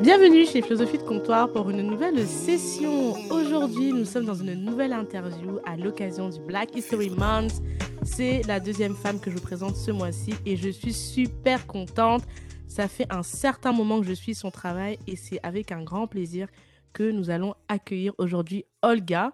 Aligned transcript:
Bienvenue 0.00 0.44
chez 0.44 0.60
Philosophie 0.60 0.98
de 0.98 1.02
Comptoir 1.02 1.50
pour 1.52 1.70
une 1.70 1.82
nouvelle 1.82 2.26
session. 2.26 3.12
Aujourd'hui, 3.30 3.92
nous 3.92 4.04
sommes 4.04 4.24
dans 4.24 4.34
une 4.34 4.54
nouvelle 4.54 4.92
interview 4.92 5.58
à 5.64 5.76
l'occasion 5.76 6.28
du 6.28 6.40
Black 6.40 6.76
History 6.76 7.10
Month. 7.10 7.62
C'est 8.02 8.42
la 8.46 8.60
deuxième 8.60 8.94
femme 8.94 9.20
que 9.20 9.30
je 9.30 9.36
vous 9.36 9.42
présente 9.42 9.76
ce 9.76 9.90
mois-ci 9.90 10.34
et 10.44 10.56
je 10.56 10.68
suis 10.68 10.92
super 10.92 11.66
contente. 11.66 12.24
Ça 12.66 12.88
fait 12.88 13.06
un 13.10 13.22
certain 13.22 13.72
moment 13.72 14.00
que 14.00 14.06
je 14.06 14.12
suis 14.12 14.34
son 14.34 14.50
travail 14.50 14.98
et 15.06 15.16
c'est 15.16 15.38
avec 15.42 15.70
un 15.72 15.82
grand 15.82 16.06
plaisir 16.06 16.48
que 16.92 17.10
nous 17.10 17.30
allons 17.30 17.54
accueillir 17.68 18.12
aujourd'hui 18.18 18.64
Olga. 18.82 19.32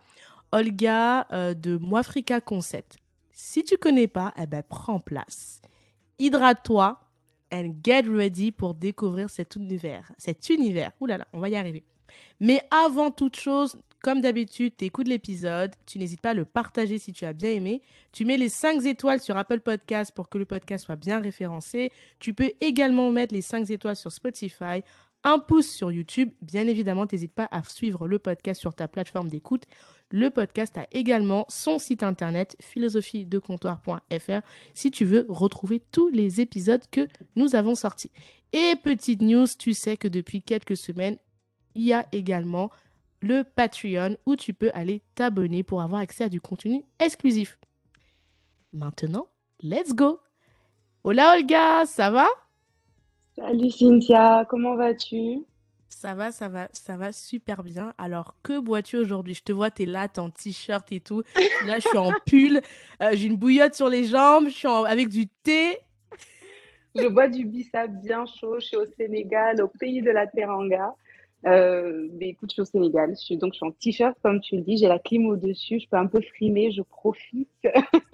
Olga 0.53 1.27
euh, 1.33 1.55
de 1.55 1.79
Moafrica 1.79 2.41
Concept. 2.41 2.99
Si 3.33 3.65
tu 3.65 3.79
connais 3.79 4.09
pas, 4.09 4.35
eh 4.41 4.47
ben 4.47 4.63
prends 4.69 5.01
place. 5.01 5.63
Hydrate-toi, 6.19 7.01
and 7.53 7.75
get 7.85 8.03
ready 8.03 8.53
pour 8.53 8.75
découvrir 8.75 9.31
cet 9.31 9.57
univers. 9.57 10.13
Cet 10.19 10.49
univers. 10.51 10.93
Ouh 11.01 11.07
là 11.07 11.19
là, 11.19 11.29
on 11.33 11.41
va 11.41 11.49
y 11.49 11.57
arriver. 11.57 11.85
Mais 12.41 12.63
avant 12.71 13.11
toute 13.11 13.37
chose, 13.37 13.77
comme 14.03 14.23
d'habitude, 14.23 14.73
tu 14.79 14.91
l'épisode, 15.05 15.73
tu 15.85 15.99
n'hésites 15.99 16.23
pas 16.23 16.31
à 16.31 16.35
le 16.35 16.47
partager 16.47 16.99
si 16.99 17.13
tu 17.13 17.27
as 17.27 17.35
bien 17.35 17.51
aimé. 17.51 17.83
Tu 18.13 18.25
mets 18.25 18.39
les 18.39 18.49
5 18.49 18.85
étoiles 18.87 19.21
sur 19.21 19.37
Apple 19.37 19.61
Podcast 19.61 20.13
pour 20.15 20.29
que 20.29 20.39
le 20.39 20.47
podcast 20.47 20.87
soit 20.87 20.97
bien 20.97 21.21
référencé. 21.21 21.93
Tu 22.19 22.33
peux 22.33 22.53
également 22.61 23.11
mettre 23.11 23.35
les 23.35 23.43
5 23.43 23.69
étoiles 23.69 23.97
sur 23.97 24.11
Spotify, 24.11 24.83
un 25.23 25.39
pouce 25.39 25.69
sur 25.69 25.93
YouTube. 25.93 26.31
Bien 26.41 26.67
évidemment, 26.67 27.05
n'hésite 27.11 27.35
pas 27.35 27.49
à 27.51 27.63
suivre 27.63 28.09
le 28.09 28.19
podcast 28.19 28.59
sur 28.59 28.75
ta 28.75 28.89
plateforme 28.89 29.29
d'écoute. 29.29 29.65
Le 30.11 30.29
podcast 30.31 30.77
a 30.77 30.87
également 30.91 31.47
son 31.49 31.79
site 31.79 32.03
internet 32.03 32.57
philosophiedecomptoir.fr 32.61 34.41
si 34.75 34.91
tu 34.91 35.05
veux 35.05 35.25
retrouver 35.29 35.81
tous 35.93 36.09
les 36.09 36.41
épisodes 36.41 36.83
que 36.91 37.07
nous 37.37 37.55
avons 37.55 37.77
sortis. 37.77 38.11
Et 38.53 38.75
petite 38.83 39.23
news, 39.23 39.47
tu 39.59 39.73
sais 39.73 39.97
que 39.97 40.09
depuis 40.09 40.43
quelques 40.43 40.77
semaines, 40.77 41.17
il 41.77 41.83
y 41.83 41.93
a 41.93 42.07
également 42.11 42.71
le 43.21 43.45
Patreon 43.45 44.17
où 44.27 44.35
tu 44.35 44.53
peux 44.53 44.71
aller 44.75 45.03
t'abonner 45.15 45.63
pour 45.63 45.83
avoir 45.83 46.01
accès 46.01 46.25
à 46.25 46.29
du 46.29 46.41
contenu 46.41 46.85
exclusif. 46.99 47.59
Maintenant, 48.73 49.29
let's 49.63 49.95
go. 49.95 50.21
Hola 51.05 51.35
Olga, 51.37 51.87
ça 51.87 52.11
va? 52.11 52.27
Salut 53.37 53.71
Cynthia, 53.71 54.45
comment 54.49 54.75
vas-tu? 54.75 55.45
Ça 55.91 56.15
va, 56.15 56.33
ça 56.33 56.49
va, 56.49 56.69
ça 56.73 56.97
va 56.97 57.13
super 57.13 57.63
bien. 57.63 57.93
Alors, 57.99 58.35
que 58.43 58.59
bois-tu 58.59 58.97
aujourd'hui? 58.97 59.35
Je 59.35 59.43
te 59.43 59.53
vois, 59.53 59.71
tu 59.71 59.83
es 59.83 59.87
là, 59.87 60.09
t'es 60.09 60.21
en 60.21 60.31
t-shirt 60.31 60.91
et 60.93 61.01
tout. 61.01 61.23
Là, 61.67 61.79
je 61.79 61.89
suis 61.89 61.99
en 61.99 62.13
pull, 62.27 62.63
euh, 63.03 63.11
j'ai 63.13 63.27
une 63.27 63.37
bouillotte 63.37 63.75
sur 63.75 63.89
les 63.89 64.05
jambes, 64.05 64.47
je 64.47 64.55
suis 64.55 64.69
avec 64.69 65.09
du 65.09 65.27
thé. 65.27 65.79
Je 66.95 67.07
bois 67.07 67.29
du 67.29 67.45
bissap 67.45 67.91
bien 68.03 68.25
chaud. 68.27 68.59
Je 68.59 68.67
suis 68.67 68.77
au 68.77 68.87
Sénégal, 68.97 69.63
au 69.63 69.69
pays 69.69 70.03
de 70.03 70.11
la 70.11 70.27
Teranga. 70.27 70.95
Euh, 71.47 72.09
mais 72.19 72.31
écoute, 72.31 72.51
je 72.51 72.55
suis 72.55 72.63
au 72.63 72.67
Sénégal. 72.67 73.11
Je 73.11 73.25
suis, 73.25 73.37
donc, 73.37 73.53
je 73.53 73.59
suis 73.59 73.67
en 73.67 73.71
t-shirt, 73.71 74.17
comme 74.23 74.41
tu 74.41 74.57
le 74.57 74.63
dis. 74.63 74.77
J'ai 74.77 74.89
la 74.89 74.99
clim 74.99 75.27
au-dessus. 75.27 75.81
Je 75.81 75.89
peux 75.89 75.97
un 75.97 76.07
peu 76.07 76.21
frimer. 76.21 76.73
Je 76.73 76.83
profite. 76.83 77.49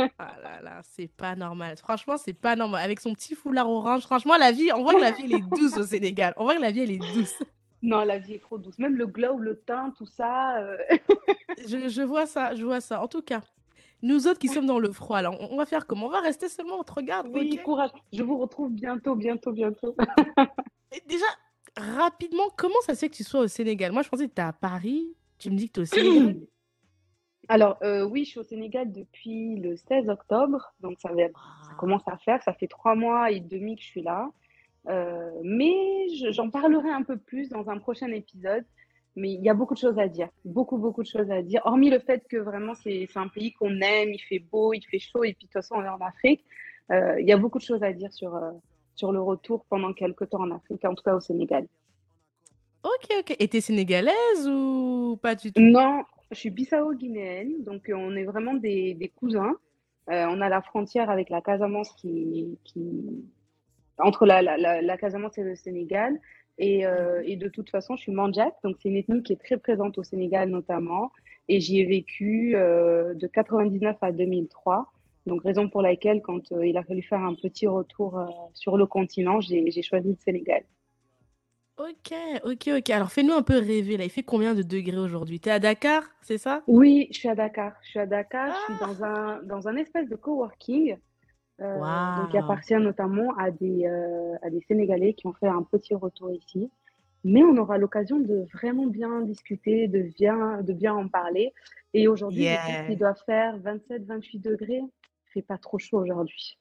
ah 0.00 0.36
là 0.42 0.60
là, 0.62 0.80
c'est 0.82 1.10
pas 1.10 1.34
normal. 1.34 1.76
Franchement, 1.78 2.16
c'est 2.18 2.34
pas 2.34 2.54
normal. 2.54 2.84
Avec 2.84 3.00
son 3.00 3.14
petit 3.14 3.34
foulard 3.34 3.70
orange, 3.70 4.02
franchement, 4.02 4.36
la 4.36 4.52
vie, 4.52 4.70
on 4.74 4.82
voit 4.82 4.94
que 4.94 5.00
la 5.00 5.12
vie, 5.12 5.22
elle 5.24 5.34
est 5.34 5.48
douce 5.56 5.76
au 5.78 5.84
Sénégal. 5.84 6.34
On 6.36 6.44
voit 6.44 6.56
que 6.56 6.62
la 6.62 6.70
vie, 6.70 6.80
elle 6.80 6.90
est 6.90 7.14
douce. 7.14 7.42
Non, 7.86 8.02
la 8.02 8.18
vie 8.18 8.34
est 8.34 8.40
trop 8.40 8.58
douce. 8.58 8.80
Même 8.80 8.96
le 8.96 9.06
glow, 9.06 9.38
le 9.38 9.60
teint, 9.60 9.94
tout 9.96 10.06
ça. 10.06 10.58
Euh. 10.58 10.76
je, 11.68 12.02
vois 12.02 12.26
ça, 12.26 12.52
je 12.56 12.64
vois 12.64 12.80
ça. 12.80 13.00
En 13.00 13.06
tout 13.06 13.22
cas, 13.22 13.42
nous 14.02 14.26
autres 14.26 14.40
qui 14.40 14.48
sommes 14.48 14.66
dans 14.66 14.80
le 14.80 14.90
froid, 14.90 15.22
là, 15.22 15.30
on, 15.30 15.56
va 15.56 15.66
faire 15.66 15.86
comment 15.86 16.06
On 16.06 16.10
va 16.10 16.18
rester 16.18 16.48
seulement, 16.48 16.80
on 16.80 16.82
te 16.82 16.92
regarde. 16.92 17.28
Oui, 17.32 17.56
courage. 17.64 17.90
Je 18.12 18.24
vous 18.24 18.38
retrouve 18.38 18.72
bientôt, 18.72 19.14
bientôt, 19.14 19.52
bientôt. 19.52 19.94
déjà, 21.06 21.26
rapidement, 21.76 22.48
comment 22.56 22.74
ça 22.84 22.96
se 22.96 22.98
fait 22.98 23.08
que 23.08 23.14
tu 23.14 23.22
sois 23.22 23.42
au 23.42 23.46
Sénégal? 23.46 23.92
Moi, 23.92 24.02
je 24.02 24.08
pensais 24.08 24.26
que 24.26 24.34
tu 24.34 24.40
es 24.40 24.44
à 24.44 24.52
Paris. 24.52 25.14
Tu 25.38 25.48
me 25.50 25.56
dis 25.56 25.68
que 25.68 25.74
tu 25.74 25.80
es 25.80 25.82
au 25.82 25.86
Sénégal. 25.86 26.40
Alors, 27.48 27.78
euh, 27.84 28.02
oui, 28.02 28.24
je 28.24 28.30
suis 28.30 28.40
au 28.40 28.44
Sénégal 28.44 28.90
depuis 28.90 29.60
le 29.60 29.76
16 29.76 30.08
octobre. 30.08 30.74
Donc, 30.80 30.98
ça, 30.98 31.10
ça 31.10 31.14
ah. 31.36 31.74
commence 31.78 32.02
à 32.08 32.16
faire. 32.16 32.42
Ça 32.42 32.52
fait 32.52 32.66
trois 32.66 32.96
mois 32.96 33.30
et 33.30 33.38
demi 33.38 33.76
que 33.76 33.82
je 33.82 33.86
suis 33.86 34.02
là. 34.02 34.28
Euh, 34.88 35.30
mais 35.42 35.74
j'en 36.30 36.50
parlerai 36.50 36.90
un 36.90 37.02
peu 37.02 37.16
plus 37.16 37.48
dans 37.48 37.68
un 37.68 37.78
prochain 37.78 38.10
épisode. 38.12 38.64
Mais 39.18 39.32
il 39.32 39.42
y 39.42 39.48
a 39.48 39.54
beaucoup 39.54 39.72
de 39.72 39.78
choses 39.78 39.98
à 39.98 40.08
dire, 40.08 40.28
beaucoup, 40.44 40.76
beaucoup 40.76 41.02
de 41.02 41.08
choses 41.08 41.30
à 41.30 41.40
dire. 41.40 41.62
Hormis 41.64 41.88
le 41.88 42.00
fait 42.00 42.22
que 42.28 42.36
vraiment 42.36 42.74
c'est 42.74 43.08
un 43.14 43.28
pays 43.28 43.52
qu'on 43.54 43.80
aime, 43.80 44.10
il 44.10 44.20
fait 44.20 44.40
beau, 44.40 44.74
il 44.74 44.82
fait 44.82 44.98
chaud, 44.98 45.24
et 45.24 45.32
puis 45.32 45.46
de 45.46 45.52
toute 45.52 45.52
façon 45.54 45.76
on 45.76 45.82
est 45.82 45.88
en 45.88 46.00
Afrique. 46.00 46.44
Euh, 46.92 47.18
il 47.18 47.26
y 47.26 47.32
a 47.32 47.38
beaucoup 47.38 47.58
de 47.58 47.64
choses 47.64 47.82
à 47.82 47.94
dire 47.94 48.12
sur, 48.12 48.36
euh, 48.36 48.50
sur 48.94 49.12
le 49.12 49.22
retour 49.22 49.64
pendant 49.70 49.94
quelques 49.94 50.28
temps 50.28 50.42
en 50.42 50.50
Afrique, 50.50 50.84
en 50.84 50.94
tout 50.94 51.02
cas 51.02 51.14
au 51.14 51.20
Sénégal. 51.20 51.66
Ok, 52.84 53.08
ok. 53.20 53.36
Et 53.38 53.48
tu 53.48 53.56
es 53.56 53.60
sénégalaise 53.62 54.46
ou 54.46 55.18
pas 55.22 55.34
du 55.34 55.50
tout? 55.50 55.62
Non, 55.62 56.04
je 56.30 56.36
suis 56.36 56.50
bissau-guinéenne, 56.50 57.64
donc 57.64 57.90
on 57.90 58.14
est 58.16 58.24
vraiment 58.24 58.52
des, 58.52 58.92
des 58.92 59.08
cousins. 59.08 59.56
on 60.08 60.40
a 60.42 60.48
la 60.50 60.60
frontière 60.60 61.08
avec 61.08 61.30
la 61.30 61.40
Casamance 61.40 61.90
qui, 61.94 62.58
qui, 62.64 63.24
entre 63.98 64.26
la, 64.26 64.42
la, 64.42 64.82
la, 64.82 64.96
Casamance 64.96 65.38
et 65.38 65.42
le 65.42 65.56
Sénégal. 65.56 66.20
Et, 66.58 66.86
euh, 66.86 67.22
et, 67.24 67.36
de 67.36 67.48
toute 67.48 67.70
façon, 67.70 67.96
je 67.96 68.02
suis 68.02 68.12
mandjak, 68.12 68.54
donc 68.64 68.76
c'est 68.80 68.88
une 68.88 68.96
ethnie 68.96 69.22
qui 69.22 69.34
est 69.34 69.42
très 69.42 69.58
présente 69.58 69.98
au 69.98 70.02
Sénégal 70.02 70.48
notamment. 70.48 71.12
Et 71.48 71.60
j'y 71.60 71.80
ai 71.80 71.84
vécu 71.84 72.54
euh, 72.56 73.14
de 73.14 73.26
99 73.26 73.96
à 74.00 74.12
2003. 74.12 74.90
Donc 75.26 75.42
raison 75.42 75.68
pour 75.68 75.82
laquelle, 75.82 76.22
quand 76.22 76.52
euh, 76.52 76.66
il 76.66 76.76
a 76.76 76.82
fallu 76.82 77.02
faire 77.02 77.20
un 77.20 77.34
petit 77.34 77.66
retour 77.66 78.20
sur 78.54 78.76
le 78.76 78.86
continent, 78.86 79.40
j'ai 79.40 79.82
choisi 79.82 80.08
le 80.08 80.16
Sénégal. 80.24 80.62
Ok, 81.78 82.14
ok, 82.44 82.70
ok. 82.78 82.90
Alors 82.90 83.12
fais-nous 83.12 83.34
un 83.34 83.42
peu 83.42 83.58
rêver 83.58 83.98
là. 83.98 84.04
Il 84.04 84.10
fait 84.10 84.22
combien 84.22 84.54
de 84.54 84.62
degrés 84.62 84.96
aujourd'hui? 84.96 85.40
Tu 85.40 85.50
es 85.50 85.52
à 85.52 85.58
Dakar, 85.58 86.04
c'est 86.22 86.38
ça? 86.38 86.62
Oui, 86.66 87.08
je 87.10 87.18
suis 87.18 87.28
à 87.28 87.34
Dakar. 87.34 87.74
Je 87.82 87.90
suis 87.90 87.98
à 87.98 88.06
Dakar. 88.06 88.48
Je 88.48 88.74
suis 88.74 88.82
ah! 88.82 88.86
dans 88.86 89.04
un, 89.04 89.42
dans 89.42 89.68
un 89.68 89.76
espèce 89.76 90.08
de 90.08 90.16
coworking 90.16 90.96
euh, 91.62 91.78
donc, 91.78 92.34
il 92.34 92.38
appartient 92.38 92.74
notamment 92.74 93.34
à 93.38 93.50
des, 93.50 93.86
euh, 93.86 94.34
à 94.42 94.50
des 94.50 94.60
Sénégalais 94.68 95.14
qui 95.14 95.26
ont 95.26 95.32
fait 95.32 95.48
un 95.48 95.62
petit 95.62 95.94
retour 95.94 96.30
ici. 96.30 96.70
Mais 97.24 97.42
on 97.42 97.56
aura 97.56 97.78
l'occasion 97.78 98.20
de 98.20 98.46
vraiment 98.52 98.86
bien 98.86 99.22
discuter, 99.22 99.88
de 99.88 100.02
bien, 100.02 100.62
de 100.62 100.72
bien 100.72 100.94
en 100.94 101.08
parler. 101.08 101.52
Et 101.94 102.08
aujourd'hui, 102.08 102.42
yeah. 102.42 102.88
il 102.88 102.98
doit 102.98 103.14
faire 103.14 103.58
27-28 103.58 104.40
degrés. 104.42 104.82
Il 104.82 105.32
fait 105.32 105.42
pas 105.42 105.58
trop 105.58 105.78
chaud 105.78 105.98
aujourd'hui. 105.98 106.58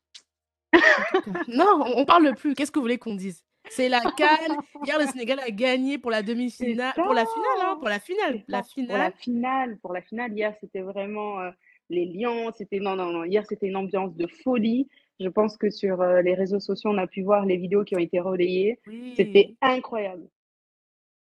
non, 1.47 1.84
on 1.95 2.05
parle 2.05 2.34
plus. 2.35 2.55
Qu'est-ce 2.55 2.72
que 2.72 2.79
vous 2.79 2.84
voulez 2.85 2.97
qu'on 2.97 3.16
dise? 3.16 3.44
C'est 3.69 3.89
la 3.89 4.00
canne. 4.00 4.57
Hier, 4.85 5.00
le 5.00 5.05
Sénégal 5.07 5.39
a 5.39 5.51
gagné 5.51 5.97
pour 5.97 6.11
la 6.11 6.22
demi-finale, 6.22 6.94
pour 6.95 7.13
la 7.13 7.25
finale, 7.25 7.59
hein, 7.61 7.75
pour 7.79 7.89
la 7.89 8.00
finale, 8.00 8.44
la 8.47 8.63
finale. 8.63 8.88
Pour 8.88 8.97
la 8.97 9.11
finale, 9.11 9.78
pour 9.79 9.94
la 9.94 10.01
finale. 10.01 10.34
Hier, 10.34 10.55
c'était 10.61 10.81
vraiment 10.81 11.39
euh, 11.41 11.51
les 11.90 12.06
lions. 12.06 12.51
C'était 12.57 12.79
non, 12.79 12.96
non, 12.96 13.12
non. 13.12 13.23
Hier, 13.23 13.46
c'était 13.47 13.68
une 13.68 13.75
ambiance 13.75 14.16
de 14.16 14.28
folie. 14.44 14.88
Je 15.19 15.29
pense 15.29 15.57
que 15.57 15.69
sur 15.69 16.01
euh, 16.01 16.22
les 16.22 16.34
réseaux 16.34 16.59
sociaux, 16.59 16.90
on 16.91 16.97
a 16.97 17.07
pu 17.07 17.22
voir 17.22 17.46
les 17.46 17.57
vidéos 17.57 17.84
qui 17.84 17.96
ont 17.96 18.00
été 18.00 18.19
relayées. 18.19 18.79
C'était 19.16 19.56
incroyable. 19.62 20.28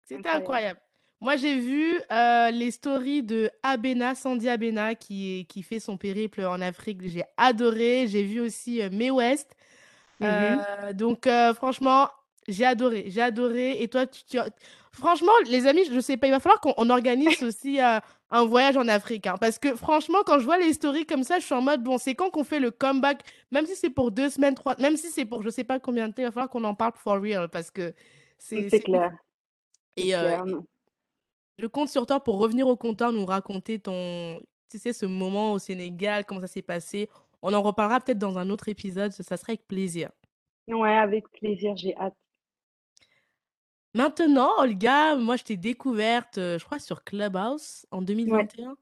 C'était 0.06 0.30
incroyable. 0.30 0.80
Moi, 1.22 1.36
j'ai 1.36 1.60
vu 1.60 2.00
euh, 2.12 2.52
les 2.52 2.72
stories 2.72 3.24
de 3.24 3.50
Abena, 3.62 4.16
Sandy 4.16 4.48
Abena, 4.48 4.96
qui, 4.96 5.46
qui 5.50 5.64
fait 5.64 5.80
son 5.80 5.98
périple 5.98 6.46
en 6.46 6.62
Afrique. 6.62 7.00
J'ai 7.08 7.24
adoré. 7.36 8.08
J'ai 8.08 8.24
vu 8.24 8.40
aussi 8.40 8.82
euh, 8.82 8.90
May 8.92 9.12
West. 9.12 9.56
Mm-hmm. 10.22 10.94
donc, 10.94 11.30
franchement, 11.56 12.10
j'ai 12.48 12.66
adoré. 12.66 13.06
J'ai 13.08 13.22
adoré. 13.22 13.82
Et 13.82 13.88
toi, 13.88 14.06
tu, 14.06 14.38
franchement, 14.92 15.32
les 15.50 15.66
amis, 15.66 15.86
je 15.86 15.94
ne 15.94 16.02
sais 16.02 16.18
pas, 16.18 16.28
il 16.28 16.32
va 16.32 16.40
falloir 16.40 16.60
qu'on 16.62 16.90
organise 16.90 17.42
aussi 17.44 17.80
un 18.32 18.46
voyage 18.46 18.78
en 18.78 18.88
Afrique. 18.88 19.28
Hein, 19.28 19.38
parce 19.40 19.60
que 19.60 19.76
franchement, 19.76 20.20
quand 20.26 20.40
je 20.40 20.46
vois 20.46 20.58
les 20.58 20.74
stories 20.74 21.06
comme 21.06 21.24
ça, 21.24 21.40
je 21.40 21.46
suis 21.46 21.56
en 21.56 21.62
mode, 21.62 21.84
bon, 21.84 21.98
c'est 21.98 22.16
quand 22.16 22.30
qu'on 22.30 22.44
fait 22.44 22.60
le 22.60 22.72
comeback, 22.72 23.24
même 23.52 23.66
si 23.66 23.76
c'est 23.76 23.90
pour 23.90 24.12
deux 24.12 24.30
semaines, 24.30 24.56
trois, 24.56 24.76
même 24.80 24.98
si 24.98 25.10
c'est 25.10 25.26
pour 25.26 25.42
je 25.42 25.50
sais 25.50 25.64
pas 25.64 25.80
combien 25.80 26.08
de 26.08 26.14
temps, 26.14 26.22
il 26.22 26.26
va 26.26 26.32
falloir 26.32 26.50
qu'on 26.50 26.64
en 26.64 26.76
parle 26.76 26.94
for 26.96 27.22
real. 27.22 27.50
Parce 27.50 27.72
que 27.72 27.94
c'est. 28.38 28.70
clair. 28.82 29.12
Et 29.96 30.16
euh, 30.16 30.38
je 31.58 31.68
compte 31.68 31.90
sur 31.90 32.06
toi 32.06 32.24
pour 32.24 32.40
revenir 32.40 32.68
au 32.68 32.78
comptoir, 32.78 33.12
nous 33.12 33.26
raconter 33.26 33.80
ton, 33.80 34.40
tu 34.70 34.78
sais, 34.78 34.94
ce 34.94 35.06
moment 35.06 35.54
au 35.54 35.60
Sénégal, 35.60 36.26
comment 36.26 36.40
ça 36.42 36.48
s'est 36.48 36.62
passé. 36.62 37.10
On 37.42 37.54
en 37.54 37.62
reparlera 37.62 38.00
peut-être 38.00 38.18
dans 38.18 38.38
un 38.38 38.50
autre 38.50 38.70
épisode, 38.70 39.12
ça 39.12 39.36
serait 39.36 39.54
avec 39.54 39.68
plaisir. 39.68 40.10
Ouais, 40.68 40.96
avec 40.96 41.30
plaisir, 41.32 41.76
j'ai 41.76 41.96
hâte. 41.98 42.16
Maintenant, 43.94 44.52
Olga, 44.60 45.16
moi, 45.16 45.36
je 45.36 45.44
t'ai 45.44 45.58
découverte, 45.58 46.36
je 46.36 46.64
crois, 46.64 46.80
sur 46.80 47.04
Clubhouse 47.04 47.86
en 47.92 48.02
2021. 48.02 48.76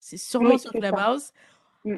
C'est 0.00 0.16
sûrement 0.16 0.58
sur 0.58 0.72
Clubhouse. 0.72 1.32
Mmh. 1.86 1.96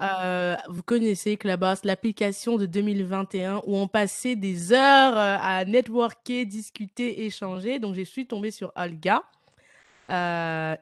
vous 0.69 0.83
connaissez 0.83 1.37
Clubhouse, 1.37 1.85
l'application 1.85 2.57
de 2.57 2.67
2021 2.67 3.63
où 3.67 3.77
on 3.77 3.87
passait 3.87 4.35
des 4.35 4.73
heures 4.73 5.17
à 5.17 5.65
networker, 5.65 6.45
discuter, 6.45 7.25
échanger. 7.25 7.79
Donc, 7.79 7.95
je 7.95 8.03
suis 8.03 8.27
tombée 8.27 8.51
sur 8.51 8.73
Olga 8.75 9.23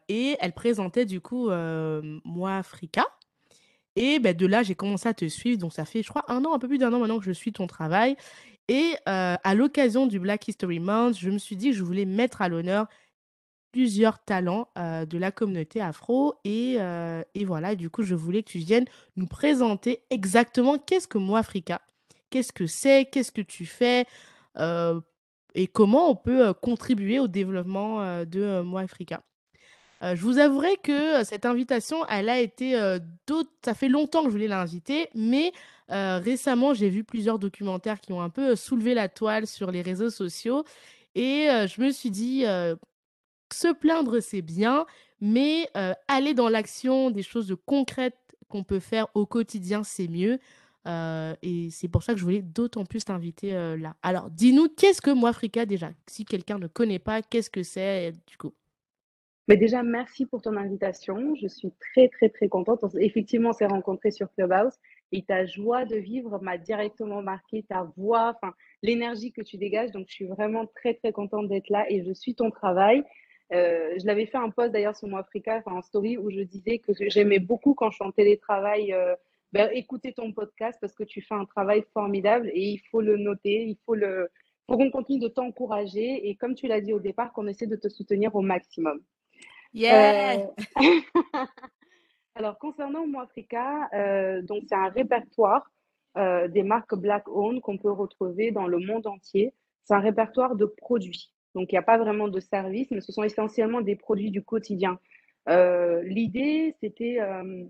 et 0.09 0.37
elle 0.41 0.53
présentait 0.55 1.05
du 1.05 1.21
coup 1.21 1.51
Moi 1.51 2.57
Africa. 2.57 3.05
Et 3.97 4.19
ben, 4.19 4.37
de 4.37 4.47
là, 4.47 4.63
j'ai 4.63 4.75
commencé 4.75 5.09
à 5.09 5.15
te 5.15 5.29
suivre. 5.29 5.59
Donc, 5.59 5.73
ça 5.73 5.85
fait, 5.85 6.03
je 6.03 6.09
crois, 6.09 6.25
un 6.29 6.45
an, 6.45 6.55
un 6.55 6.59
peu 6.59 6.67
plus 6.67 6.79
d'un 6.79 6.93
an 6.93 6.99
maintenant 6.99 7.19
que 7.19 7.25
je 7.25 7.31
suis 7.31 7.53
ton 7.53 7.67
travail. 7.67 8.17
Et 8.69 8.94
à 9.06 9.55
l'occasion 9.55 10.06
du 10.06 10.19
Black 10.19 10.49
History 10.49 10.81
Month, 10.81 11.19
je 11.19 11.31
me 11.31 11.38
suis 11.38 11.56
dit 11.56 11.70
que 11.70 11.76
je 11.76 11.82
voulais 11.82 12.06
mettre 12.06 12.43
à 12.43 12.49
l'honneur 12.49 12.87
plusieurs 13.72 14.25
talents 14.25 14.69
de 14.76 15.19
la 15.19 15.32
communauté 15.32 15.81
afro. 15.81 16.34
Et, 16.44 16.78
et 17.34 17.44
voilà, 17.44 17.75
du 17.75 17.90
coup, 17.90 18.02
je 18.02 18.14
voulais 18.14 18.43
que 18.43 18.50
tu 18.50 18.58
viennes 18.58 18.87
nous 19.16 19.26
présenter 19.26 20.02
exactement 20.11 20.78
qu'est-ce 20.78 21.08
que 21.08 21.19
Moi 21.19 21.40
Africa, 21.40 21.82
qu'est-ce 22.31 22.52
que 22.52 22.66
c'est, 22.66 23.05
qu'est-ce 23.11 23.32
que 23.32 23.43
tu 23.43 23.66
fais, 23.66 24.06
et 24.58 25.66
comment 25.66 26.11
on 26.11 26.16
peut 26.16 26.55
contribuer 26.55 27.19
au 27.19 27.28
développement 27.28 28.25
de 28.25 28.62
Moi 28.62 28.81
Africa. 28.81 29.22
Je 30.15 30.21
vous 30.21 30.39
avouerai 30.39 30.77
que 30.83 31.25
cette 31.25 31.47
invitation, 31.47 32.06
elle 32.06 32.29
a 32.29 32.41
été 32.41 32.79
d'autres. 33.27 33.51
Ça 33.65 33.75
fait 33.75 33.89
longtemps 33.89 34.21
que 34.23 34.29
je 34.29 34.33
voulais 34.33 34.49
l'inviter, 34.49 35.09
mais 35.15 35.53
récemment, 35.89 36.75
j'ai 36.75 36.91
vu 36.91 37.05
plusieurs 37.05 37.39
documentaires 37.39 38.01
qui 38.01 38.12
ont 38.12 38.21
un 38.21 38.31
peu 38.31 38.56
soulevé 38.56 38.95
la 38.95 39.09
toile 39.09 39.47
sur 39.47 39.71
les 39.71 39.83
réseaux 39.83 40.11
sociaux. 40.11 40.65
Et 41.15 41.47
je 41.49 41.81
me 41.81 41.91
suis 41.91 42.11
dit, 42.11 42.45
se 43.53 43.73
plaindre, 43.73 44.21
c'est 44.21 44.43
bien, 44.43 44.85
mais 45.21 45.71
aller 46.09 46.35
dans 46.35 46.49
l'action, 46.49 47.11
des 47.11 47.23
choses 47.23 47.57
concrètes 47.65 48.19
qu'on 48.49 48.65
peut 48.65 48.81
faire 48.81 49.07
au 49.15 49.27
quotidien, 49.27 49.85
c'est 49.85 50.09
mieux. 50.09 50.39
et 51.43 51.69
c'est 51.71 51.89
pour 51.89 52.03
ça 52.03 52.12
que 52.12 52.19
je 52.19 52.25
voulais 52.25 52.43
d'autant 52.43 52.85
plus 52.85 53.05
t'inviter 53.05 53.53
là. 53.79 53.97
Alors, 54.03 54.31
dis-nous, 54.31 54.69
qu'est-ce 54.69 55.00
que 55.00 55.11
Moi 55.11 55.31
Africa 55.31 55.65
déjà 55.67 55.93
Si 56.07 56.25
quelqu'un 56.25 56.59
ne 56.59 56.67
connaît 56.67 56.99
pas, 56.99 57.23
qu'est-ce 57.23 57.50
que 57.50 57.62
c'est 57.62 58.12
du 58.27 58.37
coup? 58.37 58.53
Mais 59.49 59.56
déjà, 59.56 59.82
merci 59.82 60.25
pour 60.26 60.41
ton 60.41 60.56
invitation. 60.56 61.35
Je 61.35 61.49
suis 61.49 61.70
très, 61.79 62.08
très, 62.08 62.31
très 62.31 62.49
contente. 62.49 62.82
Effectivement, 62.99 63.50
on 63.50 63.52
s'est 63.52 63.67
rencontrés 63.67 64.11
sur 64.11 64.32
Clubhouse 64.32 64.75
et 65.12 65.23
ta 65.23 65.44
joie 65.44 65.85
de 65.85 65.96
vivre 65.96 66.38
m'a 66.41 66.56
directement 66.56 67.23
marqué, 67.23 67.62
ta 67.62 67.82
voix, 67.96 68.38
l'énergie 68.82 69.32
que 69.32 69.43
tu 69.43 69.58
dégages. 69.58 69.91
Donc, 69.91 70.06
je 70.08 70.14
suis 70.14 70.26
vraiment 70.26 70.67
très, 70.75 70.94
très 70.94 71.12
contente 71.12 71.49
d'être 71.49 71.69
là 71.69 71.85
et 71.91 72.02
je 72.02 72.12
suis 72.12 72.35
ton 72.35 72.50
travail. 72.50 73.05
Euh, 73.52 73.94
je 74.00 74.06
l'avais 74.06 74.26
fait 74.26 74.38
un 74.38 74.50
post 74.50 74.73
d'ailleurs 74.73 74.96
sur 74.96 75.08
Moi 75.08 75.20
Africa, 75.20 75.62
en 75.67 75.82
story, 75.82 76.17
où 76.17 76.31
je 76.31 76.40
disais 76.40 76.79
que 76.79 76.93
j'aimais 77.08 77.38
beaucoup 77.38 77.75
quand 77.75 77.90
je 77.90 77.97
suis 77.97 78.05
en 78.05 78.12
télétravail. 78.12 78.93
Euh, 78.93 79.14
ben, 79.52 79.70
écouter 79.73 80.12
ton 80.12 80.32
podcast 80.32 80.79
parce 80.81 80.94
que 80.94 81.05
tu 81.05 81.23
fais 81.23 81.37
un 81.37 81.44
travail 81.44 81.85
formidable 81.93 82.50
et 82.52 82.70
il 82.70 82.81
faut 82.90 83.00
le 83.00 83.17
noter, 83.17 83.67
il 83.67 83.76
faut 83.87 83.94
le, 83.94 84.29
faut 84.69 84.76
qu'on 84.76 84.90
continue 84.90 85.20
de 85.20 85.29
t'encourager 85.29 86.29
et 86.29 86.35
comme 86.35 86.56
tu 86.56 86.67
l'as 86.67 86.81
dit 86.81 86.93
au 86.93 86.99
départ, 86.99 87.32
qu'on 87.32 87.47
essaie 87.47 87.69
de 87.69 87.76
te 87.76 87.88
soutenir 87.88 88.35
au 88.35 88.40
maximum. 88.40 89.00
Yeah. 89.75 90.38
Euh, 90.38 91.00
alors 92.35 92.59
concernant 92.59 93.06
Moi 93.06 93.25
Africa, 93.25 93.88
donc 94.43 94.65
c'est 94.69 94.75
un 94.75 94.88
répertoire 94.88 95.71
des 96.17 96.62
marques 96.62 96.94
Black 96.94 97.29
Owned 97.29 97.61
qu'on 97.61 97.76
peut 97.76 97.93
retrouver 97.93 98.53
dans 98.53 98.67
le 98.67 98.79
monde 98.79 99.06
entier. 99.06 99.53
C'est 99.85 99.94
un 99.94 100.00
répertoire 100.00 100.56
de 100.56 100.65
produits. 100.65 101.35
Donc, 101.55 101.71
il 101.71 101.75
n'y 101.75 101.79
a 101.79 101.82
pas 101.82 101.99
vraiment 101.99 102.29
de 102.29 102.41
service, 102.41 102.91
mais 102.91 103.00
ce 103.00 103.12
sont 103.12 103.23
essentiellement 103.23 103.81
des 103.81 103.97
produits 103.97 104.31
du 104.31 104.43
quotidien. 104.43 104.99
Euh, 105.49 106.03
l'idée, 106.03 106.75
c'était 106.81 107.19
euh, 107.21 107.65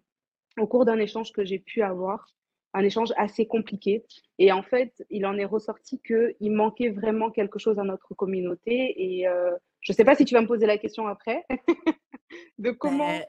au 0.59 0.67
cours 0.67 0.85
d'un 0.85 0.99
échange 0.99 1.33
que 1.33 1.45
j'ai 1.45 1.59
pu 1.59 1.83
avoir, 1.83 2.29
un 2.75 2.85
échange 2.85 3.13
assez 3.17 3.47
compliqué. 3.47 4.05
Et 4.39 4.53
en 4.53 4.63
fait, 4.63 5.05
il 5.09 5.25
en 5.25 5.39
est 5.39 5.45
ressorti 5.45 6.01
qu'il 6.01 6.53
manquait 6.53 6.91
vraiment 6.91 7.31
quelque 7.31 7.59
chose 7.59 7.79
à 7.79 7.85
notre 7.85 8.15
communauté. 8.15 8.95
Et 8.97 9.29
euh, 9.29 9.53
je 9.81 9.93
ne 9.93 9.97
sais 9.97 10.05
pas 10.05 10.17
si 10.17 10.25
tu 10.25 10.35
vas 10.35 10.43
me 10.43 10.47
poser 10.47 10.67
la 10.67 10.77
question 10.77 11.07
après, 11.07 11.47
de 12.59 12.71
comment... 12.73 13.07
Ben, 13.09 13.25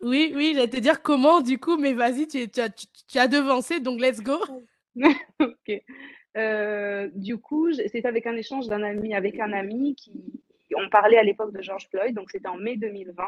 oui, 0.00 0.32
oui, 0.34 0.52
j'allais 0.54 0.68
te 0.68 0.76
dire 0.76 1.02
comment 1.02 1.40
du 1.40 1.58
coup, 1.58 1.76
mais 1.76 1.92
vas-y, 1.92 2.28
tu, 2.28 2.48
tu, 2.48 2.60
as, 2.60 2.70
tu, 2.70 3.18
as 3.18 3.26
devancé, 3.26 3.80
donc 3.80 4.00
let's 4.00 4.20
go. 4.20 4.38
ok. 5.40 5.82
Euh, 6.36 7.08
du 7.14 7.38
coup, 7.38 7.72
c'était 7.72 8.06
avec 8.06 8.26
un 8.26 8.36
échange 8.36 8.68
d'un 8.68 8.82
ami, 8.82 9.14
avec 9.14 9.40
un 9.40 9.52
ami 9.52 9.96
qui, 9.96 10.40
on 10.76 10.88
parlait 10.88 11.18
à 11.18 11.24
l'époque 11.24 11.52
de 11.52 11.62
George 11.62 11.88
Floyd, 11.90 12.14
donc 12.14 12.30
c'était 12.30 12.48
en 12.48 12.56
mai 12.56 12.76
2020. 12.76 13.24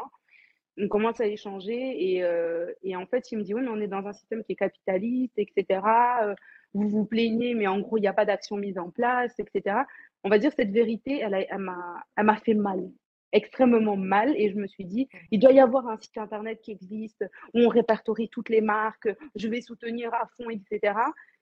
On 0.77 0.87
commence 0.87 1.19
à 1.19 1.27
échanger 1.27 2.13
et, 2.13 2.23
euh, 2.23 2.71
et, 2.83 2.95
en 2.95 3.05
fait, 3.05 3.31
il 3.31 3.39
me 3.39 3.43
dit 3.43 3.53
oui, 3.53 3.61
mais 3.61 3.69
on 3.69 3.81
est 3.81 3.87
dans 3.87 4.05
un 4.07 4.13
système 4.13 4.43
qui 4.43 4.53
est 4.53 4.55
capitaliste, 4.55 5.33
etc. 5.37 5.81
Euh, 6.23 6.35
vous 6.73 6.87
vous 6.87 7.05
plaignez, 7.05 7.53
mais 7.53 7.67
en 7.67 7.79
gros, 7.79 7.97
il 7.97 8.01
n'y 8.01 8.07
a 8.07 8.13
pas 8.13 8.25
d'action 8.25 8.55
mise 8.57 8.77
en 8.77 8.89
place, 8.89 9.33
etc. 9.37 9.81
On 10.23 10.29
va 10.29 10.37
dire 10.37 10.51
cette 10.55 10.71
vérité, 10.71 11.19
elle, 11.19 11.45
elle 11.49 11.57
m'a 12.25 12.37
fait 12.37 12.53
mal, 12.53 12.89
extrêmement 13.33 13.97
mal. 13.97 14.33
Et 14.37 14.49
je 14.49 14.55
me 14.55 14.67
suis 14.67 14.85
dit, 14.85 15.09
il 15.31 15.39
doit 15.39 15.51
y 15.51 15.59
avoir 15.59 15.87
un 15.87 15.97
site 15.97 16.17
internet 16.17 16.61
qui 16.61 16.71
existe 16.71 17.25
où 17.53 17.59
on 17.59 17.67
répertorie 17.67 18.29
toutes 18.29 18.49
les 18.49 18.61
marques, 18.61 19.09
je 19.35 19.47
vais 19.47 19.61
soutenir 19.61 20.13
à 20.13 20.27
fond, 20.37 20.49
etc. 20.49 20.93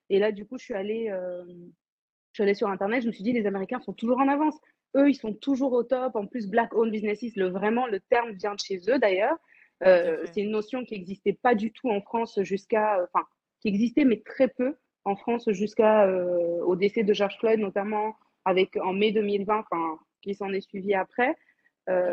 Et 0.09 0.19
là, 0.19 0.31
du 0.31 0.45
coup, 0.45 0.57
je 0.57 0.63
suis 0.63 0.73
allée, 0.73 1.09
euh, 1.09 1.43
je 1.45 2.35
suis 2.35 2.43
allée 2.43 2.53
sur 2.53 2.69
Internet, 2.69 3.03
je 3.03 3.07
me 3.07 3.11
suis 3.11 3.23
dit, 3.23 3.33
les 3.33 3.45
Américains 3.45 3.79
sont 3.79 3.93
toujours 3.93 4.19
en 4.19 4.27
avance. 4.27 4.59
Eux, 4.95 5.09
ils 5.09 5.15
sont 5.15 5.33
toujours 5.33 5.74
au 5.74 5.83
top. 5.83 6.15
En 6.15 6.25
plus, 6.25 6.47
Black 6.47 6.74
Owned 6.74 6.91
Businesses, 6.91 7.36
le, 7.36 7.47
vraiment, 7.47 7.88
le 7.88 8.00
terme 8.00 8.31
vient 8.31 8.56
de 8.56 8.59
chez 8.59 8.80
eux 8.89 9.00
d'ailleurs. 9.00 9.38
Euh, 9.86 10.25
c'est 10.33 10.41
une 10.41 10.51
notion 10.51 10.83
qui 10.83 10.95
n'existait 10.95 11.38
pas 11.41 11.56
du 11.56 11.71
tout 11.71 11.89
en 11.89 12.01
France 12.01 12.39
jusqu'à, 12.41 13.01
enfin, 13.03 13.25
qui 13.62 13.69
existait 13.69 14.03
mais 14.03 14.21
très 14.25 14.50
peu 14.50 14.75
en 15.06 15.15
France 15.15 15.50
jusqu'à 15.51 16.06
euh, 16.06 16.62
au 16.65 16.75
décès 16.75 17.03
de 17.03 17.13
George 17.13 17.38
Floyd, 17.39 17.59
notamment 17.59 18.15
avec 18.45 18.75
en 18.77 18.94
mai 18.94 19.12
2020, 19.12 19.59
enfin, 19.59 20.00
qui 20.21 20.36
s'en 20.36 20.51
est 20.51 20.62
suivi 20.62 20.94
après. 20.94 21.35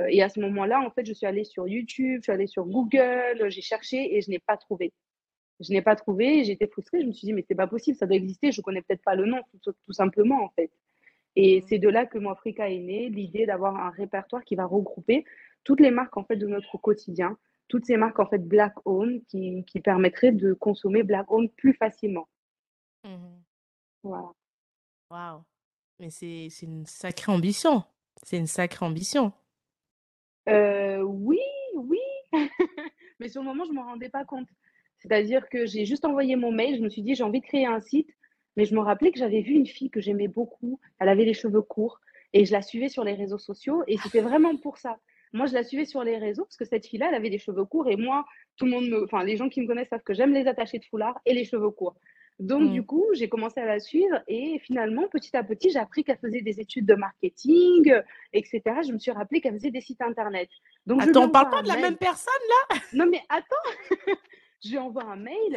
et 0.09 0.23
à 0.23 0.29
ce 0.29 0.41
moment-là, 0.41 0.81
en 0.81 0.91
fait, 0.91 1.05
je 1.05 1.13
suis 1.13 1.27
allée 1.27 1.45
sur 1.45 1.69
YouTube, 1.69 2.21
je 2.21 2.25
suis 2.25 2.33
allée 2.33 2.47
sur 2.47 2.65
Google, 2.67 3.47
j'ai 3.49 3.63
cherché 3.63 4.17
et 4.17 4.23
je 4.23 4.31
n'ai 4.31 4.39
pas 4.39 4.57
trouvé. 4.57 4.93
Je 5.61 5.73
n'ai 5.73 5.83
pas 5.83 5.97
trouvé, 5.97 6.45
j'étais 6.45 6.67
frustrée, 6.67 7.01
je 7.01 7.07
me 7.07 7.13
suis 7.13 7.27
dit, 7.27 7.33
mais 7.33 7.45
c'est 7.47 7.55
pas 7.55 7.67
possible, 7.67 7.97
ça 7.97 8.07
doit 8.07 8.17
exister, 8.17 8.53
je 8.53 8.61
connais 8.61 8.83
peut-être 8.83 9.03
pas 9.03 9.15
le 9.15 9.25
nom, 9.25 9.41
tout, 9.63 9.93
simplement, 9.93 10.45
en 10.45 10.51
fait. 10.51 10.71
Et 11.37 11.63
c'est 11.69 11.79
de 11.79 11.89
là 11.89 12.07
que 12.07 12.19
Moafrica 12.19 12.69
est 12.71 12.79
né, 12.79 13.09
l'idée 13.11 13.47
d'avoir 13.47 13.77
un 13.77 13.91
répertoire 13.91 14.43
qui 14.45 14.57
va 14.57 14.65
regrouper 14.65 15.25
toutes 15.65 15.81
les 15.81 15.91
marques, 15.91 16.17
en 16.17 16.25
fait, 16.25 16.37
de 16.37 16.47
notre 16.47 16.79
quotidien, 16.79 17.37
toutes 17.69 17.85
ces 17.85 17.97
marques, 17.97 18.19
en 18.19 18.27
fait, 18.27 18.39
black 18.39 18.75
owned, 18.87 19.23
qui, 19.27 19.65
qui 19.67 19.81
permettraient 19.81 20.33
de 20.33 20.55
consommer 20.55 21.03
black 21.03 21.31
owned 21.31 21.53
plus 21.53 21.75
facilement. 21.75 22.29
Mmh 23.05 23.37
voilà. 24.03 24.33
Waouh. 25.11 25.43
Mais 25.99 26.11
c'est 26.11 26.49
une 26.63 26.87
sacrée 26.87 27.33
ambition. 27.33 27.83
C'est 28.23 28.39
une 28.39 28.47
sacrée 28.47 28.85
ambition. 28.85 29.33
Euh, 30.49 31.03
oui, 31.03 31.41
oui. 31.75 31.99
mais 33.19 33.29
sur 33.29 33.43
le 33.43 33.49
moment, 33.49 33.65
je 33.65 33.71
ne 33.71 33.77
me 33.77 33.83
rendais 33.83 34.09
pas 34.09 34.25
compte. 34.25 34.49
C'est-à-dire 34.99 35.49
que 35.49 35.67
j'ai 35.67 35.85
juste 35.85 36.05
envoyé 36.05 36.37
mon 36.37 36.53
mail, 36.53 36.77
je 36.77 36.83
me 36.83 36.89
suis 36.89 37.03
dit 37.03 37.15
j'ai 37.15 37.25
envie 37.25 37.41
de 37.41 37.47
créer 37.47 37.67
un 37.67 37.81
site, 37.81 38.11
mais 38.57 38.65
je 38.65 38.75
me 38.75 38.81
rappelais 38.81 39.13
que 39.13 39.19
j'avais 39.19 39.41
vu 39.41 39.55
une 39.55 39.67
fille 39.67 39.91
que 39.91 40.01
j'aimais 40.01 40.29
beaucoup, 40.29 40.81
elle 40.99 41.09
avait 41.09 41.25
les 41.25 41.35
cheveux 41.35 41.63
courts 41.63 42.01
et 42.33 42.45
je 42.45 42.53
la 42.53 42.63
suivais 42.63 42.89
sur 42.89 43.05
les 43.05 43.15
réseaux 43.15 43.39
sociaux 43.39 43.83
et 43.87 43.97
c'était 43.99 44.21
vraiment 44.21 44.57
pour 44.57 44.79
ça. 44.79 44.99
Moi, 45.33 45.47
je 45.47 45.55
la 45.55 45.65
suivais 45.65 45.85
sur 45.85 46.03
les 46.05 46.19
réseaux 46.19 46.45
parce 46.45 46.57
que 46.57 46.65
cette 46.65 46.87
fille-là, 46.87 47.09
elle 47.09 47.15
avait 47.15 47.31
des 47.31 47.39
cheveux 47.39 47.65
courts 47.65 47.89
et 47.89 47.97
moi, 47.97 48.25
tout 48.57 48.65
le 48.65 48.71
monde 48.71 48.89
me, 48.89 49.05
enfin, 49.05 49.25
les 49.25 49.37
gens 49.37 49.49
qui 49.49 49.61
me 49.61 49.67
connaissent 49.67 49.89
savent 49.89 50.03
que 50.03 50.15
j'aime 50.15 50.33
les 50.33 50.47
attachés 50.47 50.79
de 50.79 50.85
foulard 50.85 51.21
et 51.27 51.35
les 51.35 51.45
cheveux 51.45 51.71
courts. 51.71 51.97
Donc, 52.39 52.63
mm. 52.63 52.73
du 52.73 52.83
coup, 52.85 53.07
j'ai 53.15 53.29
commencé 53.29 53.61
à 53.61 53.67
la 53.67 53.81
suivre 53.81 54.23
et 54.29 54.59
finalement, 54.61 55.09
petit 55.09 55.37
à 55.37 55.43
petit, 55.43 55.71
j'ai 55.71 55.79
appris 55.79 56.05
qu'elle 56.05 56.19
faisait 56.19 56.43
des 56.43 56.61
études 56.61 56.87
de 56.87 56.95
marketing, 56.95 57.93
etc. 58.33 58.63
Je 58.87 58.93
me 58.93 58.99
suis 58.99 59.11
rappelé 59.11 59.41
qu'elle 59.41 59.55
faisait 59.55 59.71
des 59.71 59.81
sites 59.81 60.03
internet. 60.03 60.49
Donc, 60.87 61.03
attends, 61.03 61.25
on 61.25 61.31
parle 61.31 61.51
pas 61.51 61.63
de 61.63 61.69
la 61.69 61.77
même 61.77 61.97
personne 61.97 62.33
là? 62.71 62.77
Non, 62.93 63.07
mais 63.11 63.21
attends 63.29 63.57
je 64.65 64.71
lui 64.71 64.79
envoie 64.79 65.05
un 65.05 65.17
mail 65.17 65.57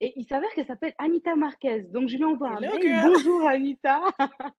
et 0.00 0.12
il 0.16 0.24
s'avère 0.26 0.50
qu'elle 0.50 0.66
s'appelle 0.66 0.94
Anita 0.98 1.34
Marquez. 1.36 1.82
Donc, 1.82 2.08
je 2.08 2.16
lui 2.16 2.24
envoie 2.24 2.50
un 2.50 2.60
mail. 2.60 3.02
Bonjour 3.02 3.48
Anita. 3.48 4.00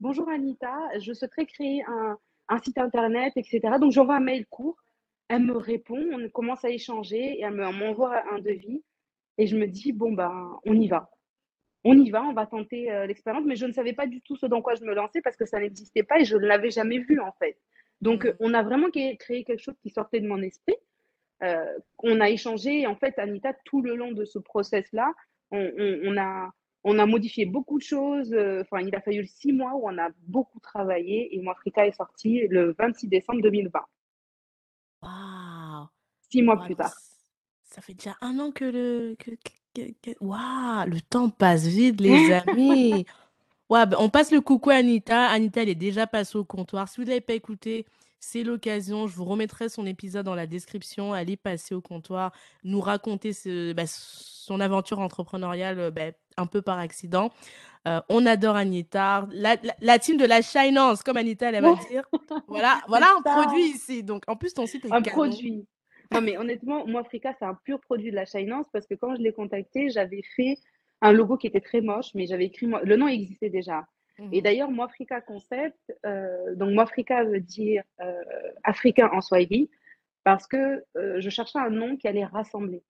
Bonjour 0.00 0.28
Anita. 0.28 0.74
Je 0.98 1.12
souhaiterais 1.12 1.46
créer 1.46 1.82
un, 1.86 2.58
site 2.62 2.76
internet, 2.76 3.32
etc. 3.36 3.60
Donc, 3.80 3.92
j'envoie 3.92 4.16
un 4.16 4.20
mail 4.20 4.46
court. 4.46 4.76
Elle 5.28 5.44
me 5.44 5.56
répond. 5.56 5.98
On 6.12 6.28
commence 6.28 6.64
à 6.64 6.70
échanger 6.70 7.38
et 7.38 7.42
elle 7.42 7.54
m'envoie 7.54 8.22
un 8.34 8.38
devis. 8.38 8.84
Et 9.38 9.46
je 9.46 9.56
me 9.56 9.66
dis, 9.66 9.92
bon, 9.92 10.12
ben, 10.12 10.58
on 10.66 10.78
y 10.78 10.88
va. 10.88 11.10
On 11.84 11.98
y 11.98 12.10
va, 12.10 12.22
on 12.22 12.34
va 12.34 12.46
tenter 12.46 12.92
euh, 12.92 13.06
l'expérience. 13.06 13.44
Mais 13.46 13.56
je 13.56 13.64
ne 13.64 13.72
savais 13.72 13.94
pas 13.94 14.06
du 14.06 14.20
tout 14.20 14.36
ce 14.36 14.44
dans 14.44 14.60
quoi 14.60 14.74
je 14.74 14.84
me 14.84 14.94
lançais 14.94 15.22
parce 15.22 15.36
que 15.36 15.46
ça 15.46 15.58
n'existait 15.58 16.02
pas 16.02 16.20
et 16.20 16.24
je 16.24 16.36
ne 16.36 16.46
l'avais 16.46 16.70
jamais 16.70 16.98
vu, 16.98 17.18
en 17.18 17.32
fait. 17.38 17.58
Donc, 18.02 18.26
mmh. 18.26 18.34
on 18.40 18.52
a 18.52 18.62
vraiment 18.62 18.90
créé 18.90 19.44
quelque 19.44 19.62
chose 19.62 19.78
qui 19.82 19.88
sortait 19.88 20.20
de 20.20 20.28
mon 20.28 20.42
esprit. 20.42 20.76
Euh, 21.42 21.78
on 21.98 22.20
a 22.20 22.30
échangé. 22.30 22.80
Et 22.82 22.86
en 22.86 22.96
fait, 22.96 23.18
Anita, 23.18 23.52
tout 23.64 23.82
le 23.82 23.96
long 23.96 24.12
de 24.12 24.24
ce 24.24 24.38
process-là, 24.38 25.12
on, 25.50 26.16
a, 26.16 26.50
on 26.84 26.98
a 26.98 27.06
modifié 27.06 27.46
beaucoup 27.46 27.78
de 27.78 27.84
choses. 27.84 28.32
Euh, 28.32 28.62
enfin, 28.62 28.80
il 28.80 28.94
a 28.94 29.00
fallu 29.00 29.26
six 29.26 29.52
mois 29.52 29.74
où 29.74 29.88
on 29.88 29.98
a 29.98 30.08
beaucoup 30.26 30.60
travaillé. 30.60 31.36
Et 31.36 31.48
Africa 31.48 31.86
est 31.86 31.92
sorti 31.92 32.46
le 32.48 32.74
26 32.78 33.08
décembre 33.08 33.42
2020. 33.42 33.80
Waouh 35.02 35.88
Six 36.30 36.42
mois 36.42 36.62
plus 36.62 36.76
tard. 36.76 36.94
Ça 37.64 37.82
fait 37.82 37.94
déjà 37.94 38.16
un 38.20 38.38
an 38.38 38.50
que 38.52 38.64
le. 38.64 39.16
Waouh 40.20 40.86
Le 40.88 41.00
temps 41.00 41.28
passe 41.30 41.66
vite, 41.66 42.00
les 42.00 42.32
amis. 42.46 43.04
ouais, 43.68 43.86
ben, 43.86 43.96
on 43.98 44.08
passe 44.08 44.30
le 44.30 44.40
coucou 44.40 44.70
à 44.70 44.74
Anita. 44.74 45.28
Anita, 45.28 45.62
elle 45.62 45.70
est 45.70 45.74
déjà 45.74 46.06
passée 46.06 46.38
au 46.38 46.44
comptoir. 46.44 46.88
Si 46.88 47.00
vous 47.00 47.06
n'avez 47.06 47.20
pas 47.20 47.34
écouté 47.34 47.84
c'est 48.22 48.44
l'occasion. 48.44 49.08
Je 49.08 49.16
vous 49.16 49.24
remettrai 49.24 49.68
son 49.68 49.84
épisode 49.84 50.24
dans 50.24 50.36
la 50.36 50.46
description. 50.46 51.12
Allez 51.12 51.36
passer 51.36 51.74
au 51.74 51.80
comptoir, 51.80 52.32
nous 52.62 52.80
raconter 52.80 53.32
ce, 53.32 53.72
bah, 53.72 53.82
son 53.86 54.60
aventure 54.60 55.00
entrepreneuriale 55.00 55.90
bah, 55.90 56.12
un 56.36 56.46
peu 56.46 56.62
par 56.62 56.78
accident. 56.78 57.30
Euh, 57.88 58.00
on 58.08 58.24
adore 58.24 58.54
Anita. 58.54 59.26
La, 59.32 59.56
la, 59.80 59.98
team 59.98 60.16
de 60.16 60.24
la 60.24 60.40
Shinance, 60.40 61.02
comme 61.02 61.16
Anita, 61.16 61.50
elle 61.50 61.62
va 61.62 61.74
dire. 61.90 62.08
voilà, 62.48 62.80
voilà 62.86 63.08
un 63.18 63.22
produit 63.22 63.64
ici. 63.64 64.04
Donc, 64.04 64.22
en 64.28 64.36
plus, 64.36 64.54
ton 64.54 64.66
site 64.66 64.84
est 64.84 64.92
Un 64.92 65.02
produit. 65.02 65.66
Non, 66.12 66.20
mais 66.20 66.38
honnêtement, 66.38 66.86
moi, 66.86 67.00
Africa, 67.00 67.34
c'est 67.36 67.44
un 67.44 67.58
pur 67.64 67.80
produit 67.80 68.12
de 68.12 68.16
la 68.16 68.24
Shinance 68.24 68.66
parce 68.72 68.86
que 68.86 68.94
quand 68.94 69.16
je 69.16 69.20
l'ai 69.20 69.32
contacté, 69.32 69.90
j'avais 69.90 70.22
fait 70.36 70.58
un 71.00 71.10
logo 71.10 71.36
qui 71.36 71.48
était 71.48 71.60
très 71.60 71.80
moche, 71.80 72.14
mais 72.14 72.26
j'avais 72.26 72.44
écrit. 72.44 72.70
Le 72.84 72.96
nom 72.96 73.08
existait 73.08 73.50
déjà. 73.50 73.84
Et 74.30 74.36
mhm. 74.36 74.42
d'ailleurs, 74.42 74.70
Moafrica 74.70 75.20
Concept, 75.20 75.78
euh, 76.06 76.54
donc 76.54 76.70
Moafrica 76.70 77.24
veut 77.24 77.40
dire 77.40 77.82
euh, 78.00 78.14
africain 78.62 79.10
en 79.12 79.20
Swahili, 79.20 79.70
parce 80.24 80.46
que 80.46 80.84
euh, 80.96 81.20
je 81.20 81.30
cherchais 81.30 81.58
un 81.58 81.70
nom 81.70 81.96
qui 81.96 82.06
allait 82.06 82.24
rassembler. 82.24 82.82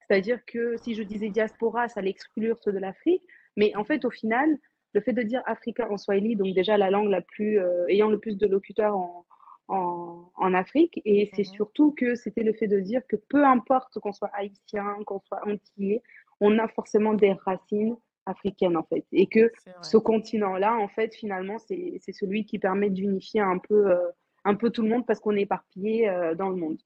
C'est-à-dire 0.00 0.44
que 0.44 0.76
si 0.76 0.94
je 0.94 1.02
disais 1.02 1.30
diaspora, 1.30 1.88
ça 1.88 2.00
allait 2.00 2.10
exclure 2.10 2.58
ceux 2.60 2.72
de 2.72 2.78
l'Afrique, 2.78 3.22
mais 3.56 3.74
en 3.76 3.84
fait, 3.84 4.04
au 4.04 4.10
final, 4.10 4.58
le 4.92 5.00
fait 5.00 5.12
de 5.12 5.22
dire 5.22 5.42
africain 5.46 5.86
en 5.90 5.96
Swahili, 5.96 6.36
donc 6.36 6.54
déjà 6.54 6.76
la 6.76 6.90
langue 6.90 7.08
la 7.08 7.22
plus 7.22 7.58
ayant 7.88 8.08
le 8.08 8.18
plus 8.18 8.36
de 8.36 8.46
locuteurs 8.46 8.96
en, 8.96 9.24
en, 9.68 10.30
en 10.36 10.54
Afrique, 10.54 11.00
et 11.04 11.30
c'est 11.34 11.48
mhm. 11.48 11.54
surtout 11.54 11.92
que 11.92 12.14
c'était 12.16 12.42
le 12.42 12.52
fait 12.52 12.68
de 12.68 12.80
dire 12.80 13.00
que 13.08 13.16
peu 13.16 13.44
importe 13.44 13.98
qu'on 14.00 14.12
soit 14.12 14.30
haïtien, 14.34 14.98
qu'on 15.06 15.20
soit 15.20 15.40
antillais, 15.46 16.02
on 16.40 16.58
a 16.58 16.68
forcément 16.68 17.14
des 17.14 17.32
racines 17.32 17.96
africaine 18.26 18.76
en 18.76 18.84
fait. 18.84 19.04
Et 19.12 19.26
que 19.26 19.52
ce 19.82 19.96
continent-là, 19.96 20.76
en 20.76 20.88
fait, 20.88 21.14
finalement, 21.14 21.58
c'est 21.58 22.00
celui 22.12 22.44
qui 22.44 22.58
permet 22.58 22.90
d'unifier 22.90 23.40
un 23.40 23.58
peu, 23.58 23.90
euh, 23.90 24.10
un 24.44 24.54
peu 24.54 24.70
tout 24.70 24.82
le 24.82 24.88
monde 24.88 25.06
parce 25.06 25.20
qu'on 25.20 25.36
est 25.36 25.42
éparpillé 25.42 26.08
euh, 26.08 26.34
dans 26.34 26.48
le 26.48 26.56
monde. 26.56 26.78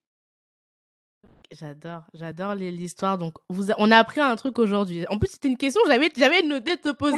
J'adore, 1.50 2.02
j'adore 2.12 2.54
l'histoire. 2.54 3.16
Donc, 3.16 3.37
vous 3.49 3.71
on 3.78 3.90
a 3.90 3.97
appris 3.97 4.21
un 4.21 4.37
truc 4.37 4.59
aujourd'hui. 4.59 5.07
En 5.09 5.18
plus, 5.18 5.28
c'était 5.28 5.49
une 5.49 5.57
question 5.57 5.80
que 5.83 5.90
j'avais, 5.90 6.11
j'avais 6.14 6.42
noté 6.42 6.76
de 6.76 6.80
te 6.83 6.92
poser. 6.92 7.16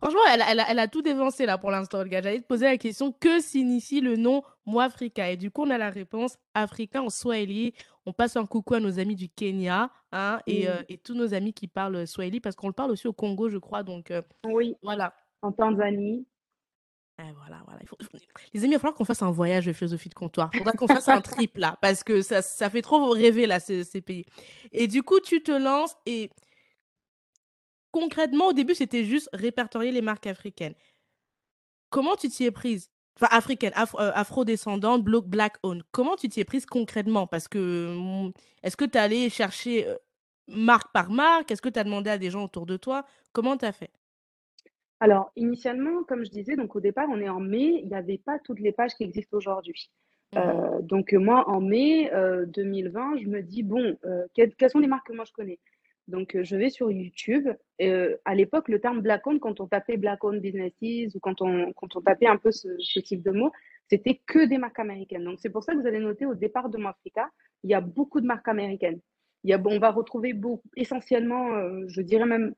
Franchement, 0.00 0.20
elle, 0.32 0.42
elle, 0.48 0.64
elle, 0.66 0.78
a 0.78 0.88
tout 0.88 1.02
dévancé 1.02 1.44
là 1.44 1.58
pour 1.58 1.70
l'instant, 1.70 2.02
le 2.02 2.08
gars. 2.08 2.22
J'allais 2.22 2.40
te 2.40 2.46
poser 2.46 2.64
la 2.64 2.78
question 2.78 3.12
que 3.12 3.40
signifie 3.40 4.00
le 4.00 4.16
nom 4.16 4.42
Moafrika 4.64 5.30
Et 5.30 5.36
du 5.36 5.50
coup, 5.50 5.64
on 5.64 5.70
a 5.70 5.76
la 5.76 5.90
réponse 5.90 6.38
africain 6.54 7.02
en 7.02 7.10
swahili. 7.10 7.74
On 8.06 8.14
passe 8.14 8.36
un 8.36 8.46
coucou 8.46 8.74
à 8.74 8.80
nos 8.80 8.98
amis 8.98 9.16
du 9.16 9.28
Kenya 9.28 9.90
hein, 10.12 10.40
et, 10.46 10.68
euh, 10.68 10.82
et, 10.88 10.98
tous 10.98 11.14
nos 11.14 11.34
amis 11.34 11.52
qui 11.52 11.68
parlent 11.68 12.06
swahili 12.06 12.40
parce 12.40 12.56
qu'on 12.56 12.68
le 12.68 12.72
parle 12.72 12.90
aussi 12.90 13.08
au 13.08 13.12
Congo, 13.12 13.48
je 13.48 13.58
crois. 13.58 13.82
Donc, 13.82 14.10
euh, 14.10 14.22
oui. 14.46 14.76
Voilà. 14.82 15.14
En 15.42 15.52
Tanzanie. 15.52 16.26
Eh, 17.18 17.32
voilà, 17.32 17.62
voilà. 17.66 17.80
Les 18.54 18.60
amis, 18.60 18.72
il 18.72 18.74
va 18.74 18.78
falloir 18.78 18.94
qu'on 18.94 19.04
fasse 19.04 19.22
un 19.22 19.30
voyage 19.30 19.66
de 19.66 19.72
philosophie 19.72 20.08
de 20.08 20.14
comptoir. 20.14 20.50
Il 20.54 20.58
faudra 20.58 20.72
qu'on 20.72 20.86
fasse 20.86 21.08
un 21.08 21.20
trip 21.20 21.56
là, 21.56 21.76
parce 21.82 22.04
que 22.04 22.22
ça, 22.22 22.42
ça 22.42 22.70
fait 22.70 22.82
trop 22.82 23.10
rêver 23.10 23.46
là, 23.46 23.60
ces, 23.60 23.84
ces, 23.84 24.00
pays. 24.00 24.24
Et 24.72 24.86
du 24.86 25.02
coup, 25.02 25.20
tu 25.20 25.42
te 25.42 25.52
lances 25.52 25.96
et 26.06 26.30
concrètement, 27.90 28.48
au 28.48 28.52
début, 28.52 28.74
c'était 28.74 29.04
juste 29.04 29.28
répertorier 29.32 29.92
les 29.92 30.02
marques 30.02 30.26
africaines. 30.26 30.74
Comment 31.90 32.16
tu 32.16 32.28
t'y 32.28 32.44
es 32.44 32.50
prise? 32.50 32.91
Enfin, 33.16 33.28
africaine, 33.30 33.72
euh, 33.76 34.10
afro-descendante, 34.14 35.04
black 35.04 35.56
owned. 35.62 35.82
Comment 35.92 36.16
tu 36.16 36.28
t'y 36.28 36.40
es 36.40 36.44
prise 36.44 36.66
concrètement? 36.66 37.26
Parce 37.26 37.46
que 37.46 37.94
mmh, 37.96 38.32
est-ce 38.62 38.76
que 38.76 38.84
tu 38.84 38.96
es 38.96 39.00
allé 39.00 39.28
chercher 39.28 39.86
euh, 39.86 39.96
marque 40.48 40.92
par 40.92 41.10
marque? 41.10 41.50
Est-ce 41.50 41.62
que 41.62 41.68
tu 41.68 41.78
as 41.78 41.84
demandé 41.84 42.10
à 42.10 42.18
des 42.18 42.30
gens 42.30 42.44
autour 42.44 42.66
de 42.66 42.76
toi? 42.76 43.04
Comment 43.32 43.56
tu 43.56 43.66
as 43.66 43.72
fait? 43.72 43.90
Alors, 45.00 45.30
initialement, 45.36 46.04
comme 46.04 46.24
je 46.24 46.30
disais, 46.30 46.56
donc 46.56 46.74
au 46.74 46.80
départ, 46.80 47.06
on 47.10 47.20
est 47.20 47.28
en 47.28 47.40
mai, 47.40 47.80
il 47.82 47.88
n'y 47.88 47.94
avait 47.94 48.18
pas 48.18 48.38
toutes 48.38 48.60
les 48.60 48.72
pages 48.72 48.94
qui 48.94 49.04
existent 49.04 49.36
aujourd'hui. 49.36 49.90
Mmh 50.32 50.38
euh, 50.38 50.80
donc 50.80 51.12
moi, 51.12 51.46
en 51.50 51.60
mai 51.60 52.10
2020, 52.46 53.18
je 53.18 53.28
me 53.28 53.42
dis, 53.42 53.62
bon, 53.62 53.98
quelles, 54.32 54.54
sont 54.70 54.78
les 54.78 54.86
marques 54.86 55.08
que 55.08 55.12
moi 55.12 55.26
je 55.26 55.32
connais? 55.32 55.58
Donc 56.08 56.36
je 56.40 56.56
vais 56.56 56.70
sur 56.70 56.90
YouTube. 56.90 57.48
à 57.80 58.34
l'époque, 58.34 58.68
le 58.68 58.80
terme 58.80 59.00
Black 59.00 59.26
Owned, 59.26 59.40
quand 59.40 59.60
on 59.60 59.66
tapait 59.66 59.96
Black 59.96 60.22
Owned 60.24 60.40
Businesses 60.40 61.14
ou 61.14 61.20
quand 61.20 61.40
on, 61.40 61.72
tapait 62.04 62.26
un 62.26 62.36
peu 62.36 62.50
ce, 62.50 62.98
type 63.00 63.22
de 63.22 63.30
mots, 63.30 63.52
c'était 63.88 64.20
que 64.26 64.44
des 64.44 64.58
marques 64.58 64.78
américaines. 64.78 65.24
Donc 65.24 65.38
c'est 65.40 65.50
pour 65.50 65.62
ça 65.62 65.72
que 65.72 65.78
vous 65.78 65.86
allez 65.86 66.00
noter 66.00 66.26
au 66.26 66.34
départ 66.34 66.68
de 66.68 66.82
Africa, 66.84 67.30
il 67.62 67.70
y 67.70 67.74
a 67.74 67.80
beaucoup 67.80 68.20
de 68.20 68.26
marques 68.26 68.48
américaines. 68.48 69.00
Il 69.44 69.50
y 69.50 69.54
a, 69.54 69.62
on 69.64 69.78
va 69.78 69.90
retrouver 69.90 70.32
beaucoup, 70.34 70.68
essentiellement, 70.76 71.48
je 71.88 72.00
dirais 72.00 72.26
même 72.26 72.54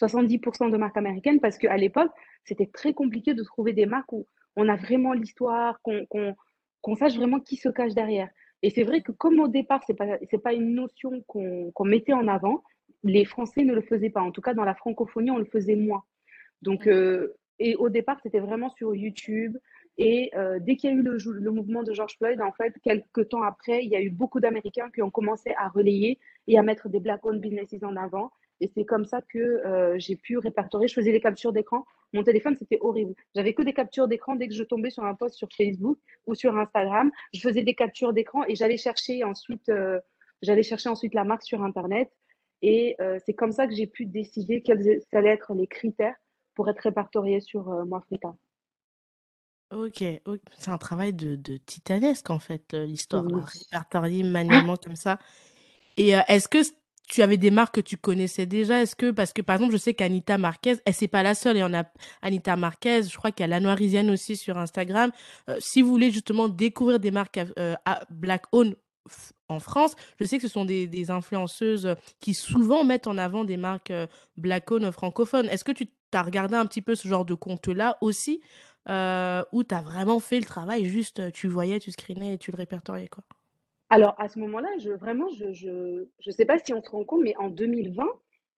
70% 0.00 0.70
de 0.70 0.76
marques 0.76 0.96
américaines 0.96 1.40
parce 1.40 1.58
qu'à 1.58 1.76
l'époque, 1.76 2.10
c'était 2.44 2.66
très 2.66 2.94
compliqué 2.94 3.34
de 3.34 3.42
trouver 3.42 3.72
des 3.72 3.86
marques 3.86 4.12
où 4.12 4.26
on 4.56 4.68
a 4.68 4.76
vraiment 4.76 5.12
l'histoire, 5.12 5.80
qu'on 5.82 6.96
sache 6.96 7.16
vraiment 7.16 7.40
qui 7.40 7.56
se 7.56 7.68
cache 7.68 7.94
derrière. 7.94 8.28
Et 8.62 8.70
c'est 8.70 8.84
vrai 8.84 9.00
que 9.00 9.12
comme 9.12 9.40
au 9.40 9.48
départ, 9.48 9.82
ce 9.86 9.92
n'est 9.92 9.96
pas, 9.96 10.18
pas 10.42 10.52
une 10.52 10.74
notion 10.74 11.22
qu'on 11.26 11.84
mettait 11.84 12.12
en 12.12 12.28
avant, 12.28 12.62
les 13.02 13.24
Français 13.24 13.64
ne 13.64 13.74
le 13.74 13.80
faisaient 13.80 14.10
pas. 14.10 14.22
En 14.22 14.30
tout 14.30 14.42
cas, 14.42 14.54
dans 14.54 14.64
la 14.64 14.74
francophonie, 14.74 15.30
on 15.30 15.38
le 15.38 15.44
faisait 15.46 15.76
moins. 15.76 16.04
Donc, 16.62 16.86
euh, 16.86 17.34
et 17.58 17.76
au 17.76 17.88
départ, 17.88 18.18
c'était 18.22 18.40
vraiment 18.40 18.70
sur 18.70 18.94
YouTube. 18.94 19.56
Et 19.98 20.30
euh, 20.34 20.58
dès 20.60 20.76
qu'il 20.76 20.90
y 20.90 20.92
a 20.92 20.96
eu 20.96 21.02
le, 21.02 21.16
le, 21.16 21.50
mouvement 21.50 21.82
de 21.82 21.92
George 21.92 22.16
Floyd, 22.16 22.40
en 22.40 22.52
fait, 22.52 22.74
quelques 22.82 23.28
temps 23.28 23.42
après, 23.42 23.84
il 23.84 23.90
y 23.90 23.96
a 23.96 24.00
eu 24.00 24.10
beaucoup 24.10 24.40
d'Américains 24.40 24.90
qui 24.90 25.02
ont 25.02 25.10
commencé 25.10 25.52
à 25.58 25.68
relayer 25.68 26.18
et 26.46 26.58
à 26.58 26.62
mettre 26.62 26.88
des 26.88 27.00
black-owned 27.00 27.40
businesses 27.40 27.82
en 27.82 27.96
avant. 27.96 28.30
Et 28.60 28.70
c'est 28.74 28.84
comme 28.84 29.06
ça 29.06 29.22
que 29.22 29.38
euh, 29.38 29.98
j'ai 29.98 30.16
pu 30.16 30.36
répertorier. 30.36 30.86
Je 30.86 30.94
faisais 30.94 31.12
des 31.12 31.20
captures 31.20 31.52
d'écran. 31.52 31.86
Mon 32.12 32.22
téléphone, 32.22 32.56
c'était 32.58 32.78
horrible. 32.80 33.14
J'avais 33.34 33.54
que 33.54 33.62
des 33.62 33.72
captures 33.72 34.06
d'écran 34.06 34.36
dès 34.36 34.48
que 34.48 34.54
je 34.54 34.62
tombais 34.62 34.90
sur 34.90 35.04
un 35.04 35.14
post 35.14 35.36
sur 35.36 35.48
Facebook 35.56 35.98
ou 36.26 36.34
sur 36.34 36.56
Instagram. 36.56 37.10
Je 37.32 37.40
faisais 37.40 37.62
des 37.62 37.74
captures 37.74 38.12
d'écran 38.12 38.44
et 38.46 38.54
j'allais 38.54 38.76
chercher 38.76 39.24
ensuite, 39.24 39.68
euh, 39.70 39.98
j'allais 40.42 40.62
chercher 40.62 40.90
ensuite 40.90 41.14
la 41.14 41.24
marque 41.24 41.42
sur 41.42 41.62
Internet. 41.62 42.10
Et 42.60 42.96
euh, 43.00 43.18
c'est 43.24 43.32
comme 43.32 43.52
ça 43.52 43.66
que 43.66 43.74
j'ai 43.74 43.86
pu 43.86 44.04
décider 44.04 44.60
quels 44.60 45.00
allaient 45.12 45.30
être 45.30 45.54
les 45.54 45.66
critères 45.66 46.16
pour 46.54 46.68
être 46.68 46.80
répertorié 46.80 47.40
sur 47.40 47.70
Moafrica. 47.86 48.34
Ok, 49.72 50.02
c'est 50.58 50.70
un 50.70 50.78
travail 50.78 51.14
de, 51.14 51.36
de, 51.36 51.56
titanesque 51.56 52.28
en 52.28 52.40
fait, 52.40 52.74
l'histoire, 52.74 53.24
oui. 53.24 53.40
répertorier 53.70 54.24
manuellement 54.24 54.76
comme 54.76 54.96
ça. 54.96 55.18
Et 55.96 56.10
est-ce 56.10 56.48
que 56.48 56.58
tu 57.10 57.22
avais 57.22 57.36
des 57.36 57.50
marques 57.50 57.74
que 57.74 57.80
tu 57.80 57.96
connaissais 57.96 58.46
déjà 58.46 58.80
Est-ce 58.80 58.94
que, 58.94 59.10
parce 59.10 59.32
que 59.32 59.42
par 59.42 59.56
exemple, 59.56 59.72
je 59.72 59.78
sais 59.78 59.94
qu'Anita 59.94 60.38
Marquez, 60.38 60.76
elle, 60.84 60.94
c'est 60.94 61.08
pas 61.08 61.22
la 61.22 61.34
seule, 61.34 61.56
il 61.56 61.60
y 61.60 61.64
en 61.64 61.74
a 61.74 61.84
Anita 62.22 62.56
Marquez, 62.56 63.02
je 63.02 63.16
crois 63.16 63.32
qu'il 63.32 63.42
y 63.42 63.44
a 63.44 63.48
la 63.48 63.58
Noirisienne 63.58 64.10
aussi 64.10 64.36
sur 64.36 64.56
Instagram. 64.56 65.10
Euh, 65.48 65.56
si 65.58 65.82
vous 65.82 65.90
voulez 65.90 66.12
justement 66.12 66.48
découvrir 66.48 67.00
des 67.00 67.10
marques 67.10 67.40
euh, 67.58 67.74
Black 68.10 68.44
Owned 68.52 68.76
en 69.48 69.58
France, 69.58 69.96
je 70.20 70.24
sais 70.24 70.36
que 70.36 70.46
ce 70.46 70.52
sont 70.52 70.64
des, 70.64 71.10
influenceuses 71.10 71.96
qui 72.20 72.32
souvent 72.32 72.84
mettent 72.84 73.08
en 73.08 73.18
avant 73.18 73.44
des 73.44 73.56
marques 73.56 73.90
euh, 73.90 74.06
Black 74.36 74.70
Owned 74.70 74.92
francophones. 74.92 75.46
Est-ce 75.46 75.64
que 75.64 75.72
tu 75.72 75.88
as 76.12 76.22
regardé 76.22 76.54
un 76.54 76.66
petit 76.66 76.82
peu 76.82 76.94
ce 76.94 77.08
genre 77.08 77.24
de 77.24 77.34
compte-là 77.34 77.98
aussi 78.00 78.40
euh, 78.88 79.42
où 79.50 79.64
tu 79.64 79.74
as 79.74 79.82
vraiment 79.82 80.20
fait 80.20 80.38
le 80.38 80.46
travail, 80.46 80.86
juste 80.86 81.32
tu 81.32 81.48
voyais, 81.48 81.80
tu 81.80 81.90
screenais 81.90 82.34
et 82.34 82.38
tu 82.38 82.52
le 82.52 82.56
répertoriais 82.56 83.08
quoi? 83.08 83.24
Alors, 83.90 84.14
à 84.18 84.28
ce 84.28 84.38
moment-là, 84.38 84.68
je, 84.78 84.90
vraiment, 84.90 85.28
je 85.30 85.46
ne 85.46 85.52
je, 85.52 86.06
je 86.20 86.30
sais 86.30 86.44
pas 86.44 86.58
si 86.58 86.72
on 86.72 86.80
se 86.80 86.88
rend 86.90 87.04
compte, 87.04 87.22
mais 87.22 87.36
en 87.36 87.48
2020, 87.48 88.06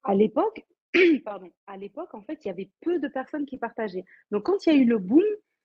à 0.04 0.14
l'époque, 0.14 0.64
pardon, 1.24 1.50
à 1.66 1.78
l'époque, 1.78 2.14
en 2.14 2.20
fait, 2.20 2.38
il 2.44 2.48
y 2.48 2.50
avait 2.50 2.70
peu 2.82 2.98
de 2.98 3.08
personnes 3.08 3.46
qui 3.46 3.56
partageaient. 3.56 4.04
Donc, 4.30 4.44
quand 4.44 4.66
il 4.66 4.72
y 4.74 4.76
a 4.76 4.78
eu 4.78 4.84
le 4.84 4.98
boom, 4.98 5.24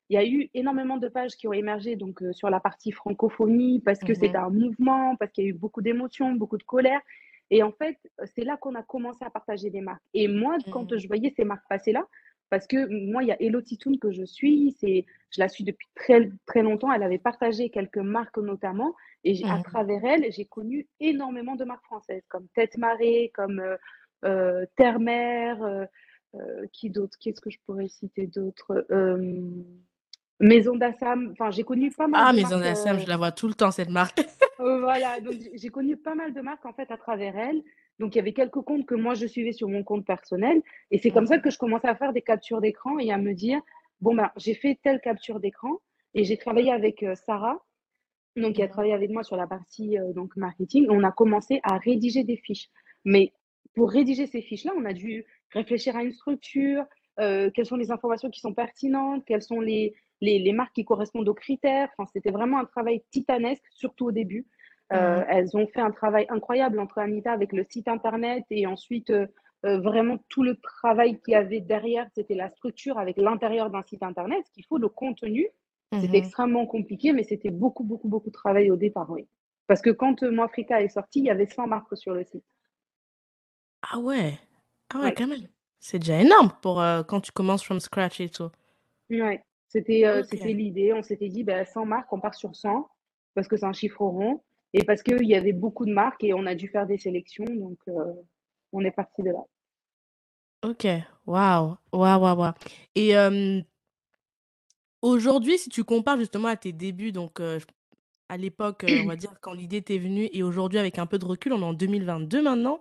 il 0.10 0.14
y 0.14 0.18
a 0.18 0.26
eu 0.26 0.50
énormément 0.54 0.96
de 0.96 1.10
pages 1.10 1.36
qui 1.36 1.50
ont 1.50 1.54
émergé 1.54 1.98
donc, 1.98 2.24
euh, 2.24 2.32
sur 2.32 2.50
la 2.50 2.62
partie 2.62 2.94
francophonie 2.94 3.82
parce 3.82 4.00
que 4.00 4.14
c'était 4.14 4.38
mmh 4.38 4.46
un 4.46 4.50
mouvement, 4.50 5.16
parce 5.18 5.34
qu'il 5.34 5.44
y 5.44 5.48
a 5.48 5.50
eu 5.50 5.54
beaucoup 5.54 5.82
d'émotions, 5.82 6.32
beaucoup 6.32 6.58
de 6.58 6.64
colère. 6.64 7.02
Et 7.50 7.62
en 7.62 7.74
fait, 7.74 7.98
c'est 8.36 8.46
là 8.46 8.56
qu'on 8.56 8.76
a 8.76 8.84
commencé 8.84 9.26
à 9.26 9.30
partager 9.30 9.70
des 9.70 9.82
marques. 9.82 10.02
Et 10.14 10.30
moi, 10.30 10.58
quand 10.72 10.94
mmh. 10.94 10.98
je 10.98 11.08
voyais 11.08 11.34
ces 11.36 11.44
marques 11.44 11.68
passer 11.68 11.92
là, 11.92 12.08
parce 12.50 12.68
que 12.68 12.88
moi, 13.12 13.24
il 13.24 13.28
y 13.28 13.32
a 13.32 13.42
Elodie 13.42 13.78
Toon 13.78 13.98
que 13.98 14.12
je 14.12 14.24
suis, 14.24 14.76
c'est, 14.80 15.06
je 15.32 15.40
la 15.40 15.50
suis 15.50 15.64
depuis 15.64 15.88
très, 15.96 16.30
très 16.46 16.62
longtemps. 16.62 16.92
Elle 16.92 17.04
avait 17.04 17.18
partagé 17.18 17.70
quelques 17.70 17.98
marques 17.98 18.38
notamment. 18.38 18.96
Et 19.24 19.44
à 19.46 19.62
travers 19.62 20.04
elle, 20.06 20.32
j'ai 20.32 20.46
connu 20.46 20.88
énormément 21.00 21.56
de 21.56 21.66
marques 21.66 21.84
françaises, 21.86 22.24
comme 22.30 22.48
Tête 22.54 22.78
Marée, 22.78 23.32
comme 23.34 23.60
euh, 23.60 23.76
euh 24.24 24.66
Terre-Mer, 24.78 25.62
euh, 25.62 25.86
euh, 26.36 26.66
qui 26.72 26.90
d'autres 26.90 27.18
Qu'est-ce 27.20 27.42
que 27.42 27.50
je 27.50 27.58
pourrais 27.66 27.90
citer 27.90 28.28
d'autres 28.28 28.86
Maison 30.40 30.76
d'Assam. 30.76 31.30
Enfin, 31.32 31.50
j'ai 31.50 31.64
connu 31.64 31.92
pas 31.92 32.08
mal 32.08 32.24
ah, 32.24 32.32
de 32.32 32.38
Maison 32.38 32.60
d'Assam, 32.60 33.00
je 33.00 33.08
la 33.08 33.18
vois 33.18 33.32
tout 33.32 33.48
le 33.48 33.56
temps, 33.56 33.72
cette 33.72 33.90
marque. 33.90 34.20
voilà, 34.60 35.20
donc 35.20 35.34
j'ai 35.54 35.70
connu 35.70 35.98
pas 35.98 36.14
mal 36.14 36.34
de 36.34 36.42
marques 36.42 36.66
en 36.66 36.74
fait 36.74 36.90
à 36.92 36.98
travers 36.98 37.36
elle. 37.36 37.64
Donc, 38.00 38.16
il 38.16 38.18
y 38.18 38.22
avait 38.22 38.34
quelques 38.34 38.62
comptes 38.62 38.86
que 38.86 38.96
moi, 38.96 39.16
je 39.16 39.26
suivais 39.26 39.54
sur 39.54 39.70
mon 39.70 39.84
compte 39.84 40.06
personnel. 40.06 40.62
Et 40.92 40.98
c'est 41.00 41.12
comme 41.12 41.28
ça 41.28 41.40
que 41.40 41.50
je 41.50 41.58
commençais 41.58 41.88
à 41.88 41.96
faire 41.96 42.14
des 42.14 42.22
captures 42.22 42.62
d'écran 42.62 43.00
et 43.00 43.12
à 43.12 43.18
me 43.18 43.34
dire, 43.34 43.60
bon, 44.02 44.16
ben, 44.16 44.32
j'ai 44.38 44.54
fait 44.54 44.80
telle 44.84 45.00
capture 45.02 45.40
d'écran 45.40 45.80
et 46.14 46.24
j'ai 46.24 46.38
travaillé 46.38 46.72
avec 46.72 47.06
Sarah, 47.26 47.64
donc 48.36 48.56
qui 48.56 48.64
a 48.64 48.68
travaillé 48.68 48.94
avec 48.94 49.10
moi 49.10 49.24
sur 49.24 49.36
la 49.36 49.48
partie 49.48 49.98
euh, 49.98 50.14
donc 50.14 50.36
marketing. 50.36 50.88
On 50.90 51.04
a 51.04 51.12
commencé 51.12 51.60
à 51.64 51.78
rédiger 51.78 52.24
des 52.24 52.38
fiches. 52.38 52.70
Mais 53.04 53.34
pour 53.76 53.92
rédiger 53.92 54.28
ces 54.28 54.42
fiches-là, 54.42 54.74
on 54.78 54.86
a 54.86 54.94
dû 54.94 55.26
réfléchir 55.52 55.96
à 55.96 56.04
une 56.04 56.12
structure, 56.12 56.84
euh, 57.20 57.50
quelles 57.54 57.66
sont 57.66 57.76
les 57.76 57.92
informations 57.92 58.30
qui 58.30 58.40
sont 58.40 58.54
pertinentes, 58.54 59.24
quels 59.26 59.42
sont 59.42 59.60
les, 59.60 59.96
les, 60.22 60.40
les 60.40 60.54
marques 60.54 60.74
qui 60.74 60.86
correspondent 60.86 61.28
aux 61.28 61.34
critères. 61.34 61.90
Enfin, 61.98 62.10
c'était 62.14 62.32
vraiment 62.32 62.60
un 62.60 62.66
travail 62.66 63.04
titanesque, 63.12 63.64
surtout 63.72 64.06
au 64.08 64.12
début. 64.12 64.46
Euh, 64.94 65.24
elles 65.28 65.56
ont 65.58 65.68
fait 65.68 65.82
un 65.82 65.92
travail 65.92 66.26
incroyable 66.30 66.80
entre 66.80 67.00
Anita 67.00 67.32
avec 67.34 67.52
le 67.52 67.66
site 67.70 67.88
internet 67.90 68.46
et 68.50 68.66
ensuite 68.68 69.10
euh, 69.10 69.28
euh, 69.66 69.80
vraiment 69.82 70.18
tout 70.30 70.44
le 70.44 70.56
travail 70.56 71.20
qu'il 71.22 71.34
y 71.34 71.36
avait 71.36 71.60
derrière, 71.60 72.08
c'était 72.16 72.36
la 72.36 72.50
structure 72.52 72.98
avec 72.98 73.18
l'intérieur 73.18 73.70
d'un 73.70 73.84
site 73.84 74.04
internet. 74.04 74.46
Ce 74.48 74.52
qu'il 74.54 74.66
faut, 74.66 74.78
le 74.78 74.88
contenu, 74.88 75.48
c'était 75.94 76.08
Mhm. 76.08 76.16
extrêmement 76.16 76.66
compliqué, 76.66 77.12
mais 77.14 77.24
c'était 77.24 77.50
beaucoup, 77.50 77.84
beaucoup, 77.84 78.08
beaucoup 78.08 78.30
de 78.30 78.34
travail 78.34 78.72
au 78.72 78.76
départ, 78.78 79.10
oui. 79.10 79.28
Parce 79.68 79.82
que 79.82 79.90
quand 79.90 80.24
euh, 80.24 80.32
Moafrica 80.32 80.82
est 80.82 80.88
sorti, 80.90 81.20
il 81.20 81.26
y 81.26 81.30
avait 81.30 81.48
100 81.48 81.68
marques 81.68 81.98
sur 81.98 82.14
le 82.14 82.24
site. 82.24 82.46
Ah 83.82 84.00
ouais. 84.00 84.38
Ah 84.94 85.00
ouais, 85.00 85.04
Ouais, 85.06 85.14
quand 85.14 85.28
même. 85.28 85.48
C'est 85.80 86.00
déjà 86.00 86.20
énorme 86.22 86.52
pour 86.62 86.82
euh, 86.82 87.04
quand 87.04 87.22
tu 87.22 87.32
commences 87.32 87.64
from 87.64 87.80
scratch 87.80 88.20
et 88.22 88.30
tout. 88.30 88.50
ouais. 89.10 89.44
C'était 89.70 90.06
euh, 90.06 90.22
Ok. 90.22 90.28
c'était 90.30 90.54
l'idée. 90.54 90.94
On 90.94 91.04
s'était 91.04 91.28
dit, 91.30 91.44
ben, 91.44 91.66
100 91.66 91.86
marques, 91.86 92.12
on 92.14 92.20
part 92.22 92.36
sur 92.36 92.56
100 92.56 92.90
parce 93.36 93.48
que 93.48 93.58
c'est 93.58 93.66
un 93.66 93.74
chiffre 93.74 94.02
rond 94.02 94.42
et 94.78 94.84
parce 94.84 95.02
qu'il 95.02 95.26
y 95.26 95.36
avait 95.36 95.54
beaucoup 95.54 95.86
de 95.86 95.92
marques 95.92 96.24
et 96.24 96.34
on 96.34 96.46
a 96.46 96.54
dû 96.54 96.68
faire 96.68 96.86
des 96.86 96.98
sélections. 96.98 97.46
Donc, 97.46 97.80
euh, 97.88 98.14
on 98.72 98.82
est 98.82 98.92
parti 98.92 99.24
de 99.24 99.32
là. 99.32 99.44
Ok. 100.64 100.88
Waouh. 101.26 101.78
Waouh, 101.92 102.22
waouh, 102.22 102.38
waouh. 102.38 102.54
Et 102.94 103.18
euh, 103.18 103.60
aujourd'hui, 105.02 105.58
si 105.58 105.70
tu 105.70 105.84
compares 105.84 106.20
justement 106.20 106.50
à 106.50 106.56
tes 106.56 106.74
débuts, 106.74 107.12
donc 107.12 107.40
euh, 107.40 107.60
à 108.30 108.38
l'époque, 108.38 108.84
euh, 108.84 109.02
on 109.04 109.08
va 109.08 109.16
dire 109.16 109.34
quand 109.42 109.54
l'idée 109.54 109.82
t'est 109.82 109.98
venue, 109.98 110.30
et 110.32 110.44
aujourd'hui 110.44 110.78
avec 110.78 111.00
un 111.00 111.08
peu 111.08 111.18
de 111.18 111.26
recul, 111.26 111.54
on 111.54 111.62
est 111.62 111.66
en 111.66 111.74
2022 111.74 112.44
maintenant. 112.44 112.80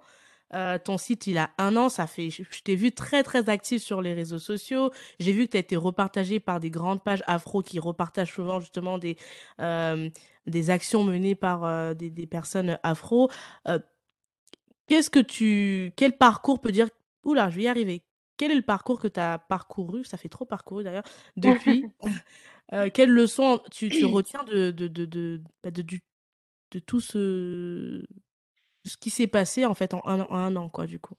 Euh, 0.55 0.79
ton 0.79 0.97
site, 0.99 1.27
il 1.27 1.39
a 1.39 1.51
un 1.59 1.77
an, 1.77 1.89
ça 1.89 2.07
fait. 2.07 2.31
Je 2.31 2.43
je 2.51 2.63
t'ai 2.63 2.77
vu 2.77 2.93
très 2.93 3.23
très 3.23 3.49
actif 3.49 3.83
sur 3.83 4.01
les 4.03 4.15
réseaux 4.15 4.39
sociaux. 4.39 4.91
J'ai 5.19 5.33
vu 5.33 5.47
que 5.47 5.53
tu 5.53 5.57
as 5.57 5.61
été 5.61 5.77
repartagé 5.77 6.41
par 6.41 6.61
des 6.61 6.71
grandes 6.71 7.03
pages 7.03 7.23
afro 7.27 7.63
qui 7.63 7.79
repartagent 7.81 8.33
souvent 8.33 8.61
justement 8.61 8.99
des, 8.99 9.17
euh, 9.61 10.09
des 10.47 10.71
actions 10.71 11.05
menées 11.05 11.35
par 11.35 11.65
euh, 11.65 11.95
des, 11.95 12.11
des 12.11 12.27
personnes 12.27 12.79
afro. 12.83 13.31
Qu'est-ce 14.87 15.11
que 15.11 15.19
tu. 15.19 15.93
Quel 15.97 16.17
parcours 16.17 16.61
peut 16.61 16.73
dire. 16.73 16.89
Oula, 17.25 17.51
je 17.51 17.57
vais 17.57 17.63
y 17.63 17.69
arriver. 17.69 18.03
Quel 18.37 18.53
est 18.53 18.55
le 18.57 18.63
parcours 18.63 19.01
que 19.01 19.09
tu 19.09 19.19
as 19.19 19.39
parcouru, 19.39 20.05
ça 20.05 20.17
fait 20.19 20.29
trop 20.29 20.45
parcouru 20.45 20.85
d'ailleurs, 20.85 21.05
depuis 21.37 21.87
quelle 22.95 23.11
leçon 23.11 23.61
tu, 23.71 23.89
tu 23.89 24.05
retiens 24.05 24.45
de, 24.45 24.71
de, 24.71 24.89
de, 24.89 25.07
de, 25.07 25.43
bah, 25.63 25.71
de, 25.71 25.83
de 26.71 26.79
tout 26.81 27.01
ce, 27.01 28.05
ce 28.89 28.97
qui 28.97 29.11
s'est 29.11 29.27
passé 29.27 29.65
en 29.67 29.75
fait 29.75 29.95
en 29.95 30.03
un, 30.05 30.21
en 30.23 30.35
un 30.35 30.57
an, 30.57 30.69
quoi, 30.69 30.87
du 30.87 30.99
coup? 30.99 31.15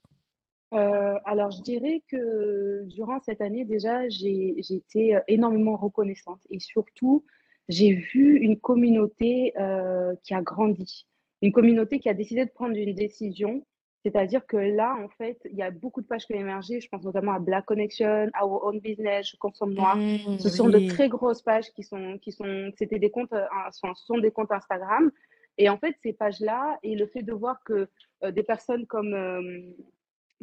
Euh, 0.73 1.17
alors, 1.25 1.51
je 1.51 1.61
dirais 1.61 2.03
que 2.09 2.83
durant 2.85 3.19
cette 3.21 3.41
année, 3.41 3.63
déjà, 3.63 4.07
j'ai, 4.09 4.59
été 4.59 5.15
euh, 5.15 5.21
énormément 5.27 5.77
reconnaissante 5.77 6.41
et 6.49 6.59
surtout, 6.59 7.25
j'ai 7.69 7.93
vu 7.93 8.37
une 8.39 8.59
communauté 8.59 9.53
euh, 9.59 10.13
qui 10.23 10.33
a 10.33 10.41
grandi, 10.41 11.05
une 11.41 11.51
communauté 11.51 11.99
qui 11.99 12.09
a 12.09 12.13
décidé 12.13 12.45
de 12.45 12.51
prendre 12.51 12.75
une 12.75 12.93
décision. 12.93 13.65
C'est-à-dire 14.05 14.45
que 14.45 14.55
là, 14.55 14.95
en 15.03 15.09
fait, 15.09 15.37
il 15.51 15.57
y 15.57 15.61
a 15.61 15.71
beaucoup 15.71 16.01
de 16.01 16.07
pages 16.07 16.25
qui 16.25 16.33
ont 16.33 16.39
émergé. 16.39 16.79
Je 16.79 16.87
pense 16.87 17.03
notamment 17.03 17.33
à 17.33 17.39
Black 17.39 17.65
Connection, 17.65 18.29
Our 18.41 18.63
Own 18.63 18.79
Business, 18.79 19.31
Je 19.31 19.37
consomme 19.37 19.73
noir. 19.73 19.97
Mm, 19.97 20.39
Ce 20.39 20.49
sont 20.49 20.69
de 20.69 20.87
très 20.87 21.09
grosses 21.09 21.41
pages 21.41 21.71
qui 21.73 21.83
sont, 21.83 22.17
qui 22.21 22.31
sont, 22.31 22.71
c'était 22.77 22.99
des 22.99 23.09
comptes, 23.09 23.33
ce 23.71 23.81
sont 23.95 24.17
des 24.19 24.31
comptes 24.31 24.51
Instagram. 24.51 25.11
Et 25.57 25.69
en 25.69 25.77
fait, 25.77 25.95
ces 26.03 26.13
pages-là 26.13 26.79
et 26.83 26.95
le 26.95 27.07
fait 27.07 27.23
de 27.23 27.33
voir 27.33 27.63
que 27.63 27.87
euh, 28.23 28.31
des 28.31 28.43
personnes 28.43 28.85
comme 28.85 29.13
euh, 29.13 29.61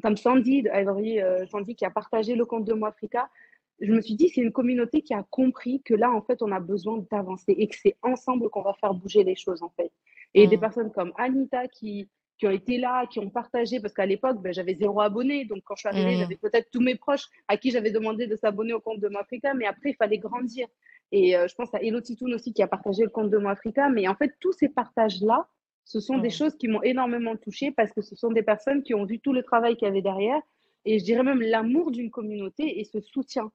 comme 0.02 0.16
Sandy, 0.16 0.64
Ivory, 0.72 1.20
euh, 1.20 1.46
Sandy 1.46 1.76
qui 1.76 1.84
a 1.84 1.90
partagé 1.90 2.34
le 2.34 2.44
compte 2.44 2.64
de 2.64 2.72
Moi 2.72 2.88
Africa, 2.88 3.28
je 3.80 3.92
me 3.92 4.00
suis 4.00 4.14
dit, 4.14 4.28
c'est 4.28 4.40
une 4.40 4.52
communauté 4.52 5.02
qui 5.02 5.14
a 5.14 5.24
compris 5.30 5.82
que 5.82 5.94
là, 5.94 6.10
en 6.12 6.22
fait, 6.22 6.42
on 6.42 6.52
a 6.52 6.60
besoin 6.60 7.04
d'avancer 7.10 7.52
et 7.56 7.66
que 7.68 7.76
c'est 7.76 7.96
ensemble 8.02 8.48
qu'on 8.50 8.62
va 8.62 8.74
faire 8.74 8.94
bouger 8.94 9.24
les 9.24 9.34
choses, 9.34 9.62
en 9.62 9.70
fait. 9.70 9.92
Et 10.32 10.46
des 10.46 10.56
Mm, 10.56 10.60
personnes 10.60 10.92
comme 10.92 11.12
Anita 11.16 11.68
qui, 11.68 12.08
qui 12.38 12.46
ont 12.46 12.50
été 12.50 12.78
là, 12.78 13.06
qui 13.06 13.18
ont 13.18 13.30
partagé, 13.30 13.80
parce 13.80 13.92
qu'à 13.94 14.06
l'époque, 14.06 14.40
ben, 14.40 14.52
j'avais 14.52 14.74
zéro 14.74 15.00
abonné. 15.00 15.44
Donc, 15.44 15.62
quand 15.64 15.74
je 15.74 15.80
suis 15.80 15.88
arrivée, 15.88 16.16
mm, 16.16 16.18
j'avais 16.18 16.36
peut-être 16.36 16.70
tous 16.70 16.80
mes 16.80 16.94
proches 16.94 17.26
à 17.48 17.56
qui 17.56 17.70
j'avais 17.70 17.90
demandé 17.90 18.26
de 18.26 18.36
s'abonner 18.36 18.72
au 18.72 18.80
compte 18.80 19.00
de 19.00 19.08
Moi 19.08 19.20
Africa, 19.20 19.54
mais 19.54 19.66
après, 19.66 19.90
il 19.90 19.96
fallait 19.96 20.18
grandir. 20.18 20.66
Et 21.16 21.36
euh, 21.36 21.46
je 21.46 21.54
pense 21.54 21.72
à 21.72 21.80
Elo 21.80 22.00
Titoun 22.00 22.34
aussi 22.34 22.52
qui 22.52 22.60
a 22.60 22.66
partagé 22.66 23.04
le 23.04 23.08
compte 23.08 23.30
de 23.30 23.38
Moi 23.38 23.52
Africa. 23.52 23.88
Mais 23.88 24.08
en 24.08 24.16
fait, 24.16 24.34
tous 24.40 24.50
ces 24.52 24.68
partages-là, 24.68 25.46
ce 25.84 26.00
sont 26.00 26.18
des 26.18 26.26
mm, 26.26 26.32
choses 26.32 26.56
qui 26.56 26.66
m'ont 26.66 26.82
énormément 26.82 27.36
touchée 27.36 27.70
parce 27.70 27.92
que 27.92 28.02
ce 28.02 28.16
sont 28.16 28.32
des 28.32 28.42
personnes 28.42 28.82
qui 28.82 28.94
ont 28.94 29.04
vu 29.04 29.20
tout 29.20 29.32
le 29.32 29.44
travail 29.44 29.76
qu'il 29.76 29.86
y 29.86 29.90
avait 29.92 30.02
derrière 30.02 30.40
et 30.84 30.98
je 30.98 31.04
dirais 31.04 31.22
même 31.22 31.40
l'amour 31.40 31.92
d'une 31.92 32.10
communauté 32.10 32.80
et 32.80 32.84
ce 32.84 33.00
soutien. 33.00 33.52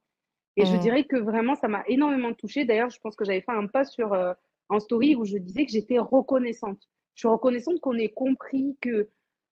Et 0.56 0.66
je 0.66 0.74
mm. 0.74 0.80
dirais 0.80 1.04
que 1.04 1.18
vraiment, 1.18 1.56
ça 1.56 1.68
m'a 1.68 1.84
énormément 1.88 2.34
touchée. 2.34 2.64
D'ailleurs, 2.64 2.92
je 2.92 3.00
pense 3.02 3.18
que 3.18 3.26
j'avais 3.26 3.42
fait 3.42 3.52
un 3.52 3.68
post 3.68 3.92
sur 3.92 4.14
euh, 4.14 4.32
en 4.70 4.80
story 4.80 5.18
où 5.18 5.26
je 5.26 5.38
disais 5.38 5.66
que 5.66 5.72
j'étais 5.74 6.00
reconnaissante. 6.00 6.80
Je 7.16 7.24
suis 7.24 7.28
reconnaissante 7.28 7.82
qu'on 7.82 7.98
ait 7.98 8.08
compris 8.08 8.78
que, 8.80 9.10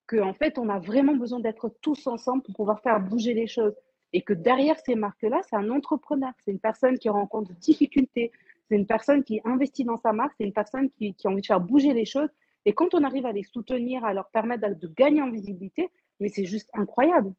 que, 0.07 0.15
en 0.21 0.33
fait, 0.33 0.57
on 0.57 0.69
a 0.69 0.79
vraiment 0.79 1.17
besoin 1.17 1.41
d'être 1.41 1.75
tous 1.81 2.07
ensemble 2.07 2.41
pour 2.43 2.55
pouvoir 2.55 2.79
faire 2.79 3.01
bouger 3.01 3.33
les 3.33 3.47
choses. 3.47 3.75
Et 4.13 4.21
que 4.21 4.33
derrière 4.33 4.79
ces 4.85 4.95
marques-là, 4.95 5.41
c'est 5.49 5.55
un 5.55 5.69
entrepreneur, 5.69 6.31
c'est 6.43 6.51
une 6.51 6.59
personne 6.59 6.97
qui 6.97 7.09
rencontre 7.09 7.49
des 7.49 7.59
difficultés, 7.59 8.31
c'est 8.69 8.75
une 8.75 8.85
personne 8.85 9.23
qui 9.23 9.41
investit 9.43 9.83
dans 9.83 9.97
sa 9.97 10.13
marque, 10.13 10.33
c'est 10.37 10.45
une 10.45 10.53
personne 10.53 10.89
qui, 10.91 11.15
a 11.23 11.29
envie 11.29 11.41
de 11.41 11.45
faire 11.45 11.59
bouger 11.59 11.93
les 11.93 12.05
choses. 12.05 12.29
Et 12.65 12.73
quand 12.73 12.93
on 12.93 13.03
arrive 13.03 13.25
à 13.25 13.31
les 13.31 13.43
soutenir, 13.43 14.03
à 14.03 14.13
leur 14.13 14.29
permettre 14.29 14.67
de, 14.67 14.87
gagner 14.87 15.21
en 15.21 15.29
visibilité, 15.29 15.89
mais 16.19 16.29
c'est 16.29 16.45
juste 16.45 16.69
incroyable. 16.73 17.33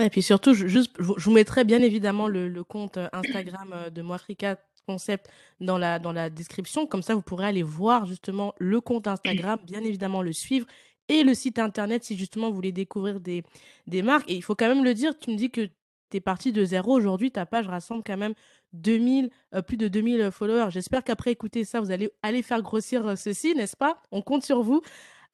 Et 0.00 0.10
puis 0.10 0.22
surtout, 0.22 0.54
je, 0.54 0.66
juste, 0.66 0.94
je 0.98 1.24
vous 1.24 1.32
mettrai 1.32 1.64
bien 1.64 1.82
évidemment 1.82 2.28
le, 2.28 2.48
le 2.48 2.64
compte 2.64 2.98
euh, 2.98 3.08
Instagram 3.12 3.72
euh, 3.72 3.90
de 3.90 4.00
Moafrica 4.00 4.56
Concept 4.88 5.28
dans 5.60 5.76
la, 5.76 5.98
dans 5.98 6.12
la 6.12 6.30
description. 6.30 6.86
Comme 6.86 7.02
ça, 7.02 7.14
vous 7.14 7.20
pourrez 7.20 7.46
aller 7.46 7.62
voir 7.62 8.06
justement 8.06 8.54
le 8.56 8.80
compte 8.80 9.06
Instagram, 9.06 9.58
bien 9.64 9.82
évidemment 9.82 10.22
le 10.22 10.32
suivre, 10.32 10.66
et 11.08 11.22
le 11.24 11.34
site 11.34 11.58
internet 11.58 12.04
si 12.04 12.16
justement 12.16 12.48
vous 12.48 12.54
voulez 12.54 12.72
découvrir 12.72 13.20
des, 13.20 13.42
marques. 14.02 14.30
Et 14.30 14.34
il 14.34 14.42
faut 14.42 14.54
quand 14.54 14.68
même 14.68 14.84
le 14.84 14.94
dire, 14.94 15.18
tu 15.18 15.30
me 15.30 15.36
dis 15.36 15.50
que 15.50 15.62
tu 16.10 16.16
es 16.16 16.20
parti 16.20 16.52
de 16.52 16.64
zéro. 16.64 16.94
Aujourd'hui, 16.96 17.30
ta 17.30 17.46
page 17.46 17.68
rassemble 17.68 18.02
quand 18.06 18.16
même 18.16 18.34
2000, 18.72 19.30
euh, 19.54 19.62
plus 19.62 19.76
de 19.76 19.88
2000 19.88 20.30
followers. 20.30 20.70
J'espère 20.70 21.04
qu'après 21.04 21.32
écouter 21.32 21.64
ça, 21.64 21.80
vous 21.80 21.90
allez 21.90 22.10
aller 22.22 22.42
faire 22.42 22.62
grossir 22.62 23.06
euh, 23.06 23.16
ceci, 23.16 23.54
n'est-ce 23.54 23.76
pas? 23.76 24.02
On 24.10 24.22
compte 24.22 24.44
sur 24.44 24.62
vous. 24.62 24.82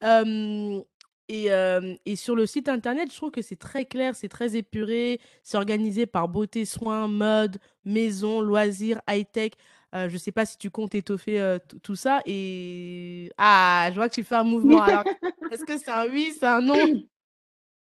Euh, 0.03 0.81
et, 1.27 1.51
euh, 1.51 1.95
et 2.05 2.15
sur 2.15 2.35
le 2.35 2.45
site 2.45 2.69
internet, 2.69 3.11
je 3.11 3.17
trouve 3.17 3.31
que 3.31 3.41
c'est 3.41 3.55
très 3.55 3.85
clair, 3.85 4.15
c'est 4.15 4.29
très 4.29 4.55
épuré, 4.55 5.19
c'est 5.41 5.57
organisé 5.57 6.05
par 6.05 6.27
beauté, 6.27 6.65
soins, 6.65 7.07
mode, 7.07 7.57
maison, 7.83 8.41
loisirs, 8.41 9.01
high-tech. 9.09 9.51
Euh, 9.93 10.09
je 10.09 10.13
ne 10.13 10.19
sais 10.19 10.31
pas 10.31 10.45
si 10.45 10.57
tu 10.57 10.69
comptes 10.69 10.95
étoffer 10.95 11.39
euh, 11.39 11.59
tout 11.83 11.95
ça. 11.95 12.21
Et 12.25 13.31
ah, 13.37 13.87
je 13.91 13.95
vois 13.95 14.09
que 14.09 14.15
tu 14.15 14.23
fais 14.23 14.35
un 14.35 14.43
mouvement. 14.43 14.81
Alors, 14.81 15.03
est-ce 15.51 15.63
que 15.63 15.77
c'est 15.77 15.91
un 15.91 16.07
oui, 16.09 16.33
c'est 16.37 16.45
un 16.45 16.61
non? 16.61 17.03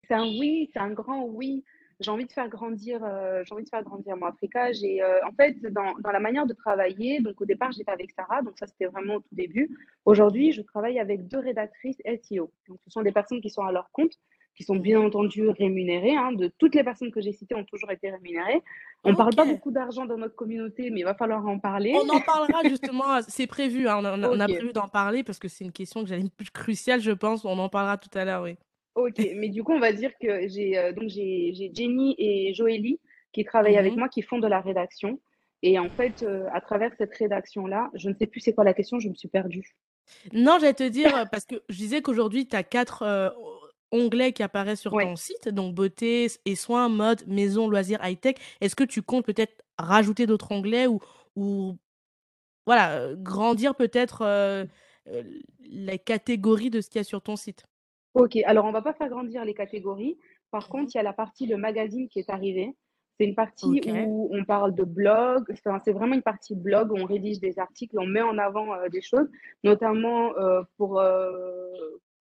C'est 0.07 0.15
un 0.15 0.25
oui, 0.27 0.71
c'est 0.73 0.81
un 0.81 0.91
grand 0.91 1.25
oui. 1.25 1.65
J'ai 2.01 2.11
envie 2.11 2.27
de 2.27 2.33
faire 2.33 2.49
grandir, 2.49 3.01
euh, 3.05 3.43
j'ai 3.45 3.55
envie 3.55 3.65
de 3.65 3.69
faire 3.69 3.85
grandir 3.85 4.17
mon 4.17 4.27
Africa. 4.27 4.73
J'ai, 4.73 5.01
euh, 5.03 5.25
en 5.27 5.33
fait, 5.33 5.55
dans, 5.73 5.95
dans 6.01 6.11
la 6.11 6.19
manière 6.19 6.45
de 6.45 6.53
travailler, 6.53 7.21
donc 7.21 7.41
au 7.41 7.45
départ, 7.45 7.71
j'étais 7.73 7.91
avec 7.91 8.11
Sarah, 8.11 8.43
donc 8.43 8.59
ça, 8.59 8.67
c'était 8.67 8.87
vraiment 8.87 9.15
au 9.15 9.21
tout 9.21 9.35
début. 9.35 9.71
Aujourd'hui, 10.05 10.53
je 10.53 10.63
travaille 10.63 10.99
avec 10.99 11.29
deux 11.29 11.39
rédactrices 11.39 11.99
SEO. 12.23 12.53
Donc, 12.69 12.79
ce 12.85 12.91
sont 12.91 13.03
des 13.03 13.13
personnes 13.13 13.41
qui 13.41 13.51
sont 13.51 13.63
à 13.63 13.71
leur 13.71 13.91
compte, 13.93 14.13
qui 14.55 14.63
sont 14.63 14.77
bien 14.77 15.01
Mhm. 15.01 15.07
entendu 15.07 15.49
rémunérées. 15.49 16.17
hein. 16.17 16.33
De 16.33 16.49
toutes 16.59 16.75
les 16.75 16.85
personnes 16.85 17.11
que 17.11 17.21
j'ai 17.21 17.33
citées 17.33 17.55
ont 17.55 17.65
toujours 17.65 17.91
été 17.91 18.11
rémunérées. 18.11 18.63
On 19.03 19.11
ne 19.11 19.17
parle 19.17 19.35
pas 19.35 19.45
beaucoup 19.45 19.71
d'argent 19.71 20.05
dans 20.07 20.17
notre 20.17 20.35
communauté, 20.37 20.91
mais 20.91 21.01
il 21.01 21.05
va 21.05 21.15
falloir 21.15 21.47
en 21.47 21.59
parler. 21.59 21.93
On 21.95 22.09
en 22.09 22.21
parlera 22.21 22.63
justement, 22.69 23.21
c'est 23.29 23.47
prévu, 23.47 23.89
hein, 23.89 23.99
on 24.01 24.05
a, 24.05 24.29
on 24.29 24.41
a 24.41 24.47
Ok. 24.47 24.55
prévu 24.55 24.73
d'en 24.73 24.89
parler 24.89 25.23
parce 25.25 25.39
que 25.39 25.49
c'est 25.49 25.65
une 25.65 25.73
question 25.73 26.03
que 26.03 26.09
j'allais 26.09 26.31
plus 26.37 26.51
cruciale, 26.51 27.01
je 27.01 27.11
pense. 27.11 27.45
On 27.45 27.59
en 27.59 27.69
parlera 27.69 27.99
tout 27.99 28.17
à 28.17 28.25
l'heure, 28.25 28.43
oui. 28.43 28.57
Ok, 28.95 29.19
mais 29.35 29.49
du 29.49 29.65
coup, 29.65 29.73
on 29.73 29.81
va 29.81 29.93
dire 29.93 30.13
que 30.21 30.47
j'ai 30.47 30.79
euh, 30.79 30.93
donc 30.93 31.09
j'ai 31.09 31.53
Jenny 31.75 32.15
et 32.17 32.55
Joélie 32.55 33.01
qui 33.33 33.45
travaillent 33.45 33.77
avec 33.77 33.95
Mhm. 33.95 33.99
moi, 33.99 34.09
qui 34.09 34.23
font 34.23 34.39
de 34.39 34.47
la 34.47 34.61
rédaction. 34.61 35.19
Et 35.63 35.79
en 35.81 35.89
fait, 35.91 36.23
euh, 36.23 36.47
à 36.53 36.61
travers 36.61 36.93
cette 36.97 37.13
rédaction-là, 37.15 37.91
je 37.95 38.09
ne 38.09 38.15
sais 38.15 38.27
plus 38.29 38.39
c'est 38.41 38.53
quoi 38.53 38.63
la 38.65 38.75
question, 38.75 39.01
je 39.01 39.09
me 39.09 39.15
suis 39.15 39.29
perdue. 39.29 39.75
Non, 40.33 40.59
j'allais 40.61 40.75
te 40.75 40.87
dire, 40.87 41.17
euh, 41.17 41.25
parce 41.25 41.45
que 41.47 41.57
je 41.71 41.77
disais 41.77 42.03
qu'aujourd'hui, 42.03 42.47
tu 42.47 42.55
as 42.55 42.63
quatre 42.63 43.03
euh, 43.03 43.31
onglets 43.93 44.33
qui 44.33 44.43
apparaissent 44.43 44.81
sur 44.81 44.97
Ouais. 44.97 45.11
ton 45.11 45.17
site, 45.17 45.49
donc 45.49 45.75
beauté 45.75 46.29
et 46.45 46.57
soins, 46.57 46.89
mode, 46.89 47.27
maison, 47.27 47.69
loisirs, 47.69 48.01
high-tech. 48.03 48.37
Est-ce 48.61 48.77
que 48.77 48.85
tu 48.85 49.03
comptes 49.03 49.27
peut-être 49.27 49.63
rajouter 49.79 50.27
d'autres 50.27 50.53
onglets 50.53 50.87
ou, 50.87 51.01
ou 51.37 51.77
voilà, 52.67 52.93
euh, 53.01 53.17
grandir 53.19 53.75
peut-être 53.77 54.23
euh, 54.23 54.65
euh, 55.09 55.25
les 55.61 55.99
catégories 55.99 56.71
de 56.71 56.81
ce 56.81 56.89
qu'il 56.91 57.01
y 57.01 57.03
a 57.03 57.05
sur 57.05 57.23
ton 57.23 57.37
site? 57.37 57.65
Ok, 58.15 58.37
alors 58.45 58.65
on 58.65 58.73
va 58.73 58.83
pas 58.83 58.93
faire 58.95 59.09
grandir 59.09 59.45
les 59.45 59.55
catégories. 59.55 60.19
Par 60.51 60.69
Mhm. 60.69 60.87
contre, 60.87 60.93
il 60.95 60.99
y 60.99 61.01
a 61.01 61.03
la 61.03 61.13
partie 61.13 61.47
le 61.47 61.57
magazine 61.57 62.09
qui 62.09 62.21
est 62.21 62.31
arrivée. 62.31 62.77
C'est 63.19 63.27
une 63.27 63.35
partie 63.35 63.83
où 63.87 64.29
on 64.33 64.45
parle 64.45 64.75
de 64.75 64.85
blog. 64.85 65.45
Enfin, 65.53 65.79
c'est 65.85 65.93
vraiment 65.93 66.15
une 66.15 66.23
partie 66.23 66.55
blog 66.55 66.93
où 66.93 66.97
on 66.97 67.05
rédige 67.07 67.41
des 67.41 67.59
articles, 67.59 67.97
on 67.99 68.07
met 68.07 68.23
en 68.23 68.39
avant 68.39 68.73
euh, 68.75 68.89
des 68.89 69.01
choses, 69.03 69.29
notamment 69.65 70.37
euh, 70.37 70.63
pour, 70.77 71.01
euh, 71.01 71.71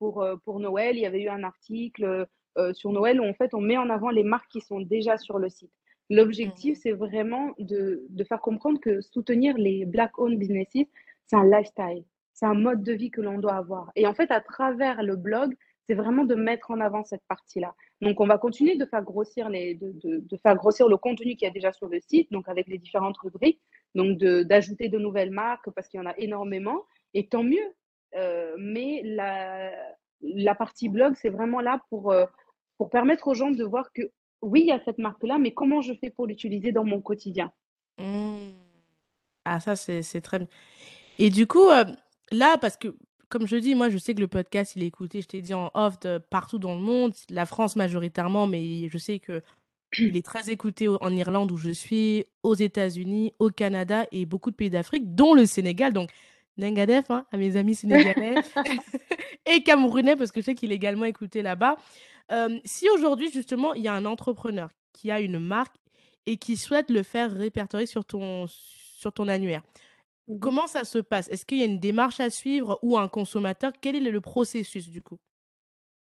pour, 0.04 0.22
euh, 0.22 0.36
pour 0.44 0.60
Noël. 0.60 0.98
Il 0.98 1.02
y 1.02 1.06
avait 1.06 1.22
eu 1.22 1.30
un 1.30 1.44
article 1.44 2.28
euh, 2.58 2.74
sur 2.74 2.92
Noël 2.92 3.22
où 3.22 3.26
en 3.26 3.34
fait 3.34 3.54
on 3.54 3.62
met 3.62 3.78
en 3.78 3.90
avant 3.90 4.10
les 4.10 4.24
marques 4.24 4.52
qui 4.52 4.60
sont 4.60 4.82
déjà 4.82 5.18
sur 5.18 5.40
le 5.40 5.50
site. 5.50 5.72
L'objectif, 6.10 6.78
c'est 6.82 6.92
vraiment 6.92 7.54
de, 7.58 8.06
de 8.10 8.24
faire 8.26 8.42
comprendre 8.42 8.80
que 8.82 9.00
soutenir 9.00 9.58
les 9.58 9.86
Black-owned 9.86 10.38
businesses, 10.38 10.88
c'est 11.28 11.38
un 11.38 11.46
lifestyle, 11.46 12.04
c'est 12.34 12.46
un 12.46 12.54
mode 12.54 12.84
de 12.84 12.92
vie 12.92 13.12
que 13.12 13.22
l'on 13.22 13.38
doit 13.38 13.56
avoir. 13.56 13.92
Et 13.96 14.06
en 14.06 14.14
fait, 14.14 14.30
à 14.30 14.42
travers 14.42 15.02
le 15.02 15.16
blog, 15.16 15.56
c'est 15.88 15.94
vraiment 15.94 16.26
de 16.26 16.36
mettre 16.36 16.72
en 16.72 16.82
avant 16.82 17.06
cette 17.06 17.24
partie-là. 17.30 17.74
Donc, 18.02 18.20
on 18.20 18.28
va 18.28 18.38
continuer 18.38 18.76
de 18.76 18.86
faire 18.86 19.04
grossir, 19.04 19.50
les, 19.50 19.76
de, 19.76 19.94
de, 20.04 20.20
de 20.20 20.38
faire 20.38 20.56
grossir 20.56 20.90
le 20.90 20.98
contenu 20.98 21.36
qu'il 21.36 21.48
y 21.48 21.52
a 21.52 21.54
déjà 21.54 21.72
sur 21.72 21.88
le 21.88 22.00
site, 22.02 22.30
donc 22.32 22.50
avec 22.50 22.68
les 22.68 22.78
différentes 22.78 23.18
rubriques, 23.18 23.62
donc 23.96 24.18
d'ajouter 24.18 24.90
de, 24.90 25.00
nouvelles 25.00 25.32
marques 25.32 25.70
parce 25.72 25.88
qu'il 25.88 26.00
y 26.00 26.04
en 26.04 26.10
a 26.10 26.18
énormément, 26.18 26.84
et 27.14 27.28
tant 27.28 27.44
mieux. 27.44 27.68
Euh, 28.16 28.56
mais 28.58 29.02
la, 29.04 29.72
la 30.22 30.56
partie 30.56 30.90
blog, 30.90 31.16
c'est 31.22 31.30
vraiment 31.30 31.60
là 31.60 31.82
pour, 31.90 32.12
euh, 32.12 32.26
pour 32.78 32.90
permettre 32.90 33.28
aux 33.28 33.34
gens 33.34 33.52
de 33.52 33.64
voir 33.64 33.92
que 33.94 34.04
oui, 34.42 34.62
il 34.62 34.68
y 34.68 34.72
a 34.72 34.82
cette 34.84 34.98
marque-là, 34.98 35.38
mais 35.38 35.54
comment 35.54 35.82
je 35.82 35.94
fais 35.94 36.10
pour 36.10 36.28
l'utiliser 36.28 36.72
dans 36.72 36.84
mon 36.84 37.02
quotidien 37.02 37.52
mmh. 37.98 38.52
Ah, 39.46 39.60
ça, 39.60 39.76
c'est 39.76 40.22
très 40.22 40.40
bien. 40.40 40.48
Et 41.20 41.30
du 41.30 41.48
coup, 41.48 41.68
euh, 41.68 41.84
là, 42.32 42.58
parce 42.58 42.78
que, 42.78 42.96
comme 43.30 43.46
je 43.46 43.58
dis, 43.58 43.76
moi, 43.76 43.90
je 43.90 43.98
sais 43.98 44.16
que 44.16 44.22
le 44.22 44.28
podcast, 44.28 44.76
il 44.76 44.84
est 44.84 44.88
écouté, 44.88 45.22
je 45.22 45.28
t'ai 45.28 45.42
dit, 45.42 45.54
en 45.54 45.70
off 45.74 46.00
de 46.00 46.18
partout 46.18 46.60
dans 46.60 46.76
le 46.76 46.82
monde, 46.82 47.14
la 47.30 47.46
France 47.46 47.76
majoritairement, 47.76 48.48
mais 48.48 48.88
je 48.88 48.98
sais 48.98 49.20
que 49.20 49.42
il 50.00 50.16
est 50.16 50.26
très 50.26 50.50
écouté 50.50 50.88
en 50.88 51.12
Irlande 51.12 51.52
où 51.52 51.58
je 51.58 51.72
suis, 51.72 52.26
aux 52.42 52.56
États-Unis, 52.56 53.34
au 53.40 53.50
Canada 53.50 54.06
et 54.12 54.26
beaucoup 54.26 54.52
de 54.52 54.56
pays 54.56 54.70
d'Afrique, 54.70 55.14
dont 55.14 55.34
le 55.34 55.46
Sénégal. 55.46 55.92
Donc, 55.92 56.10
Nengadef, 56.58 57.10
hein, 57.10 57.26
à 57.32 57.38
mes 57.38 57.56
amis 57.56 57.76
sénégalais 57.76 58.36
et 59.46 59.64
camerounais, 59.64 60.16
parce 60.16 60.32
que 60.32 60.42
je 60.42 60.46
sais 60.46 60.56
qu'il 60.56 60.72
est 60.72 60.76
également 60.76 61.06
écouté 61.06 61.42
là-bas. 61.42 61.78
Euh, 62.32 62.60
si 62.64 62.90
aujourd'hui, 62.90 63.32
justement, 63.32 63.74
il 63.74 63.84
y 63.84 63.88
a 63.88 63.94
un 63.94 64.06
entrepreneur 64.06 64.70
qui 64.94 65.12
a 65.12 65.20
une 65.20 65.40
marque 65.40 65.76
et 66.26 66.38
qui 66.38 66.56
souhaite 66.56 66.90
le 66.90 67.04
faire 67.04 67.32
répertorier 67.32 67.86
sur 67.86 68.06
ton, 68.06 68.46
sur 68.48 69.12
ton 69.12 69.28
annuaire, 69.28 69.62
mmh 70.28 70.40
comment 70.40 70.68
ça 70.68 70.86
se 70.86 71.00
passe? 71.00 71.28
Est-ce 71.28 71.46
qu'il 71.46 71.58
y 71.58 71.64
a 71.64 71.66
une 71.66 71.80
démarche 71.80 72.22
à 72.22 72.30
suivre 72.30 72.80
ou 72.82 72.98
un 72.98 73.10
consommateur? 73.10 73.74
Quel 73.82 73.96
est 73.96 74.12
le 74.12 74.22
processus 74.22 74.90
du 74.90 75.02
coup? 75.02 75.18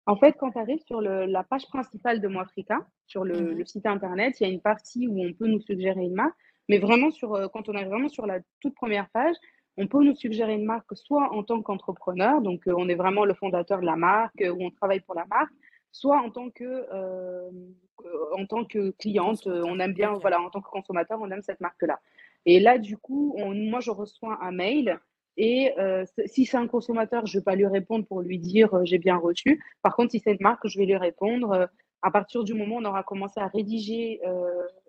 En 0.07 0.17
fait, 0.17 0.35
quand 0.41 0.51
tu 0.53 0.59
arrives 0.59 0.83
sur 0.87 1.03
le, 1.03 1.27
la 1.27 1.45
page 1.45 1.67
principale 1.67 2.23
de 2.23 2.29
Moafrica, 2.29 2.87
sur 3.07 3.25
le, 3.25 3.39
mmh 3.39 3.59
le, 3.59 3.65
site 3.67 3.87
internet, 3.87 4.41
il 4.41 4.45
y 4.45 4.47
a 4.47 4.53
une 4.53 4.63
partie 4.63 5.07
où 5.07 5.23
on 5.23 5.35
peut 5.35 5.47
nous 5.47 5.61
suggérer 5.61 6.01
une 6.01 6.15
marque. 6.15 6.35
Mais 6.71 6.79
vraiment, 6.79 7.11
sur, 7.11 7.35
euh, 7.35 7.49
quand 7.49 7.69
on 7.69 7.75
arrive 7.75 7.89
vraiment 7.89 8.09
sur 8.09 8.27
la 8.27 8.41
toute 8.61 8.75
première 8.75 9.11
page, 9.11 9.37
on 9.79 9.87
peut 9.87 10.03
nous 10.03 10.17
suggérer 10.17 10.55
une 10.55 10.65
marque 10.65 10.95
soit 10.97 11.33
en 11.33 11.45
tant 11.45 11.63
qu'entrepreneur, 11.63 12.43
donc 12.43 12.67
euh, 12.67 12.75
on 12.77 12.89
est 12.89 12.97
vraiment 12.97 13.25
le 13.25 13.33
fondateur 13.33 13.81
de 13.81 13.87
la 13.87 13.95
marque 13.95 14.43
euh, 14.43 14.51
ou 14.51 14.65
on 14.65 14.71
travaille 14.71 15.01
pour 15.01 15.15
la 15.15 15.25
marque, 15.27 15.53
soit 15.93 16.19
en 16.19 16.31
tant 16.31 16.51
que, 16.51 16.65
euh, 16.93 17.49
en 18.37 18.45
tant 18.45 18.65
que 18.65 18.91
cliente, 18.99 19.47
on 19.47 19.79
aime 19.79 19.95
bien, 19.95 20.15
voilà, 20.15 20.41
en 20.41 20.51
tant 20.51 20.61
que 20.61 20.69
consommateur, 20.69 21.19
on 21.23 21.31
aime 21.31 21.43
cette 21.43 21.61
marque-là. 21.61 22.01
Et 22.45 22.59
là, 22.59 22.79
du 22.79 22.97
coup, 22.97 23.37
moi, 23.39 23.81
je 23.81 23.91
reçois 23.91 24.39
un 24.43 24.53
mail 24.53 24.99
et 25.37 25.73
si 26.27 26.47
c'est 26.47 26.57
un 26.57 26.67
consommateur, 26.67 27.27
je 27.27 27.37
ne 27.37 27.41
vais 27.41 27.45
pas 27.45 27.55
lui 27.55 27.67
répondre 27.67 28.07
pour 28.07 28.23
lui 28.23 28.39
dire 28.39 28.85
j'ai 28.85 28.99
bien 28.99 29.17
reçu. 29.17 29.63
Par 29.83 29.95
contre, 29.97 30.13
si 30.13 30.21
c'est 30.21 30.33
une 30.33 30.39
marque, 30.41 30.67
je 30.67 30.79
vais 30.79 30.87
lui 30.87 30.97
répondre 30.97 31.69
à 32.03 32.11
partir 32.11 32.45
du 32.45 32.55
moment 32.55 32.77
où 32.77 32.79
on 32.81 32.85
aura 32.85 33.03
commencé 33.03 33.41
à 33.41 33.49
rédiger 33.49 34.21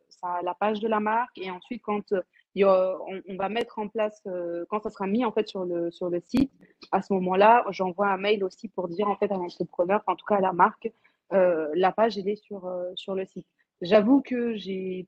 ça, 0.10 0.40
la 0.44 0.54
page 0.54 0.80
de 0.80 0.88
la 0.88 1.00
marque 1.00 1.38
et 1.38 1.50
ensuite 1.50 1.82
quand 1.82 2.14
on, 2.58 3.36
va 3.38 3.50
mettre 3.50 3.80
en 3.80 3.88
place, 3.88 4.22
euh, 4.28 4.66
quand 4.70 4.82
ça 4.82 4.90
sera 4.90 5.08
mis 5.08 5.24
en 5.26 5.32
fait 5.32 5.48
sur 5.48 5.66
le, 5.66 5.92
sur 5.92 6.10
le 6.10 6.20
site, 6.20 6.52
à 6.92 7.02
ce 7.02 7.14
moment-là, 7.14 7.66
j'envoie 7.70 8.08
un 8.08 8.18
mail 8.18 8.44
aussi 8.44 8.68
pour 8.70 8.88
dire 8.88 9.08
en 9.08 9.16
fait 9.16 9.32
à 9.32 9.38
l'entrepreneur, 9.38 10.04
en 10.08 10.16
tout 10.16 10.26
cas 10.26 10.38
à 10.38 10.42
la 10.42 10.54
marque, 10.54 10.92
euh, 11.34 11.70
la 11.76 11.92
page 11.92 12.18
elle 12.18 12.28
est 12.28 12.36
sur, 12.36 12.66
euh, 12.66 12.92
sur 12.96 13.16
le 13.16 13.26
site. 13.26 13.46
J'avoue 13.82 14.22
que 14.22 14.56
j'ai 14.56 15.08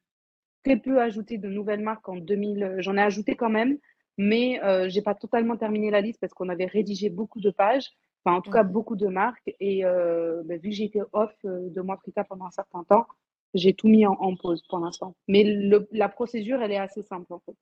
très 0.64 0.78
peu 0.78 1.02
ajouté 1.02 1.38
de 1.38 1.50
nouvelles 1.50 1.82
marques 1.82 2.08
en 2.08 2.16
2000, 2.16 2.76
j'en 2.80 2.96
ai 2.96 3.02
ajouté 3.02 3.36
quand 3.36 3.50
même, 3.50 3.78
mais 4.18 4.60
je 4.64 4.96
n'ai 4.96 5.02
pas 5.02 5.16
totalement 5.16 5.58
terminé 5.58 5.90
la 5.90 6.02
liste 6.02 6.20
parce 6.22 6.34
qu'on 6.34 6.50
avait 6.50 6.68
rédigé 6.68 7.10
beaucoup 7.10 7.42
de 7.42 7.50
pages, 7.50 7.90
enfin 8.24 8.38
en 8.38 8.42
tout 8.42 8.52
cas 8.52 8.64
beaucoup 8.64 8.96
de 8.96 9.08
marques, 9.08 9.54
et 9.60 9.82
ben, 9.82 10.60
vu 10.60 10.70
que 10.70 10.76
j'ai 10.76 10.84
été 10.84 11.02
off 11.14 11.34
de 11.44 11.82
Moifrica 11.82 12.24
pendant 12.24 12.46
un 12.46 12.52
certain 12.52 12.84
temps, 12.84 13.08
j'ai 13.54 13.74
tout 13.74 13.88
mis 13.88 14.06
en, 14.06 14.36
pause 14.36 14.62
pour 14.70 14.80
l'instant. 14.80 15.16
Mais 15.28 15.44
la 15.92 16.10
procédure, 16.10 16.62
elle 16.62 16.72
est 16.72 16.78
assez 16.78 17.02
simple 17.02 17.34
en 17.34 17.40
fait. 17.40 17.56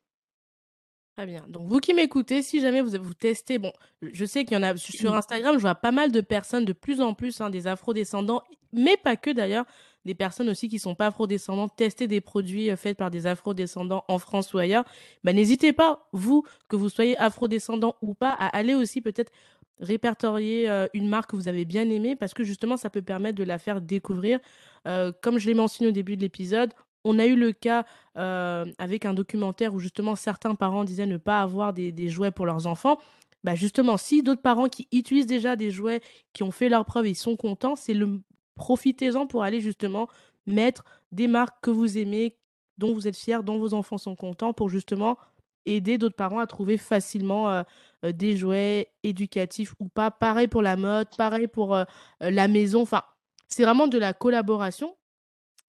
Très 1.18 1.26
bien. 1.26 1.44
Donc, 1.50 1.68
vous 1.68 1.80
qui 1.80 1.94
m'écoutez, 1.94 2.42
si 2.42 2.62
jamais 2.62 2.80
vous, 2.80 2.92
vous 3.02 3.14
testez, 3.14 3.58
bon, 3.58 3.74
je 4.02 4.24
sais 4.24 4.46
qu'il 4.46 4.56
y 4.56 4.58
en 4.58 4.64
a 4.64 4.78
sur 4.78 5.14
Instagram, 5.14 5.56
je 5.56 5.60
vois 5.60 5.76
pas 5.76 5.92
mal 5.92 6.14
de 6.14 6.22
personnes, 6.22 6.64
de 6.64 6.72
plus 6.72 7.02
en 7.02 7.14
plus, 7.14 7.42
hein, 7.42 7.50
des 7.50 7.68
afro-descendants, 7.68 8.42
mais 8.72 8.96
pas 8.96 9.18
que 9.18 9.30
d'ailleurs, 9.30 9.66
des 10.06 10.16
personnes 10.16 10.48
aussi 10.48 10.70
qui 10.70 10.80
sont 10.80 10.96
pas 10.96 11.08
afro-descendants, 11.08 11.68
tester 11.68 12.08
des 12.08 12.22
produits 12.22 12.72
euh, 12.72 12.78
faits 12.78 12.98
par 12.98 13.12
des 13.12 13.28
afro-descendants 13.28 14.06
en 14.08 14.18
France 14.18 14.54
ou 14.54 14.60
ailleurs. 14.60 14.86
Ben, 15.26 15.36
n'hésitez 15.36 15.74
pas, 15.74 16.08
vous, 16.14 16.46
que 16.70 16.76
vous 16.76 16.90
soyez 16.90 17.18
afro-descendant 17.18 17.96
ou 18.02 18.14
pas, 18.14 18.32
à 18.32 18.48
aller 18.58 18.76
aussi 18.76 19.02
peut-être 19.02 19.32
répertorier 19.80 20.70
euh, 20.70 20.88
une 20.94 21.08
marque 21.08 21.32
que 21.32 21.36
vous 21.36 21.48
avez 21.48 21.66
bien 21.66 21.90
aimée 21.90 22.16
parce 22.16 22.34
que 22.34 22.44
justement, 22.44 22.78
ça 22.78 22.90
peut 22.90 23.02
permettre 23.02 23.38
de 23.38 23.44
la 23.44 23.58
faire 23.58 23.82
découvrir. 23.82 24.40
Euh, 24.88 25.12
comme 25.22 25.40
je 25.40 25.48
l'ai 25.48 25.54
mentionné 25.54 25.90
au 25.90 25.94
début 25.94 26.16
de 26.16 26.22
l'épisode, 26.22 26.74
on 27.04 27.18
a 27.20 27.26
eu 27.26 27.36
le 27.36 27.54
cas 27.54 27.86
euh, 28.18 28.66
avec 28.78 29.06
un 29.06 29.14
documentaire 29.14 29.74
où 29.74 29.80
justement 29.80 30.16
certains 30.16 30.56
parents 30.56 30.84
disaient 30.84 31.06
ne 31.06 31.18
pas 31.18 31.42
avoir 31.42 31.74
des, 31.74 32.10
jouets 32.10 32.32
pour 32.32 32.46
leurs 32.46 32.68
enfants. 32.68 33.00
Bah 33.44 33.56
justement, 33.56 33.96
si 33.96 34.22
d'autres 34.22 34.42
parents 34.42 34.68
qui 34.68 34.90
utilisent 34.92 35.26
déjà 35.26 35.56
des 35.56 35.72
jouets, 35.72 36.02
qui 36.34 36.44
ont 36.44 36.52
fait 36.52 36.68
leur 36.68 36.84
preuve 36.86 37.06
et 37.06 37.14
sont 37.14 37.38
contents, 37.38 37.78
c'est 37.78 37.94
le 37.94 38.20
profitez-en 38.56 39.28
pour 39.28 39.44
aller 39.44 39.62
justement 39.62 40.10
mettre 40.46 40.84
des 41.14 41.30
marques 41.30 41.56
que 41.62 41.72
vous 41.72 41.98
aimez, 41.98 42.36
dont 42.78 42.94
vous 42.94 43.08
êtes 43.08 43.16
fiers, 43.16 43.40
dont 43.44 43.58
vos 43.58 43.74
enfants 43.74 43.98
sont 43.98 44.18
contents, 44.18 44.52
pour 44.52 44.68
justement 44.68 45.18
aider 45.66 45.98
d'autres 45.98 46.16
parents 46.16 46.40
à 46.40 46.48
trouver 46.48 46.78
facilement 46.78 47.64
des 48.04 48.38
jouets 48.38 48.92
éducatifs 49.04 49.74
ou 49.80 49.88
pas. 49.88 50.12
Pareil 50.12 50.48
pour 50.48 50.62
la 50.62 50.76
mode, 50.76 51.08
pareil 51.18 51.48
pour 51.48 51.78
la 52.20 52.48
maison. 52.48 52.82
Enfin, 52.82 53.04
c'est 53.48 53.64
vraiment 53.64 53.88
de 53.88 53.98
la 53.98 54.14
collaboration. 54.14 54.96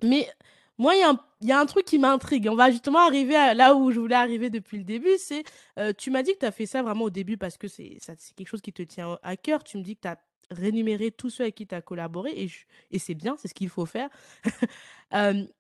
Mais 0.03 0.29
moi, 0.79 0.95
il 0.95 1.47
y, 1.47 1.53
a 1.53 1.61
un 1.61 1.67
truc 1.67 1.85
qui 1.85 1.99
m'intrigue. 1.99 2.49
On 2.51 2.55
va 2.57 2.71
justement 2.71 3.01
arriver 3.01 3.35
là 3.55 3.75
où 3.75 3.91
je 3.91 4.01
voulais 4.01 4.15
arriver 4.15 4.49
depuis 4.49 4.79
le 4.79 4.85
début. 4.85 5.19
C'est, 5.19 5.45
tu 5.99 6.11
m'as 6.11 6.23
dit 6.23 6.33
que 6.33 6.39
tu 6.39 6.47
as 6.47 6.53
fait 6.53 6.67
ça 6.67 6.83
vraiment 6.83 7.05
au 7.05 7.11
début 7.11 7.37
parce 7.37 7.59
que 7.59 7.69
c'est 7.69 7.99
quelque 8.37 8.49
chose 8.49 8.63
qui 8.63 8.73
te 8.73 8.83
tient 8.83 9.19
à 9.23 9.37
cœur. 9.37 9.63
Tu 9.63 9.77
me 9.77 9.83
dis 9.83 9.97
que 9.97 10.03
tu 10.03 10.09
as 10.09 10.17
rémunéré 10.51 11.11
tous 11.11 11.31
ceux 11.31 11.45
avec 11.45 11.55
qui 11.55 11.67
tu 11.67 11.75
as 11.75 11.83
collaboré 11.83 12.31
et, 12.33 12.51
et 12.91 12.99
c'est 12.99 13.15
bien, 13.15 13.37
c'est 13.39 13.49
ce 13.49 13.55
qu'il 13.55 13.69
faut 13.69 13.87
faire. 13.87 14.09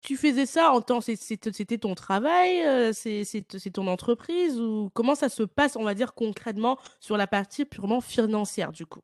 tu 0.00 0.16
faisais 0.16 0.46
ça 0.46 0.72
en 0.72 0.80
temps, 0.80 1.00
c'était 1.00 1.78
ton 1.78 1.94
travail, 1.94 2.62
euh, 2.66 2.92
c'est 2.92 3.70
ton 3.72 3.86
entreprise 3.86 4.60
ou 4.60 4.90
comment 4.94 5.14
ça 5.14 5.28
se 5.28 5.42
passe, 5.42 5.76
on 5.76 5.84
va 5.84 5.94
dire 5.94 6.14
concrètement 6.14 6.78
sur 7.00 7.16
la 7.16 7.26
partie 7.26 7.64
purement 7.64 8.00
financière 8.00 8.72
du 8.72 8.86
coup? 8.86 9.02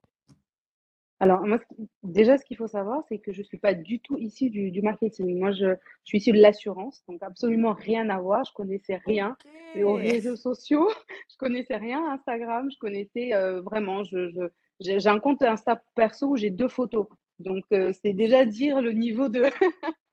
Alors 1.19 1.47
moi, 1.47 1.59
déjà 2.03 2.37
ce 2.37 2.45
qu'il 2.45 2.59
faut 2.59 2.67
savoir, 2.67 3.03
c'est 3.09 3.19
que 3.19 3.33
je 3.33 3.43
suis 3.43 3.57
pas 3.57 3.73
du 3.73 4.01
tout 4.01 4.19
issue 4.19 4.51
du, 4.51 4.83
marketing. 4.83 5.39
Moi, 5.39 5.53
je, 5.53 5.75
suis 6.05 6.19
issue 6.19 6.33
de 6.33 6.41
l'assurance, 6.41 7.03
donc 7.09 7.23
absolument 7.23 7.73
rien 7.73 8.11
à 8.11 8.21
voir. 8.21 8.45
Je 8.45 8.53
connaissais 8.53 9.01
rien 9.07 9.35
et 9.75 9.83
aux 9.83 9.95
réseaux 9.95 10.37
sociaux, 10.37 10.89
je 11.31 11.37
connaissais 11.39 11.77
rien 11.77 12.05
à 12.07 12.15
Instagram, 12.15 12.71
je 12.71 12.79
connaissais 12.79 13.33
euh, 13.33 13.63
vraiment. 13.63 14.05
Je, 14.05 14.51
j'ai 14.81 15.07
un 15.07 15.19
compte 15.19 15.43
Insta 15.43 15.83
perso 15.95 16.29
où 16.29 16.37
j'ai 16.37 16.51
deux 16.51 16.69
photos, 16.69 17.07
donc 17.39 17.65
euh, 17.73 17.93
c'est 18.03 18.13
déjà 18.13 18.45
dire 18.45 18.83
le 18.83 18.93
niveau 18.93 19.31
de 19.31 19.45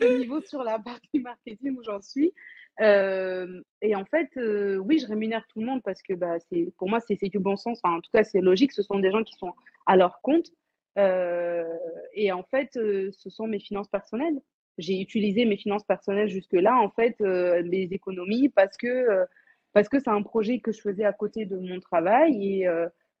le 0.00 0.18
niveau 0.18 0.40
sur 0.40 0.62
la 0.62 0.78
partie 0.78 1.20
marketing 1.20 1.76
où 1.76 1.82
j'en 1.82 2.00
suis. 2.00 2.32
Et 2.80 3.94
en 3.94 4.04
fait, 4.04 4.30
oui, 4.36 4.98
je 4.98 5.06
rémunère 5.06 5.46
tout 5.48 5.60
le 5.60 5.66
monde 5.66 5.82
parce 5.82 6.02
que 6.02 6.14
bah, 6.14 6.38
c'est, 6.50 6.72
pour 6.78 6.88
moi, 6.88 7.00
c'est, 7.00 7.16
du 7.28 7.38
bon 7.38 7.56
sens. 7.56 7.80
Enfin, 7.82 7.96
en 7.96 8.00
tout 8.00 8.10
cas, 8.12 8.24
c'est 8.24 8.40
logique. 8.40 8.72
Ce 8.72 8.82
sont 8.82 8.98
des 8.98 9.10
gens 9.10 9.24
qui 9.24 9.34
sont 9.34 9.54
à 9.86 9.96
leur 9.96 10.20
compte. 10.20 10.50
Et 10.96 12.32
en 12.32 12.42
fait, 12.44 12.70
ce 12.74 13.30
sont 13.30 13.46
mes 13.46 13.60
finances 13.60 13.88
personnelles. 13.88 14.40
J'ai 14.78 15.00
utilisé 15.00 15.44
mes 15.44 15.56
finances 15.56 15.84
personnelles 15.84 16.28
jusque-là, 16.28 16.76
en 16.76 16.90
fait, 16.90 17.16
les 17.20 17.88
économies, 17.90 18.48
parce 18.48 18.76
que, 18.76 19.24
parce 19.72 19.88
que 19.88 19.98
c'est 19.98 20.10
un 20.10 20.22
projet 20.22 20.60
que 20.60 20.72
je 20.72 20.80
faisais 20.80 21.04
à 21.04 21.12
côté 21.12 21.46
de 21.46 21.56
mon 21.56 21.80
travail. 21.80 22.60
Et 22.60 22.68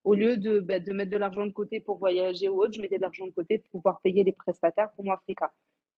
au 0.04 0.14
lieu 0.14 0.36
de, 0.36 0.60
bah, 0.60 0.78
de 0.78 0.92
mettre 0.92 1.10
de 1.10 1.16
l'argent 1.16 1.46
de 1.46 1.52
côté 1.52 1.80
pour 1.80 1.98
voyager 1.98 2.48
ou 2.48 2.62
autre, 2.62 2.74
je 2.74 2.80
mettais 2.80 2.96
de 2.96 3.02
l'argent 3.02 3.26
de 3.26 3.32
côté 3.32 3.58
pour 3.58 3.70
pouvoir 3.80 4.00
payer 4.00 4.22
les 4.22 4.32
prestataires 4.32 4.90
pour 4.92 5.04
moi, 5.04 5.14
Africa 5.14 5.52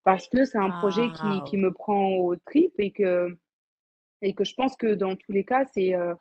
parce 0.05 0.29
que 0.29 0.45
c'est 0.45 0.59
un 0.59 0.71
projet 0.71 1.09
qui, 1.13 1.51
qui, 1.51 1.57
me 1.57 1.73
prend 1.73 2.09
au 2.17 2.37
trip 2.37 2.73
et 2.79 2.91
que, 2.91 3.37
et 4.23 4.35
que 4.35 4.45
je 4.45 4.55
pense 4.55 4.77
que 4.77 4.95
dans 4.95 5.17
tous 5.17 5.33
les 5.33 5.45
cas, 5.45 5.65
c'est, 5.73 5.95
euh, 5.95 6.15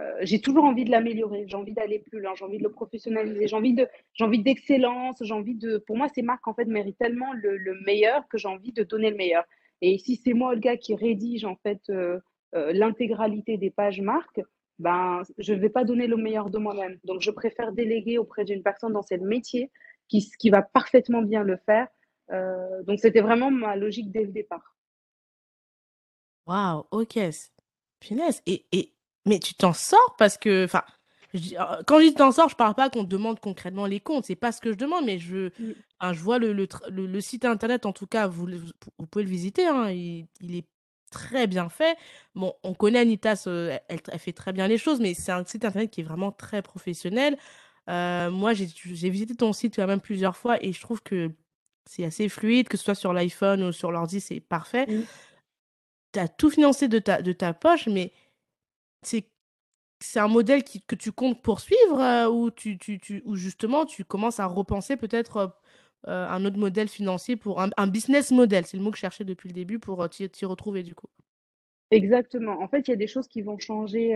euh, 0.00 0.12
j'ai 0.22 0.40
toujours 0.40 0.64
envie 0.64 0.84
de 0.84 0.90
l'améliorer, 0.90 1.44
j'ai 1.46 1.56
envie 1.56 1.72
d'aller 1.72 1.98
plus 1.98 2.20
loin, 2.20 2.32
j'ai 2.34 2.44
envie 2.44 2.58
de 2.58 2.62
le 2.62 2.72
professionnaliser, 2.72 3.48
j'ai 3.48 3.56
envie 3.56 3.74
de, 3.74 3.88
j'ai 4.14 4.24
envie 4.24 4.42
d'excellence, 4.42 5.16
j'ai 5.20 5.34
envie 5.34 5.54
de, 5.54 5.78
pour 5.78 5.96
moi, 5.96 6.08
ces 6.14 6.22
marques 6.22 6.46
en 6.46 6.54
fait 6.54 6.66
méritent 6.66 6.98
tellement 6.98 7.32
le, 7.32 7.56
le 7.56 7.80
meilleur 7.86 8.26
que 8.28 8.38
j'ai 8.38 8.48
envie 8.48 8.72
de 8.72 8.82
donner 8.82 9.10
le 9.10 9.16
meilleur. 9.16 9.44
Et 9.80 9.98
si 9.98 10.16
c'est 10.16 10.34
moi 10.34 10.56
gars 10.56 10.76
qui 10.76 10.94
rédige 10.94 11.44
en 11.44 11.56
fait 11.56 11.80
euh, 11.90 12.20
l'intégralité 12.52 13.56
des 13.56 13.70
pages 13.70 14.00
marques, 14.00 14.40
ben 14.78 15.22
je 15.38 15.54
ne 15.54 15.58
vais 15.58 15.68
pas 15.70 15.84
donner 15.84 16.06
le 16.06 16.16
meilleur 16.16 16.50
de 16.50 16.58
moi-même. 16.58 16.98
Donc 17.04 17.20
je 17.20 17.30
préfère 17.30 17.72
déléguer 17.72 18.18
auprès 18.18 18.44
d'une 18.44 18.62
personne 18.62 18.92
dans 18.92 19.02
ce 19.02 19.14
métier 19.14 19.70
qui, 20.08 20.28
qui 20.38 20.50
va 20.50 20.62
parfaitement 20.62 21.22
bien 21.22 21.44
le 21.44 21.56
faire 21.56 21.88
Euh, 22.30 22.82
donc 22.84 22.98
c'était 23.00 23.20
vraiment 23.20 23.50
ma 23.50 23.76
logique 23.76 24.10
dès 24.12 24.22
le 24.24 24.32
départ. 24.32 24.74
Waouh, 26.46 26.84
OK. 26.90 27.18
Punaise 28.00 28.42
et 28.46 28.66
et 28.72 28.92
mais 29.26 29.38
tu 29.38 29.54
t'en 29.54 29.72
sors 29.72 30.16
parce 30.18 30.36
que 30.36 30.64
enfin, 30.64 30.82
je 31.34 31.54
heu, 31.54 31.82
quand 31.86 31.98
je 32.00 32.04
dis: 32.06 32.10
«Tu 32.10 32.16
t'en 32.16 32.32
sors», 32.32 32.48
je 32.48 32.56
parle 32.56 32.74
pas 32.74 32.90
qu'on 32.90 33.04
demande 33.04 33.38
concrètement 33.40 33.86
les 33.86 34.00
comptes, 34.00 34.24
c'est 34.26 34.34
pas 34.36 34.50
ce 34.52 34.60
que 34.60 34.72
je 34.72 34.76
demande, 34.76 35.04
mais 35.04 35.18
je 35.18 35.50
enfin, 36.00 36.12
je 36.12 36.20
vois 36.20 36.38
le 36.38 36.52
le 36.52 36.66
tr 36.66 36.80
le 36.90 37.06
le 37.06 37.20
site 37.20 37.44
internet 37.44 37.86
en 37.86 37.92
tout 37.92 38.06
cas, 38.08 38.26
vous 38.26 38.46
vous 38.98 39.06
pouvez 39.06 39.24
le 39.24 39.30
visiter, 39.30 39.66
hein, 39.68 39.90
il 39.90 40.26
il 40.40 40.56
est 40.56 40.66
très 41.10 41.46
bien 41.46 41.68
fait. 41.68 41.96
Bon, 42.34 42.54
on 42.64 42.74
connaît 42.74 42.98
Anitas, 43.00 43.44
heu, 43.46 43.70
elle 43.88 44.00
elle 44.10 44.18
fait 44.18 44.32
très 44.32 44.52
bien 44.52 44.66
les 44.66 44.78
choses, 44.78 44.98
mais 45.00 45.14
c'est 45.14 45.30
un 45.32 45.44
site 45.44 45.64
internet 45.64 45.90
qui 45.90 46.00
est 46.00 46.04
vraiment 46.04 46.32
très 46.32 46.60
professionnel. 46.62 47.38
Moi, 47.88 48.52
j'ai 48.54 49.10
visité 49.10 49.34
ton 49.36 49.52
site 49.52 49.76
quand 49.76 49.86
même 49.86 50.00
plusieurs 50.00 50.36
fois 50.36 50.62
et 50.64 50.72
je 50.72 50.80
trouve 50.80 51.02
que 51.02 51.30
c'est 51.86 52.04
assez 52.04 52.28
fluide, 52.28 52.68
que 52.68 52.76
ce 52.76 52.84
soit 52.84 52.94
sur 52.94 53.12
l'iPhone 53.12 53.62
ou 53.64 53.72
sur 53.72 53.92
l'ordi, 53.92 54.20
c'est 54.20 54.40
parfait. 54.40 54.86
Mmh. 54.86 55.06
Tu 56.14 56.20
as 56.20 56.28
tout 56.28 56.50
financé 56.50 56.88
de 56.88 56.98
ta 56.98 57.22
de 57.22 57.32
ta 57.32 57.54
poche, 57.54 57.86
mais 57.88 58.12
c'est 59.02 59.30
c'est 60.00 60.20
un 60.20 60.28
modèle 60.28 60.64
qui 60.64 60.82
que 60.82 60.96
tu 60.96 61.12
comptes 61.12 61.42
poursuivre, 61.42 62.00
heu, 62.00 62.28
ou 62.30 62.50
tu 62.50 62.78
tu 62.78 62.98
tu 63.00 63.22
ou 63.26 63.36
justement 63.36 63.86
tu 63.86 64.04
commences 64.04 64.40
à 64.40 64.46
repenser 64.46 64.96
peut-être, 64.96 65.38
heu, 66.08 66.12
un 66.12 66.44
autre 66.46 66.58
modèle 66.58 66.88
financier 66.88 67.36
pour 67.36 67.60
un 67.62 67.70
un 67.78 67.88
business 67.88 68.30
model? 68.32 68.66
C'est 68.66 68.78
le 68.78 68.84
mot 68.84 68.90
que 68.92 68.96
je 68.98 69.02
cherchais 69.02 69.24
depuis 69.24 69.48
le 69.50 69.54
début 69.54 69.78
pour, 69.80 70.02
heu, 70.04 70.08
t'y 70.10 70.46
retrouver 70.46 70.82
du 70.84 70.94
coup. 70.94 71.08
Exactement. 71.90 72.58
En 72.62 72.68
fait, 72.68 72.88
il 72.88 72.90
y 72.90 72.94
a 72.94 72.96
des 72.96 73.06
choses 73.06 73.28
qui 73.28 73.42
vont 73.42 73.58
changer, 73.58 74.14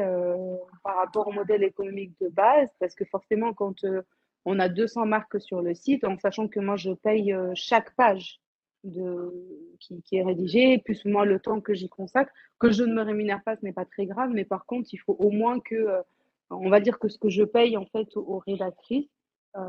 par 0.82 0.96
rapport 0.96 1.28
au 1.28 1.32
modèle 1.32 1.62
économique 1.62 2.12
de 2.20 2.28
base, 2.28 2.68
parce 2.80 2.94
que 2.94 3.04
forcément 3.04 3.52
quand, 3.52 3.84
on 4.46 4.58
a 4.60 4.68
200 4.70 5.06
marques 5.06 5.40
sur 5.40 5.62
le 5.62 5.74
site, 5.74 6.04
en 6.04 6.18
sachant 6.18 6.48
que 6.48 6.60
moi 6.60 6.76
je 6.76 6.92
paye, 6.92 7.32
heu, 7.34 7.52
chaque 7.54 7.94
page 7.96 8.40
qui 9.80 10.16
est 10.16 10.22
rédigée, 10.22 10.78
plus 10.78 11.04
moi 11.04 11.24
le 11.24 11.40
temps 11.40 11.60
que 11.60 11.74
j'y 11.74 11.88
consacre, 11.88 12.32
que 12.58 12.70
je 12.70 12.84
ne 12.84 12.94
me 12.94 13.02
rémunère 13.02 13.42
pas, 13.44 13.56
ce 13.56 13.64
n'est 13.64 13.72
pas 13.72 13.84
très 13.84 14.06
grave, 14.06 14.30
mais 14.32 14.44
par 14.44 14.66
contre, 14.66 14.88
il 14.92 14.98
faut 14.98 15.16
au 15.18 15.30
moins 15.30 15.60
que, 15.60 15.74
heu, 15.74 16.02
on 16.50 16.70
va 16.70 16.80
dire 16.80 16.98
que 16.98 17.08
ce 17.08 17.18
que 17.18 17.28
je 17.28 17.42
paye 17.44 17.76
en 17.76 17.86
fait 17.86 18.08
aux 18.16 18.38
rédactrices, 18.38 19.10
heu, 19.56 19.60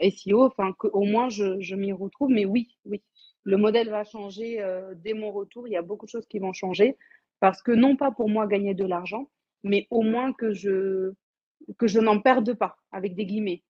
SEO, 0.00 0.44
enfin 0.44 0.72
qu'au 0.78 1.02
moins 1.04 1.28
je 1.28 1.74
m'y 1.76 1.92
retrouve. 1.92 2.30
Mais 2.30 2.44
oui, 2.44 2.76
oui, 2.86 3.02
le 3.44 3.56
modèle 3.56 3.90
va 3.90 4.04
changer, 4.04 4.60
heu, 4.62 4.94
dès 4.96 5.14
mon 5.14 5.30
retour. 5.32 5.68
Il 5.68 5.72
y 5.72 5.76
a 5.76 5.82
beaucoup 5.82 6.06
de 6.06 6.10
choses 6.10 6.26
qui 6.26 6.38
vont 6.38 6.52
changer 6.52 6.96
parce 7.40 7.62
que 7.62 7.72
non 7.72 7.96
pas 7.96 8.10
pour 8.12 8.28
moi 8.28 8.46
gagner 8.46 8.74
de 8.74 8.84
l'argent, 8.84 9.28
mais 9.64 9.86
au 9.90 10.02
moins 10.02 10.32
que 10.32 10.52
je 10.52 11.12
que 11.78 11.86
je 11.88 12.00
n'en 12.00 12.20
perde 12.20 12.54
pas, 12.54 12.76
avec 12.92 13.14
des 13.16 13.26
guillemets. 13.26 13.62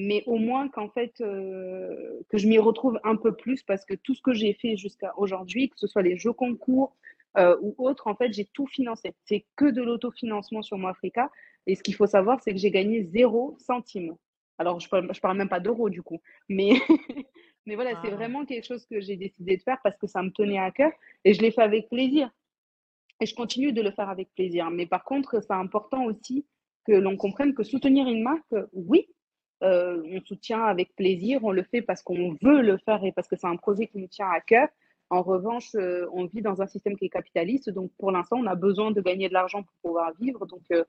Mais 0.00 0.22
au 0.26 0.36
moins 0.38 0.68
qu'en 0.68 0.88
fait, 0.90 1.12
heu, 1.20 2.24
que 2.28 2.38
je 2.38 2.46
m'y 2.48 2.58
retrouve 2.58 3.00
un 3.04 3.16
peu 3.16 3.34
plus 3.34 3.62
parce 3.64 3.84
que 3.84 3.94
tout 3.94 4.14
ce 4.14 4.22
que 4.22 4.32
j'ai 4.32 4.52
fait 4.54 4.76
jusqu'à 4.76 5.12
aujourd'hui, 5.18 5.70
que 5.70 5.78
ce 5.78 5.88
soit 5.88 6.02
les 6.02 6.16
jeux 6.16 6.32
concours, 6.32 6.96
heu, 7.36 7.58
ou 7.62 7.74
autres, 7.78 8.06
en 8.06 8.14
fait, 8.14 8.32
j'ai 8.32 8.46
tout 8.46 8.66
financé. 8.68 9.14
C'est 9.24 9.44
que 9.56 9.66
de 9.66 9.82
l'autofinancement 9.82 10.62
sur 10.62 10.78
Moafrica 10.78 11.30
et 11.66 11.74
ce 11.74 11.82
qu'il 11.82 11.94
faut 11.96 12.06
savoir, 12.06 12.40
c'est 12.42 12.52
que 12.52 12.58
j'ai 12.58 12.70
gagné 12.70 13.04
zéro 13.04 13.56
centime. 13.58 14.14
Alors 14.58 14.80
je 14.80 14.88
parle 14.88 15.08
je 15.14 15.20
parle 15.20 15.36
même 15.38 15.48
pas 15.48 15.60
d'euros 15.60 15.88
du 15.90 16.02
coup, 16.02 16.20
mais 16.48 16.70
mais 17.66 17.74
voilà, 17.76 17.94
c'est 18.02 18.10
Waouh! 18.10 18.10
vraiment 18.10 18.44
quelque 18.44 18.66
chose 18.66 18.86
que 18.86 19.00
j'ai 19.00 19.16
décidé 19.16 19.56
de 19.56 19.62
faire 19.62 19.78
parce 19.84 19.96
que 19.98 20.06
ça 20.08 20.22
me 20.22 20.30
tenait 20.30 20.58
à 20.58 20.70
cœur 20.72 20.92
et 21.24 21.34
je 21.34 21.42
l'ai 21.42 21.50
fait 21.52 21.62
avec 21.62 21.88
plaisir. 21.88 22.30
Et 23.20 23.26
je 23.26 23.34
continue 23.34 23.72
de 23.72 23.82
le 23.82 23.90
faire 23.92 24.08
avec 24.08 24.32
plaisir. 24.34 24.70
Mais 24.70 24.86
par 24.86 25.04
contre, 25.04 25.40
c'est 25.42 25.52
important 25.52 26.04
aussi 26.04 26.46
que 26.86 26.92
l'on 26.92 27.16
comprenne 27.16 27.54
que 27.54 27.62
soutenir 27.64 28.06
une 28.08 28.22
marque, 28.22 28.54
oui, 28.72 29.08
on 29.60 30.20
soutient 30.24 30.64
avec 30.64 30.94
plaisir, 30.94 31.40
on 31.44 31.52
le 31.52 31.62
fait 31.62 31.82
parce 31.82 32.02
qu'on 32.02 32.36
veut 32.42 32.62
le 32.62 32.78
faire 32.78 33.04
et 33.04 33.12
parce 33.12 33.28
que 33.28 33.36
c'est 33.36 33.46
un 33.46 33.56
projet 33.56 33.86
qui 33.86 33.98
nous 33.98 34.08
tient 34.08 34.28
à 34.28 34.40
cœur. 34.40 34.68
En 35.10 35.22
revanche, 35.22 35.74
heu, 35.74 36.08
on 36.12 36.26
vit 36.26 36.42
dans 36.42 36.60
un 36.60 36.66
système 36.66 36.96
qui 36.96 37.06
est 37.06 37.10
capitaliste, 37.10 37.70
donc 37.70 37.90
pour 37.98 38.12
l'instant, 38.12 38.36
on 38.38 38.46
a 38.46 38.54
besoin 38.54 38.90
de 38.90 39.00
gagner 39.00 39.28
de 39.28 39.34
l'argent 39.34 39.62
pour 39.62 39.74
pouvoir 39.82 40.12
vivre. 40.20 40.44
Donc, 40.46 40.62
heu, 40.70 40.84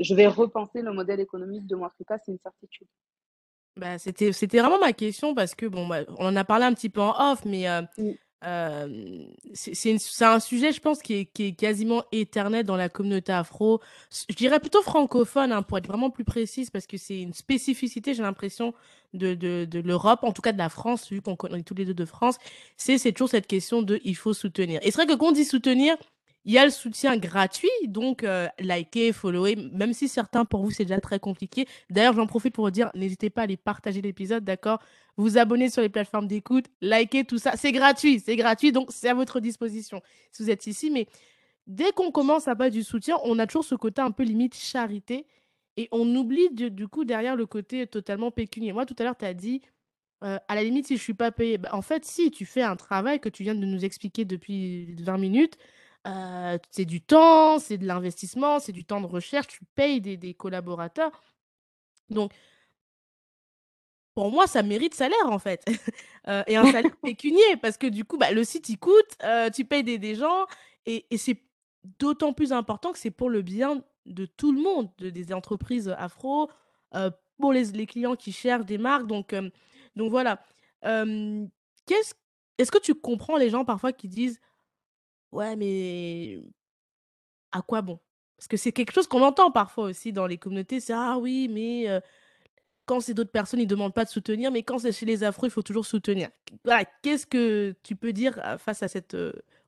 je 0.00 0.14
vais 0.14 0.28
repenser 0.28 0.82
le 0.82 0.92
modèle 0.92 1.20
économique 1.20 1.66
de 1.66 1.74
Moafrica, 1.74 2.18
c'est 2.24 2.32
une 2.32 2.38
certitude. 2.38 2.86
Bah, 3.76 3.98
c'était 3.98 4.32
c'était 4.32 4.60
vraiment 4.60 4.78
ma 4.78 4.94
question 4.94 5.34
parce 5.34 5.54
que 5.54 5.66
bon, 5.66 5.86
bah, 5.86 6.00
on 6.18 6.28
en 6.28 6.36
a 6.36 6.44
parlé 6.44 6.64
un 6.64 6.72
petit 6.72 6.88
peu 6.88 7.00
en 7.00 7.32
off, 7.32 7.44
mais 7.44 7.66
C'est 8.42 9.96
un 10.24 10.40
sujet, 10.40 10.72
je 10.72 10.80
pense, 10.80 11.00
qui 11.02 11.28
est 11.38 11.52
quasiment 11.56 12.04
éternel 12.12 12.64
dans 12.64 12.76
la 12.76 12.88
communauté 12.88 13.32
afro. 13.32 13.80
Je 14.28 14.34
dirais 14.34 14.60
plutôt 14.60 14.82
francophone, 14.82 15.52
hein, 15.52 15.62
pour 15.62 15.78
être 15.78 15.86
vraiment 15.86 16.10
plus 16.10 16.24
précise, 16.24 16.70
parce 16.70 16.86
que 16.86 16.96
c'est 16.98 17.20
une 17.20 17.32
spécificité, 17.32 18.14
j'ai 18.14 18.22
l'impression, 18.22 18.74
de 19.14 19.34
de 19.34 19.64
de 19.64 19.80
l'Europe, 19.80 20.20
en 20.22 20.32
tout 20.32 20.42
cas 20.42 20.52
de 20.52 20.58
la 20.58 20.68
France, 20.68 21.08
vu 21.10 21.22
qu'on 21.22 21.36
con 21.36 21.48
on 21.50 21.56
est 21.56 21.62
tous 21.62 21.74
les 21.74 21.84
2 21.86 21.94
de 21.94 22.04
France. 22.04 22.36
C'est 22.76 22.98
toujours 23.12 23.30
cette 23.30 23.46
question 23.46 23.82
de: 23.82 24.00
«Il 24.04 24.16
faut 24.16 24.34
soutenir» 24.34 24.80
et 24.82 24.90
c'est 24.90 24.96
vrai 25.02 25.06
que 25.06 25.14
quand 25.14 25.28
on 25.28 25.32
dit 25.32 25.44
soutenir, 25.44 25.96
il 26.46 26.52
y 26.54 26.58
a 26.58 26.64
le 26.64 26.70
soutien 26.70 27.18
gratuit, 27.18 27.68
donc 27.88 28.24
heu, 28.24 28.48
liker, 28.60 29.12
follower, 29.12 29.56
même 29.74 29.92
si 29.92 30.08
certains, 30.08 30.46
pour 30.46 30.62
vous, 30.64 30.70
c'est 30.72 30.84
déjà 30.86 31.00
très 31.00 31.20
compliqué. 31.20 31.66
D'ailleurs, 31.90 32.14
j'en 32.14 32.26
profite 32.28 32.54
pour 32.54 32.64
vous 32.66 32.70
dire, 32.72 32.90
n'hésitez 32.94 33.30
pas 33.30 33.42
à 33.42 33.44
aller 33.44 33.58
partager 33.58 34.00
l'épisode, 34.02 34.44
d'accord? 34.44 34.80
Vous 35.18 35.38
abonner 35.38 35.70
sur 35.70 35.82
les 35.82 35.90
plateformes 35.90 36.28
d'écoute, 36.28 36.66
liker, 36.80 37.24
tout 37.24 37.38
ça, 37.38 37.54
c'est 37.56 37.72
gratuit, 37.72 38.20
c'est 38.20 38.36
gratuit, 38.36 38.72
donc 38.72 38.90
c'est 38.92 39.08
à 39.10 39.14
votre 39.14 39.40
disposition 39.40 40.02
si 40.32 40.42
vous 40.44 40.50
êtes 40.50 40.66
ici. 40.68 40.90
Mais 40.90 41.08
dès 41.66 41.92
qu'on 41.92 42.10
commence 42.12 42.48
à 42.48 42.56
pas 42.56 42.70
du 42.70 42.82
soutien, 42.82 43.18
on 43.24 43.38
a 43.38 43.46
toujours 43.46 43.64
ce 43.64 43.74
côté 43.74 44.00
un 44.02 44.10
peu 44.10 44.22
limite 44.24 44.54
charité 44.56 45.26
et 45.76 45.88
on 45.92 46.14
oublie 46.16 46.48
du 46.52 46.88
coup 46.88 47.04
derrière 47.04 47.36
le 47.36 47.46
côté 47.46 47.86
totalement 47.86 48.30
pécunier. 48.30 48.72
Moi, 48.72 48.86
tout 48.86 48.96
à 48.98 49.04
l'heure, 49.04 49.16
tu 49.18 49.24
as 49.26 49.34
dit, 49.34 49.62
heu: 50.24 50.38
«À 50.48 50.54
la 50.54 50.62
limite, 50.64 50.86
si 50.86 50.96
je 50.96 51.02
suis 51.02 51.14
pas 51.14 51.32
payé», 51.32 51.58
bah, 51.58 51.70
en 51.72 51.82
fait, 51.82 52.04
si, 52.04 52.30
tu 52.30 52.46
fais 52.46 52.62
un 52.62 52.76
travail 52.76 53.20
que 53.20 53.28
tu 53.28 53.42
viens 53.44 53.54
de 53.54 53.64
nous 53.66 53.84
expliquer 53.84 54.24
depuis 54.24 54.94
20 55.02 55.18
minutes, 55.18 55.56
heu, 56.06 56.58
c'est 56.70 56.84
du 56.84 57.00
temps, 57.00 57.58
c'est 57.58 57.78
de 57.78 57.86
l'investissement, 57.86 58.58
c'est 58.60 58.72
du 58.72 58.84
temps 58.84 59.00
de 59.00 59.06
recherche, 59.06 59.48
tu 59.48 59.60
payes 59.74 60.00
des 60.00 60.16
des 60.16 60.34
collaborateurs. 60.34 61.10
Donc 62.10 62.32
pour 64.14 64.30
moi, 64.30 64.46
ça 64.46 64.62
mérite 64.62 64.94
salaire, 64.94 65.26
en 65.26 65.38
fait, 65.38 65.62
heu 66.28 66.42
et 66.46 66.56
un 66.56 66.70
salaire 66.72 66.96
pécunier 67.02 67.56
parce 67.60 67.76
que 67.76 67.86
du 67.86 68.04
coup, 68.04 68.16
bah, 68.18 68.30
le 68.32 68.44
site, 68.44 68.68
il 68.68 68.78
coûte, 68.78 69.16
heu, 69.24 69.50
tu 69.54 69.64
payes 69.64 69.84
des 69.84 69.98
des 69.98 70.14
gens 70.14 70.46
et 70.86 71.06
et 71.10 71.18
c'est 71.18 71.42
d'autant 71.98 72.32
plus 72.32 72.52
important 72.52 72.92
que 72.92 72.98
c'est 72.98 73.10
pour 73.10 73.30
le 73.30 73.42
bien 73.42 73.82
de 74.06 74.26
tout 74.26 74.52
le 74.52 74.60
monde, 74.60 74.90
de 74.98 75.10
des 75.10 75.32
entreprises 75.32 75.94
afro, 75.98 76.50
pour 77.38 77.52
les 77.52 77.64
les 77.72 77.86
clients 77.86 78.16
qui 78.16 78.32
cherchent 78.32 78.64
des 78.66 78.78
marques 78.78 79.06
donc 79.06 79.34
donc 79.96 80.10
voilà. 80.10 80.42
Est-ce 82.58 82.70
que 82.70 82.78
tu 82.78 82.94
comprends 82.94 83.36
les 83.36 83.50
gens 83.50 83.64
parfois 83.64 83.92
qui 83.92 84.08
disent: 84.08 84.40
«Ouais, 85.32 85.56
mais 85.56 86.40
à 87.52 87.62
quoi 87.62 87.82
bon?» 87.82 87.98
parce 88.38 88.48
que 88.48 88.58
c'est 88.58 88.72
quelque 88.72 88.92
chose 88.92 89.06
qu'on 89.06 89.22
entend 89.22 89.50
parfois 89.50 89.84
aussi 89.84 90.12
dans 90.12 90.26
les 90.26 90.36
communautés, 90.36 90.78
c'est: 90.80 90.92
«Ah 90.94 91.16
oui, 91.18 91.48
mais 91.50 91.88
heu» 91.88 92.00
Quand 92.86 93.00
c'est 93.00 93.14
d'autres 93.14 93.32
personnes, 93.32 93.60
ils 93.60 93.66
demandent 93.66 93.94
pas 93.94 94.04
de 94.04 94.10
soutenir, 94.10 94.52
mais 94.52 94.62
quand 94.62 94.78
c'est 94.78 94.92
chez 94.92 95.06
les 95.06 95.24
afro, 95.24 95.46
il 95.46 95.50
faut 95.50 95.62
toujours 95.62 95.86
soutenir. 95.86 96.30
Qu'est-ce 97.02 97.26
que 97.26 97.74
tu 97.82 97.96
peux 97.96 98.12
dire, 98.12 98.40
face 98.58 98.82
à 98.82 98.88
cette, 98.88 99.16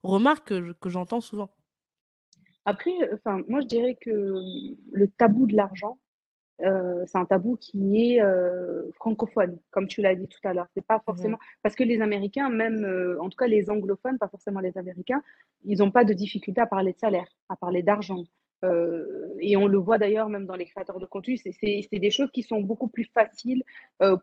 remarque 0.02 0.48
que 0.48 0.62
je 0.64 0.72
que 0.72 0.88
j'entends 0.88 1.20
souvent? 1.20 1.50
Après, 2.64 2.90
moi, 3.48 3.60
je 3.60 3.66
dirais 3.66 3.96
que, 4.00 4.10
mmh, 4.10 4.76
le 4.92 5.08
tabou 5.08 5.46
de 5.46 5.56
l'argent, 5.56 5.98
Heu, 6.64 7.04
c'est 7.06 7.18
un 7.18 7.24
tabou 7.24 7.56
qui 7.56 8.14
est, 8.14 8.22
heu, 8.22 8.90
francophone, 8.96 9.58
comme 9.70 9.86
tu 9.86 10.02
l'as 10.02 10.14
dit 10.16 10.28
tout 10.28 10.40
à 10.44 10.52
l'heure. 10.54 10.66
C'est 10.74 10.84
pas 10.86 11.00
Mmh 11.06 11.06
forcément 11.06 11.38
parce 11.62 11.74
que 11.76 11.84
les 11.84 12.00
Américains, 12.02 12.50
même, 12.50 12.84
heu, 12.84 13.20
en 13.20 13.28
tout 13.28 13.36
cas 13.36 13.46
les 13.46 13.70
anglophones, 13.70 14.18
pas 14.18 14.28
forcément 14.28 14.60
les 14.60 14.76
Américains, 14.78 15.22
ils 15.64 15.82
ont 15.82 15.90
pas 15.92 16.04
de 16.04 16.12
difficulté 16.14 16.60
à 16.60 16.66
parler 16.66 16.92
de 16.92 16.98
salaire, 16.98 17.28
à 17.48 17.56
parler 17.56 17.82
d'argent. 17.82 18.24
Et 19.40 19.56
on 19.56 19.68
le 19.68 19.78
voit 19.78 19.98
d'ailleurs 19.98 20.28
même 20.28 20.46
dans 20.46 20.56
les 20.56 20.64
créateurs 20.66 20.98
de 20.98 21.06
contenu, 21.06 21.36
c'est 21.36 21.52
des 21.92 22.10
choses 22.10 22.30
qui 22.32 22.42
sont 22.42 22.60
beaucoup 22.60 22.88
plus 22.88 23.04
faciles, 23.14 23.62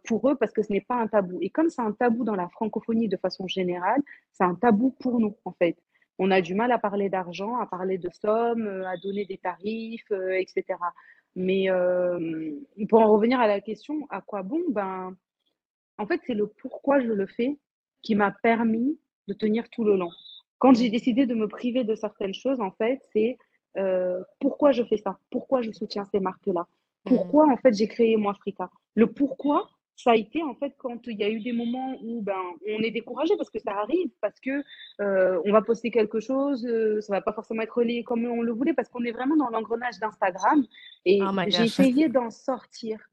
pour 0.03 0.29
eux 0.29 0.35
parce 0.35 0.51
que 0.51 0.61
ce 0.61 0.73
n'est 0.73 0.81
pas 0.81 0.95
un 0.95 1.07
tabou 1.07 1.37
et 1.41 1.49
comme 1.49 1.69
c'est 1.69 1.81
un 1.81 1.93
tabou 1.93 2.25
dans 2.25 2.35
la 2.35 2.49
francophonie 2.49 3.07
de 3.07 3.17
façon 3.17 3.47
générale, 3.47 4.01
c'est 4.33 4.43
un 4.43 4.55
tabou 4.55 4.91
pour 4.99 5.19
nous, 5.21 5.35
en 5.45 5.53
fait. 5.53 5.77
On 6.17 6.31
a 6.31 6.41
du 6.41 6.53
mal 6.55 6.71
à 6.71 6.79
parler 6.79 7.09
d'argent, 7.09 7.57
à 7.59 7.65
parler 7.65 7.97
de 7.97 8.09
sommes, 8.09 8.67
à 8.85 8.97
donner 8.97 9.25
des 9.25 9.37
tarifs, 9.37 10.09
heu 10.11 10.33
et 10.37 10.45
cetera. 10.47 10.93
Mais 11.35 11.65
hem, 11.65 12.59
pour 12.89 13.01
en 13.01 13.11
revenir 13.11 13.39
à 13.39 13.47
la 13.47 13.59
question, 13.61 14.07
à 14.09 14.21
quoi 14.21 14.41
bon? 14.43 14.61
Ben, 14.69 15.15
en 15.97 16.05
fait, 16.05 16.21
c'est 16.25 16.33
le 16.33 16.47
pourquoi 16.47 16.99
je 16.99 17.11
le 17.11 17.25
fais 17.25 17.57
qui 18.01 18.15
m'a 18.15 18.31
permis 18.31 18.97
de 19.27 19.33
tenir 19.33 19.69
tout 19.69 19.83
le 19.83 19.95
long. 19.95 20.11
Quand 20.59 20.73
j'ai 20.73 20.89
décidé 20.89 21.25
de 21.25 21.33
me 21.33 21.47
priver 21.47 21.83
de 21.83 21.95
certaines 21.95 22.33
choses, 22.33 22.61
en 22.61 22.71
fait, 22.71 23.01
c'est, 23.11 23.37
heu, 23.77 24.23
pourquoi 24.39 24.71
je 24.71 24.83
fais 24.83 24.97
ça? 24.97 25.17
Pourquoi 25.29 25.61
je 25.61 25.71
soutiens 25.71 26.05
ces 26.05 26.19
marques-là? 26.19 26.61
Mmh. 26.61 27.09
Pourquoi, 27.09 27.47
en 27.51 27.57
fait, 27.57 27.73
j'ai 27.73 27.87
créé 27.87 28.15
Moafrica? 28.15 28.69
Le 28.95 29.07
pourquoi, 29.07 29.69
ça 29.95 30.11
a 30.11 30.15
été, 30.15 30.43
en 30.43 30.53
fait, 30.55 30.73
quand 30.77 31.07
il 31.07 31.17
y 31.17 31.23
a 31.23 31.29
eu 31.29 31.39
des 31.39 31.53
moments 31.53 31.97
où, 32.03 32.21
ben, 32.21 32.41
on 32.67 32.81
est 32.81 32.91
découragé 32.91 33.35
parce 33.37 33.49
que 33.49 33.59
ça 33.59 33.71
arrive, 33.71 34.09
parce 34.21 34.39
que, 34.39 34.63
heu, 35.01 35.41
on 35.45 35.51
va 35.51 35.61
poster 35.61 35.89
quelque 35.91 36.19
chose, 36.19 36.65
heu, 36.65 36.99
ça 37.01 37.13
va 37.13 37.21
pas 37.21 37.33
forcément 37.33 37.61
être 37.61 37.77
relayé 37.77 38.03
comme 38.03 38.25
on 38.25 38.41
le 38.41 38.51
voulait 38.51 38.73
parce 38.73 38.89
qu'on 38.89 39.03
est 39.05 39.11
vraiment 39.11 39.37
dans 39.37 39.49
l'engrenage 39.49 39.99
d'Instagram 39.99 40.65
Oh 40.67 40.69
et 41.05 41.19
my 41.21 41.49
j'ai 41.51 41.63
essayé 41.63 42.09
d'en 42.09 42.29
sortir. 42.29 42.97
Mmh. 42.97 43.03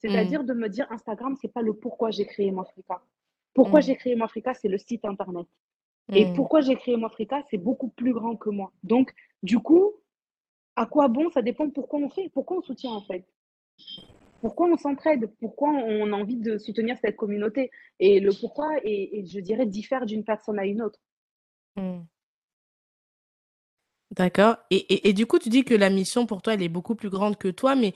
C'est-à-dire 0.00 0.44
de 0.44 0.54
me 0.54 0.68
dire: 0.68 0.86
«Instagram, 0.90 1.36
c'est 1.40 1.52
pas 1.52 1.62
le 1.62 1.74
pourquoi 1.74 2.10
j'ai 2.10 2.24
créé 2.24 2.50
Moafrica». 2.50 3.02
Pourquoi 3.52 3.80
Mmh. 3.80 3.82
j'ai 3.82 3.96
créé 3.96 4.16
Moafrica? 4.16 4.54
C'est 4.54 4.68
le 4.68 4.78
site 4.78 5.04
internet. 5.04 5.46
Et 6.14 6.24
Mmh. 6.24 6.32
pourquoi 6.34 6.62
j'ai 6.62 6.76
créé 6.76 6.96
Moafrica? 6.96 7.42
C'est 7.50 7.58
beaucoup 7.58 7.88
plus 7.90 8.12
grand 8.14 8.36
que 8.36 8.48
moi. 8.48 8.72
Donc, 8.82 9.12
du 9.42 9.58
coup, 9.58 9.92
à 10.76 10.86
quoi 10.86 11.08
bon? 11.08 11.30
Ça 11.30 11.42
dépend 11.42 11.68
pourquoi 11.68 11.98
on 11.98 12.08
fait, 12.08 12.30
pourquoi 12.32 12.58
on 12.58 12.62
soutient 12.62 12.92
en 12.92 13.02
fait. 13.02 13.26
Pourquoi 14.40 14.68
on 14.68 14.76
s'entraide? 14.76 15.30
Pourquoi 15.40 15.70
on 15.70 16.12
a 16.12 16.16
envie 16.16 16.36
de 16.36 16.56
soutenir 16.58 16.96
cette 16.98 17.16
communauté? 17.16 17.70
Et 18.00 18.20
le 18.20 18.32
pourquoi 18.32 18.68
et 18.84 19.24
je 19.26 19.40
dirais 19.40 19.66
diffère 19.66 20.06
d'une 20.06 20.24
personne 20.24 20.58
à 20.58 20.66
une 20.66 20.82
autre. 20.82 20.98
Mmh. 21.76 22.10
D'accord 24.16 24.56
et 24.72 25.12
du 25.12 25.24
coup, 25.26 25.38
tu 25.38 25.48
dis 25.50 25.64
que 25.64 25.74
la 25.74 25.88
mission 25.88 26.26
pour 26.26 26.42
toi, 26.42 26.54
elle 26.54 26.62
est 26.62 26.68
beaucoup 26.68 26.96
plus 26.96 27.10
grande 27.10 27.36
que 27.38 27.46
toi, 27.48 27.76
mais, 27.76 27.94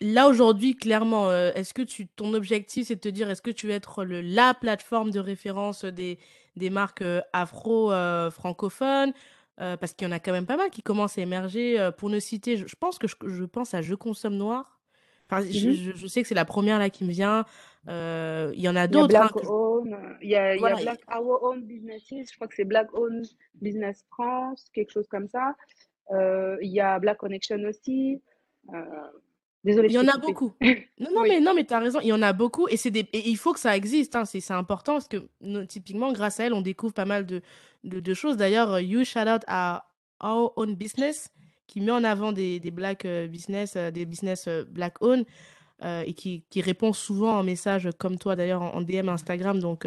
là 0.00 0.28
aujourd'hui 0.28 0.76
clairement, 0.76 1.30
heu, 1.30 1.52
est-ce 1.56 1.74
que 1.74 1.82
ton 2.16 2.34
objectif, 2.34 2.88
c'est 2.88 2.96
de 2.96 3.00
te 3.00 3.08
dire: 3.08 3.30
«Est-ce 3.30 3.42
que 3.42 3.50
tu 3.52 3.66
veux 3.68 3.72
être 3.74 4.04
le 4.04 4.20
la 4.22 4.54
plateforme 4.54 5.10
de 5.12 5.20
référence, 5.20 5.84
des 5.86 6.70
marques, 6.70 7.02
heu, 7.02 7.22
afro, 7.34 7.92
heu, 7.92 8.30
francophones?» 8.30 9.12
heu, 9.60 9.76
parce 9.78 9.94
qu'il 9.94 10.08
y 10.08 10.10
en 10.10 10.14
a 10.14 10.20
quand 10.20 10.32
même 10.32 10.46
pas 10.46 10.56
mal 10.58 10.70
qui 10.70 10.82
commencent 10.82 11.18
à 11.18 11.22
émerger, 11.22 11.90
pour 11.98 12.10
ne 12.10 12.20
citer, 12.20 12.56
je 12.58 12.76
pense 12.80 12.98
que 12.98 13.08
je 13.08 13.44
pense 13.44 13.74
à 13.74 13.82
Je 13.82 13.94
consomme 13.94 14.36
noir. 14.36 14.73
Enfin, 15.30 15.42
Mmh 15.52 15.74
je 15.74 15.74
je 15.74 15.92
je 15.96 16.06
sais 16.06 16.22
que 16.22 16.28
c'est 16.28 16.34
la 16.34 16.44
première 16.44 16.78
là 16.78 16.90
qui 16.90 17.04
me 17.04 17.10
vient, 17.10 17.46
heu, 17.88 18.52
il 18.54 18.60
y 18.60 18.68
en 18.68 18.76
a 18.76 18.86
Il 18.88 18.96
y 18.96 18.98
a 18.98 19.04
d'autres, 19.04 19.22
hein, 19.22 19.30
Black 19.30 19.42
heu, 19.86 20.16
il 20.22 20.28
y 20.28 20.34
a 20.36 20.56
il 20.56 20.62
y 20.62 20.68
a 20.68 20.76
voilà 20.76 20.82
et 20.82 20.86
Black 20.86 21.00
Our 21.10 21.42
Own 21.42 21.62
Businesses, 21.64 22.30
je 22.30 22.34
crois 22.36 22.48
que 22.48 22.54
c'est 22.54 22.64
Black 22.66 22.92
Own 22.94 23.22
Business 23.54 24.04
France, 24.10 24.68
quelque 24.74 24.90
chose 24.92 25.06
comme 25.08 25.28
ça. 25.28 25.56
Heu, 26.12 26.58
il 26.62 26.72
y 26.72 26.80
a 26.80 26.98
Black 27.00 27.18
Connection 27.18 27.58
aussi. 27.64 28.22
Heu, 28.74 29.22
désolée, 29.64 29.88
Il 29.88 29.94
y 29.94 29.98
en 29.98 30.06
a 30.08 30.16
beaucoup. 30.18 30.54
Non, 31.00 31.08
non, 31.12 31.22
Oui. 31.22 31.28
mais 31.28 31.40
non, 31.40 31.54
mais 31.54 31.64
tu 31.64 31.74
as 31.74 31.80
raison, 31.80 31.98
il 32.00 32.06
y 32.06 32.12
en 32.12 32.22
a 32.22 32.32
beaucoup 32.32 32.68
et 32.68 32.76
des 32.90 33.00
et 33.12 33.28
il 33.28 33.36
faut 33.36 33.52
que 33.52 33.58
ça 33.58 33.76
existe, 33.76 34.14
hein, 34.14 34.24
c'est 34.24 34.48
important 34.52 34.92
parce 34.92 35.08
que 35.08 35.28
nous, 35.40 35.66
typiquement, 35.66 36.12
grâce 36.12 36.38
à 36.38 36.44
elles, 36.46 36.54
on 36.54 36.60
découvre 36.62 36.94
pas 36.94 37.04
mal 37.04 37.26
de 37.26 37.42
de 37.82 37.98
de 37.98 38.14
choses. 38.14 38.36
D'ailleurs, 38.36 38.72
heu, 38.74 38.80
huge 38.80 39.08
shout 39.08 39.28
out 39.28 39.42
à 39.48 39.86
Our 40.22 40.52
Own 40.56 40.76
Business 40.76 41.30
qui 41.66 41.80
met 41.80 41.92
en 41.92 42.04
avant 42.04 42.32
des 42.32 42.60
des 42.60 42.70
black, 42.70 43.04
heu, 43.06 43.26
business, 43.28 43.76
heu, 43.76 43.90
des 43.92 44.06
business, 44.06 44.48
heu, 44.48 44.64
black 44.64 45.00
owned, 45.02 45.26
et 45.82 46.14
qui 46.14 46.44
qui 46.50 46.62
répond 46.62 46.92
souvent 46.94 47.38
en 47.38 47.42
message, 47.44 47.90
comme 47.98 48.18
toi 48.18 48.36
d'ailleurs 48.36 48.62
en 48.62 48.74
en 48.76 48.80
DM 48.82 49.08
Instagram 49.08 49.58
donc 49.60 49.86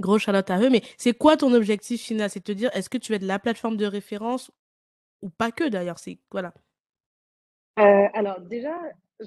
gros 0.00 0.16
out 0.16 0.50
à 0.50 0.60
eux. 0.60 0.70
Mais 0.70 0.82
c'est 0.98 1.14
quoi 1.14 1.36
ton 1.36 1.52
objectif 1.54 2.02
final? 2.02 2.30
C'est 2.30 2.40
de 2.40 2.44
te 2.44 2.52
dire: 2.52 2.70
«Est-ce 2.74 2.90
que 2.90 2.98
tu 2.98 3.12
veux 3.12 3.16
être 3.16 3.22
la 3.24 3.38
plateforme 3.38 3.76
de 3.76 3.86
référence?» 3.86 4.50
ou 5.22 5.30
pas 5.30 5.52
que 5.52 5.68
d'ailleurs? 5.68 5.98
C'est 5.98 6.18
voilà. 6.30 6.54
Alors 7.76 8.40
déjà, 8.42 8.76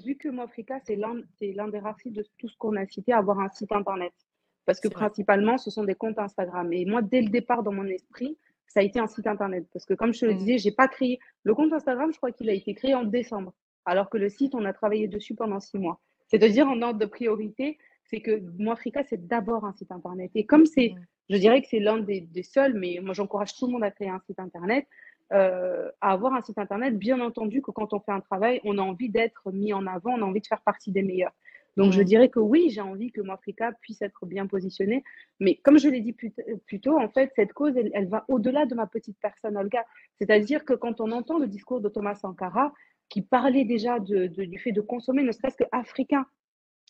vu 0.06 0.16
que 0.18 0.30
Moafrica, 0.30 0.80
c'est 0.86 0.96
l'un 0.96 1.22
c'est 1.40 1.54
l'un 1.54 1.68
des 1.68 1.80
rares 1.80 2.00
sites 2.00 2.14
de 2.14 2.26
tout 2.38 2.48
ce 2.48 2.58
qu'on 2.58 2.76
a 2.76 2.86
cité 2.86 3.14
avoir 3.14 3.40
un 3.40 3.50
site 3.50 3.72
internet. 3.72 4.14
Parce 4.66 4.80
que 4.80 4.88
vrai. 4.88 4.96
principalement, 4.98 5.58
ce 5.58 5.70
sont 5.72 5.84
des 5.84 5.96
comptes 5.96 6.20
Instagram 6.20 6.72
et 6.72 6.86
moi, 6.86 7.02
dès 7.02 7.22
le 7.22 7.30
départ, 7.30 7.64
dans 7.64 7.74
mon 7.74 7.86
esprit, 7.86 8.38
ça 8.74 8.80
a 8.82 8.84
été 8.84 9.00
un 9.00 9.08
site 9.08 9.28
internet. 9.28 9.66
Parce 9.74 9.86
que 9.86 9.94
comme 9.94 10.14
je 10.14 10.22
te 10.22 10.26
le 10.26 10.34
Mmh. 10.34 10.38
disais, 10.38 10.58
j'ai 10.58 10.72
pas 10.72 10.88
créé 10.88 11.20
le 11.44 11.54
compte 11.56 11.74
Instagram, 11.74 12.12
je 12.12 12.18
crois 12.18 12.32
qu'il 12.32 12.50
a 12.50 12.54
été 12.54 12.74
créé 12.74 12.96
en 12.96 13.04
décembre, 13.04 13.54
alors 13.86 14.10
que 14.10 14.18
le 14.18 14.30
site, 14.30 14.56
on 14.56 14.66
a 14.66 14.74
travaillé 14.74 15.08
dessus 15.08 15.36
pendant 15.36 15.60
6 15.60 15.78
mois. 15.78 16.02
C'est-à-dire 16.28 16.68
en 16.68 16.82
ordre 16.82 17.00
de 17.00 17.06
priorité, 17.06 17.78
c'est 18.06 18.22
que 18.22 18.42
Moafrica, 18.58 19.04
c'est 19.04 19.28
d'abord 19.28 19.66
un 19.66 19.74
site 19.74 19.92
internet 19.92 20.32
et 20.36 20.46
comme 20.46 20.66
c'est 20.66 20.96
Mmh. 20.96 21.06
je 21.30 21.38
dirais 21.38 21.62
que 21.62 21.68
c'est 21.70 21.80
l'un 21.80 22.00
des 22.00 22.22
des 22.22 22.44
seuls, 22.44 22.74
mais 22.74 23.00
moi 23.02 23.14
j'encourage 23.14 23.54
tout 23.56 23.66
le 23.68 23.74
monde 23.74 23.84
à 23.84 23.92
créer 23.92 24.10
un 24.10 24.20
site 24.28 24.40
internet, 24.40 24.86
heu, 25.34 25.92
à 26.02 26.12
avoir 26.12 26.34
un 26.34 26.42
site 26.42 26.58
internet. 26.58 26.98
Bien 26.98 27.20
entendu 27.22 27.62
que 27.62 27.72
quand 27.72 27.94
on 27.94 28.00
fait 28.00 28.12
un 28.12 28.20
travail, 28.22 28.60
on 28.66 28.78
a 28.78 28.82
envie 28.82 29.10
d'être 29.10 29.52
mis 29.52 29.74
en 29.74 29.88
avant, 29.88 30.12
on 30.14 30.22
a 30.22 30.26
envie 30.26 30.42
de 30.42 30.48
faire 30.48 30.62
partie 30.62 30.92
des 30.92 31.04
meilleurs. 31.04 31.34
Donc 31.78 31.92
je 31.94 32.02
Mmh. 32.02 32.06
dirais 32.06 32.30
que 32.30 32.40
oui, 32.40 32.70
j'ai 32.70 32.82
envie 32.82 33.12
que 33.12 33.22
Moafrica 33.22 33.72
puisse 33.82 34.02
être 34.02 34.26
bien 34.26 34.48
positionné, 34.48 35.04
mais 35.40 35.56
comme 35.64 35.80
je 35.80 35.90
l'ai 35.90 36.02
dit 36.02 36.14
plus 36.14 36.34
plus 36.68 36.80
tôt, 36.80 36.98
en 37.00 37.10
fait, 37.10 37.32
cette 37.36 37.54
cause, 37.54 37.76
elle 37.78 37.92
elle 37.94 38.08
va 38.10 38.26
au-delà 38.28 38.66
de 38.66 38.76
ma 38.76 38.88
petite 38.88 39.18
personne 39.22 39.58
Olga. 39.58 39.84
C'est-à-dire 40.20 40.66
que 40.66 40.74
quand 40.74 41.02
on 41.02 41.12
entend 41.12 41.40
le 41.40 41.48
discours 41.48 41.82
de 41.82 41.90
Thomas 41.90 42.16
Sankara, 42.16 42.74
qui 43.10 43.22
parlait 43.24 43.66
déjà 43.66 44.00
de 44.00 44.28
de 44.28 44.46
du 44.46 44.60
fait 44.60 44.72
de 44.72 44.82
consommer, 44.82 45.24
ne 45.24 45.32
serait-ce 45.32 45.58
qu'africain, 45.58 46.26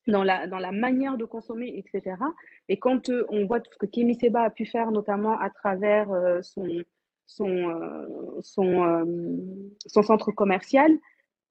dans 0.07 0.23
la 0.23 0.47
dans 0.47 0.59
la 0.59 0.71
manière 0.73 1.17
de 1.17 1.25
consommer 1.25 1.67
et 1.69 1.83
cetera 1.91 2.29
et 2.69 2.77
quand, 2.77 3.09
heu, 3.09 3.25
on 3.29 3.45
voit 3.45 3.61
tout 3.61 3.71
ce 3.73 3.77
que 3.77 3.85
Kémy 3.85 4.15
Séba 4.15 4.43
a 4.43 4.49
pu 4.49 4.65
faire, 4.65 4.91
notamment 4.91 5.39
à 5.39 5.49
travers, 5.49 6.11
heu, 6.13 6.41
son 6.43 6.67
son, 7.25 7.47
heu, 7.71 8.07
son, 8.41 8.83
hem, 8.85 9.69
son 9.85 10.01
centre 10.03 10.31
commercial, 10.31 10.91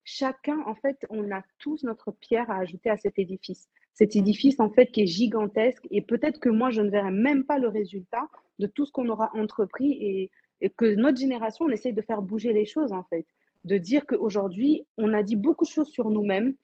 chacun, 0.05 0.61
en 0.67 0.75
fait, 0.75 1.07
on 1.11 1.31
a 1.33 1.43
tous 1.59 1.85
notre 1.85 2.13
pierre 2.13 2.51
à 2.51 2.59
ajouter 2.59 2.91
à 2.91 2.97
cet 2.97 3.19
édifice. 3.19 3.69
Cet 3.95 4.15
Mmh. 4.15 4.19
édifice, 4.19 4.61
en 4.61 4.71
fait, 4.71 4.87
qui 4.87 5.03
est 5.03 5.07
gigantesque 5.07 5.87
et 5.91 6.03
peut-être 6.03 6.41
que 6.41 6.49
moi, 6.49 6.71
je 6.71 6.81
ne 6.83 6.91
verrai 6.91 7.11
même 7.11 7.45
pas 7.45 7.59
le 7.59 7.69
résultat 7.69 8.29
de 8.59 8.67
tout 8.67 8.87
ce 8.87 8.93
qu'on 8.93 9.09
aura 9.09 9.31
entrepris 9.35 9.93
et 10.01 10.31
et 10.65 10.71
que 10.71 10.95
notre 10.95 11.19
génération, 11.19 11.65
on 11.67 11.71
essaye 11.71 11.93
de 11.93 12.03
faire 12.03 12.23
bouger 12.23 12.53
les 12.53 12.65
choses, 12.65 12.93
en 12.93 13.03
fait. 13.03 13.27
De 13.65 13.79
dire 13.79 14.07
qu'aujourd'hui, 14.07 14.87
on 14.97 15.13
a 15.13 15.23
dit 15.25 15.35
beaucoup 15.37 15.65
de 15.65 15.71
choses 15.71 15.89
sur 15.89 16.09
nous-mêmes, 16.09 16.55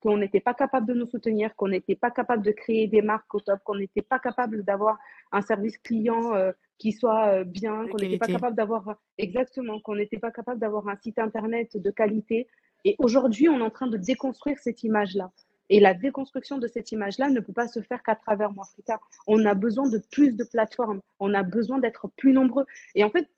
qu'on 0.00 0.16
n'était 0.16 0.38
pas 0.40 0.54
capable 0.54 0.86
de 0.86 0.94
nous 0.94 1.06
soutenir, 1.06 1.56
qu'on 1.56 1.66
n'était 1.68 1.96
pas 1.96 2.12
capable 2.12 2.44
de 2.44 2.52
créer 2.52 2.86
des 2.86 3.02
marques 3.02 3.34
au 3.34 3.40
top, 3.40 3.58
qu'on 3.64 3.74
n'était 3.74 4.02
pas 4.02 4.20
capable 4.20 4.62
d'avoir 4.62 4.96
un 5.32 5.42
service 5.42 5.76
client, 5.78 6.36
heu, 6.36 6.52
qui 6.78 6.92
soit, 6.92 7.40
heu, 7.40 7.44
bien, 7.44 7.88
qu'on 7.88 7.98
n'était 7.98 8.16
pas 8.16 8.28
capable 8.28 8.56
d'avoir 8.56 8.94
exactement, 9.18 9.80
qu'on 9.80 9.96
n'était 9.96 10.18
pas 10.20 10.30
capable 10.30 10.60
d'avoir 10.60 10.86
un 10.88 10.96
site 10.96 11.18
internet 11.18 11.76
de 11.76 11.90
qualité 11.90 12.46
et 12.84 12.96
aujourd'hui, 12.98 13.48
on 13.48 13.58
est 13.58 13.62
en 13.62 13.70
train 13.70 13.86
de 13.86 13.96
déconstruire 13.96 14.58
cette 14.58 14.82
image-là. 14.82 15.30
Et 15.70 15.80
la 15.80 15.94
déconstruction 15.94 16.58
de 16.58 16.66
cette 16.66 16.92
image-là 16.92 17.28
ne 17.28 17.40
peut 17.40 17.52
pas 17.52 17.68
se 17.68 17.80
faire 17.82 18.02
qu'à 18.02 18.16
travers 18.16 18.52
Moafrica. 18.52 19.00
On 19.26 19.44
a 19.44 19.54
besoin 19.54 19.88
de 19.88 19.98
plus 20.10 20.32
de 20.32 20.44
plateformes, 20.44 21.00
on 21.20 21.34
a 21.34 21.42
besoin 21.42 21.78
d'être 21.78 22.08
plus 22.16 22.32
nombreux. 22.32 22.64
Et 22.94 23.04
en 23.04 23.10
fait, 23.10 23.28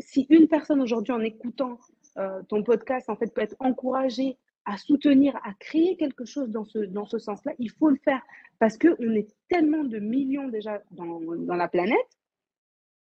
si 0.00 0.26
une 0.30 0.48
personne 0.48 0.80
aujourd'hui, 0.80 1.12
en 1.12 1.20
écoutant, 1.20 1.78
heu, 2.18 2.42
ton 2.48 2.64
podcast, 2.64 3.08
en 3.08 3.16
fait, 3.16 3.32
peut 3.32 3.42
être 3.42 3.56
encouragée 3.60 4.36
à 4.64 4.76
soutenir, 4.76 5.36
à 5.44 5.54
créer 5.54 5.96
quelque 5.96 6.24
chose 6.24 6.50
dans 6.50 6.64
ce 6.64 6.80
dans 6.80 7.06
ce 7.06 7.18
sens-là, 7.18 7.52
il 7.58 7.70
faut 7.70 7.88
le 7.88 7.98
faire. 8.04 8.20
Parce 8.58 8.76
qu'on 8.76 9.14
est 9.14 9.28
tellement 9.48 9.84
de 9.84 9.98
millions 9.98 10.48
déjà 10.48 10.82
dans 10.90 11.20
dans 11.20 11.54
la 11.54 11.68
planète 11.68 11.96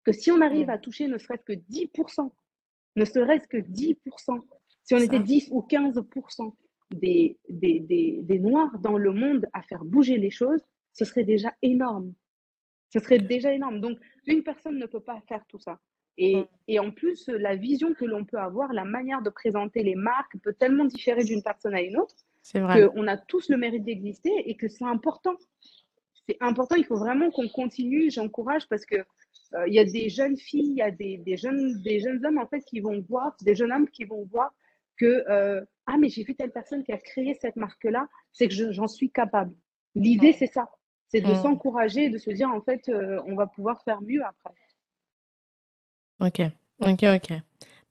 que 0.03 0.11
si 0.11 0.31
on 0.31 0.41
arrive 0.41 0.69
à 0.69 0.77
toucher 0.77 1.07
ne 1.07 1.17
serait-ce 1.17 1.43
que 1.43 1.53
10% 1.53 2.29
ne 2.97 3.05
serait-ce 3.05 3.47
que 3.47 3.57
10 3.57 3.97
si 4.85 4.93
on 4.93 4.99
était 4.99 5.17
Ça 5.17 5.23
10 5.23 5.49
ou 5.51 5.61
15 5.61 5.99
des 6.91 7.37
des 7.49 7.79
des 7.79 8.19
des 8.21 8.39
noirs 8.39 8.77
dans 8.79 8.97
le 8.97 9.11
monde 9.11 9.47
à 9.53 9.61
faire 9.63 9.83
bouger 9.83 10.17
les 10.17 10.29
choses, 10.29 10.61
ce 10.93 11.05
serait 11.05 11.23
déjà 11.23 11.53
énorme. 11.61 12.13
Ce 12.93 12.99
serait 12.99 13.19
déjà 13.19 13.51
énorme. 13.51 13.81
Donc, 13.81 13.97
une 14.25 14.43
personne 14.43 14.77
ne 14.77 14.85
peut 14.85 15.01
pas 15.01 15.19
faire 15.27 15.43
tout 15.47 15.59
ça. 15.59 15.79
Et, 16.17 16.45
et 16.69 16.79
en 16.79 16.91
plus, 16.91 17.27
la 17.27 17.55
vision 17.55 17.93
que 17.93 18.05
l'on 18.05 18.23
peut 18.23 18.37
avoir, 18.37 18.71
la 18.71 18.85
manière 18.85 19.21
de 19.21 19.29
présenter 19.29 19.83
les 19.83 19.95
marques 19.95 20.37
peut 20.41 20.53
tellement 20.53 20.85
différer 20.85 21.25
d'une 21.25 21.43
personne 21.43 21.73
à 21.73 21.81
une 21.81 21.97
autre 21.97 22.15
qu'on 22.53 23.07
a 23.07 23.17
tous 23.17 23.49
le 23.49 23.57
mérite 23.57 23.83
d'exister 23.83 24.49
et 24.49 24.55
que 24.55 24.67
c'est 24.67 24.85
important. 24.85 25.35
C'est 26.27 26.37
important, 26.39 26.75
il 26.75 26.85
faut 26.85 26.95
vraiment 26.95 27.31
qu'on 27.31 27.49
continue, 27.49 28.09
j'encourage 28.09 28.67
parce 28.69 28.85
que 28.85 28.95
euh, 28.95 29.67
il 29.67 29.73
y 29.73 29.79
a 29.79 29.85
des 29.85 30.09
jeunes 30.09 30.37
filles, 30.37 30.69
il 30.69 30.77
y 30.77 30.81
a 30.81 30.89
des, 30.89 31.17
des, 31.17 31.37
jeunes, 31.37 31.81
des 31.81 31.99
jeunes 31.99 32.25
hommes 32.25 32.39
en 32.39 32.47
fait 32.47 32.61
qui 32.61 32.79
vont 32.79 32.99
voir, 33.01 33.35
des 33.41 33.55
jeunes 33.55 33.71
hommes 33.71 33.89
qui 33.89 34.05
vont 34.05 34.23
voir 34.31 34.53
que 34.97 35.23
euh, 35.29 35.63
ah 35.87 35.97
mais 35.99 36.09
j'ai 36.09 36.23
vu 36.23 36.35
telle 36.35 36.51
personne 36.51 36.83
qui 36.83 36.91
a 36.91 36.97
créé 36.97 37.33
cette 37.41 37.55
marque-là, 37.55 38.07
c'est 38.31 38.47
que 38.47 38.53
je- 38.53 38.71
j'en 38.71 38.87
suis 38.87 39.11
capable. 39.11 39.53
L'idée 39.95 40.33
c'est 40.33 40.47
ça, 40.47 40.69
c'est 41.09 41.21
de 41.21 41.33
Mmh. 41.33 41.41
s'encourager 41.41 42.05
et 42.05 42.09
de 42.09 42.17
se 42.17 42.29
dire 42.31 42.49
en 42.49 42.61
fait 42.61 42.89
euh, 42.89 43.21
on 43.27 43.35
va 43.35 43.47
pouvoir 43.47 43.81
faire 43.83 44.01
mieux 44.01 44.23
après. 44.25 44.53
OK. 46.19 46.41
OK, 46.81 47.03
OK. 47.03 47.33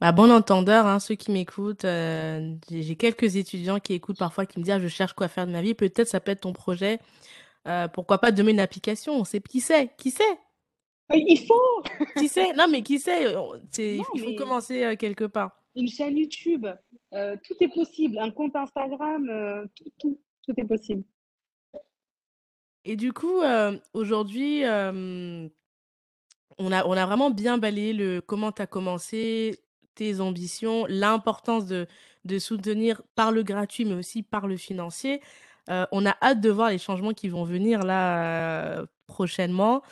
Bah, 0.00 0.12
bon 0.12 0.30
entendeur, 0.30 0.86
hein, 0.86 0.98
ceux 0.98 1.14
qui 1.14 1.30
m'écoutent, 1.30 1.84
heu, 1.84 2.58
j'ai 2.70 2.96
quelques 2.96 3.36
étudiants 3.36 3.78
qui 3.80 3.94
écoutent 3.94 4.18
parfois 4.18 4.44
qui 4.44 4.58
me 4.58 4.64
disent: 4.64 4.74
«Ah, 4.74 4.80
je 4.80 4.88
cherche 4.88 5.12
quoi 5.14 5.28
faire 5.28 5.46
de 5.46 5.52
ma 5.52 5.62
vie». 5.62 5.74
Peut-être 5.74 6.08
ça 6.08 6.20
peut 6.20 6.32
être 6.32 6.40
ton 6.40 6.52
projet, 6.52 6.98
pourquoi 7.92 8.18
pas 8.18 8.32
demain 8.32 8.50
une 8.50 8.60
application? 8.60 9.14
On 9.14 9.24
sait 9.24 9.40
qui 9.40 9.60
sait? 9.60 9.90
Qui 9.96 10.10
sait? 10.10 10.22
Euh, 11.12 11.16
Il 11.16 11.46
faut 11.46 11.82
Qui 12.18 12.28
sait? 12.28 12.52
Non, 12.54 12.66
mais 12.68 12.82
qui 12.82 12.98
sait? 12.98 13.32
Non 13.34 13.54
il 14.14 14.20
faut 14.20 14.30
mais 14.30 14.36
commencer, 14.36 14.96
quelque 14.98 15.24
part. 15.24 15.63
Une 15.76 15.88
chaîne 15.88 16.16
YouTube, 16.16 16.66
euh, 17.12 17.36
tout 17.44 17.54
est 17.60 17.68
possible, 17.68 18.18
un 18.18 18.30
compte 18.30 18.54
Instagram, 18.56 19.28
euh, 19.28 19.66
tout, 19.74 19.90
tout, 19.98 20.20
tout 20.46 20.54
est 20.56 20.64
possible. 20.64 21.04
Et 22.84 22.96
du 22.96 23.12
coup, 23.12 23.42
heu, 23.42 23.80
aujourd'hui, 23.94 24.62
on 24.64 25.50
a 26.70 26.84
on 26.84 26.92
a 26.92 27.06
vraiment 27.06 27.30
bien 27.30 27.58
balayé 27.58 27.92
le 27.92 28.20
comment 28.20 28.52
tu 28.52 28.62
as 28.62 28.66
commencé, 28.66 29.58
tes 29.94 30.20
ambitions, 30.20 30.86
l'importance 30.88 31.66
de 31.66 31.86
de 32.24 32.38
soutenir 32.38 33.02
par 33.14 33.32
le 33.32 33.42
gratuit, 33.42 33.84
mais 33.84 33.94
aussi 33.94 34.22
par 34.22 34.46
le 34.46 34.56
financier. 34.56 35.22
On 35.68 36.04
a 36.04 36.14
hâte 36.22 36.42
de 36.42 36.50
voir 36.50 36.70
les 36.70 36.78
changements 36.78 37.14
qui 37.14 37.28
vont 37.28 37.44
venir 37.44 37.84
là, 37.84 38.84
prochainement. 39.06 39.82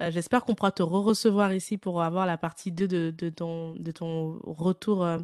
Heu, 0.00 0.10
j'espère 0.10 0.44
qu'on 0.44 0.54
pourra 0.54 0.70
te 0.72 0.82
re-recevoir 0.82 1.52
ici 1.54 1.76
pour 1.78 2.02
avoir 2.02 2.26
la 2.26 2.38
partie 2.38 2.70
2 2.72 2.86
de 2.88 3.10
de 3.16 3.28
ton 3.30 3.74
de 3.74 3.90
ton 3.92 4.38
retour, 4.44 5.04
heu 5.04 5.18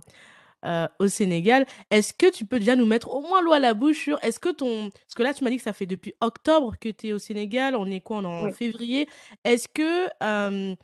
euh, 0.64 0.88
au 0.98 1.08
Sénégal. 1.08 1.66
Est-ce 1.90 2.14
que 2.14 2.30
tu 2.30 2.46
peux 2.46 2.58
déjà 2.58 2.76
nous 2.76 2.86
mettre 2.86 3.10
au 3.14 3.20
moins 3.22 3.42
l'eau 3.42 3.52
à 3.52 3.58
la 3.60 3.74
bouche 3.74 3.98
sur 4.02 4.18
est-ce 4.24 4.40
que 4.40 4.50
ton. 4.50 4.90
Parce 4.90 5.14
que 5.16 5.22
là, 5.22 5.34
tu 5.34 5.44
m'as 5.44 5.50
dit 5.50 5.58
que 5.58 5.62
ça 5.62 5.72
fait 5.74 5.86
depuis 5.86 6.14
octobre 6.20 6.74
que 6.80 6.88
tu 6.90 7.08
es 7.08 7.12
au 7.12 7.18
Sénégal. 7.18 7.76
On 7.76 7.86
est 7.86 8.00
quoi? 8.00 8.18
On 8.18 8.22
est 8.24 8.26
en 8.26 8.44
Oui. 8.46 8.50
février. 8.50 9.08
Est-ce 9.44 9.68
que 9.68 10.08
euh, 10.22 10.74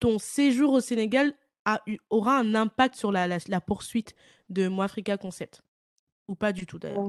ton 0.00 0.18
séjour 0.18 0.72
au 0.72 0.80
Sénégal 0.80 1.34
a 1.64 1.82
eu, 1.86 1.98
aura 2.10 2.38
un 2.38 2.54
impact 2.54 2.94
sur 2.96 3.12
la, 3.12 3.26
la, 3.26 3.38
la 3.48 3.60
poursuite 3.60 4.14
de 4.48 4.68
Moi 4.68 4.84
Africa 4.86 5.16
Concept? 5.16 5.62
Ou 6.28 6.34
pas 6.34 6.52
du 6.52 6.66
tout 6.66 6.78
d'ailleurs? 6.78 7.06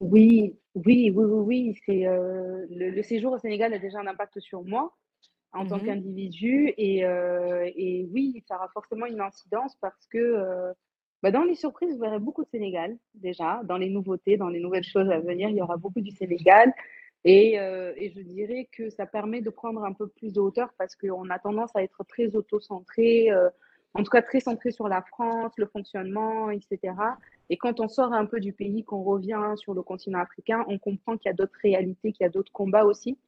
Oui, 0.00 0.58
oui, 0.74 1.10
oui, 1.10 1.24
oui, 1.24 1.24
oui, 1.24 1.80
c'est 1.86 2.06
euh, 2.06 2.66
le, 2.70 2.90
le 2.90 3.02
séjour 3.02 3.32
au 3.32 3.38
Sénégal 3.38 3.72
a 3.72 3.78
déjà 3.78 4.00
un 4.00 4.06
impact 4.06 4.40
sur 4.40 4.62
moi 4.64 4.94
en 5.52 5.66
tant 5.66 5.78
Mhm, 5.78 5.80
qu'individu 5.80 6.74
et, 6.76 7.04
euh, 7.06 7.70
et 7.76 8.06
oui, 8.12 8.42
ça 8.48 8.56
aura 8.56 8.68
forcément 8.68 9.06
une 9.06 9.20
incidence 9.20 9.76
parce 9.80 10.06
que 10.08 10.18
euh, 10.18 10.72
bah, 11.22 11.30
dans 11.30 11.44
les 11.44 11.54
surprises, 11.54 11.94
vous 11.94 12.00
verrez 12.00 12.18
beaucoup 12.18 12.44
de 12.44 12.48
Sénégal 12.50 12.96
déjà, 13.14 13.62
dans 13.64 13.78
les 13.78 13.88
nouveautés, 13.90 14.36
dans 14.36 14.48
les 14.48 14.60
nouvelles 14.60 14.84
choses 14.84 15.10
à 15.10 15.20
venir, 15.20 15.48
il 15.48 15.56
y 15.56 15.62
aura 15.62 15.76
beaucoup 15.76 16.00
du 16.00 16.10
Sénégal 16.10 16.74
et, 17.24 17.58
euh, 17.60 17.92
et 17.96 18.10
je 18.10 18.20
dirais 18.20 18.68
que 18.72 18.90
ça 18.90 19.06
permet 19.06 19.40
de 19.42 19.50
prendre 19.50 19.84
un 19.84 19.92
peu 19.92 20.08
plus 20.08 20.32
de 20.32 20.40
hauteur 20.40 20.70
parce 20.78 20.96
qu'on 20.96 21.30
a 21.30 21.38
tendance 21.38 21.70
à 21.76 21.82
être 21.82 22.04
très 22.04 22.34
auto-centré, 22.36 23.30
euh, 23.30 23.48
en 23.94 24.02
tout 24.02 24.10
cas 24.10 24.22
très 24.22 24.40
centré 24.40 24.72
sur 24.72 24.88
la 24.88 25.02
France, 25.02 25.52
le 25.56 25.66
fonctionnement, 25.66 26.50
etc. 26.50 26.94
Et 27.50 27.56
quand 27.56 27.80
on 27.80 27.88
sort 27.88 28.12
un 28.12 28.26
peu 28.26 28.40
du 28.40 28.52
pays, 28.52 28.84
qu'on 28.84 29.02
revient 29.02 29.40
sur 29.56 29.74
le 29.74 29.82
continent 29.82 30.20
africain, 30.20 30.64
on 30.68 30.78
comprend 30.78 31.16
qu'il 31.16 31.28
y 31.28 31.32
a 31.32 31.34
d'autres 31.34 31.58
réalités, 31.62 32.12
qu'il 32.12 32.24
y 32.24 32.26
a 32.26 32.30
d'autres 32.30 32.52
combats 32.52 32.84
aussi. 32.84 33.18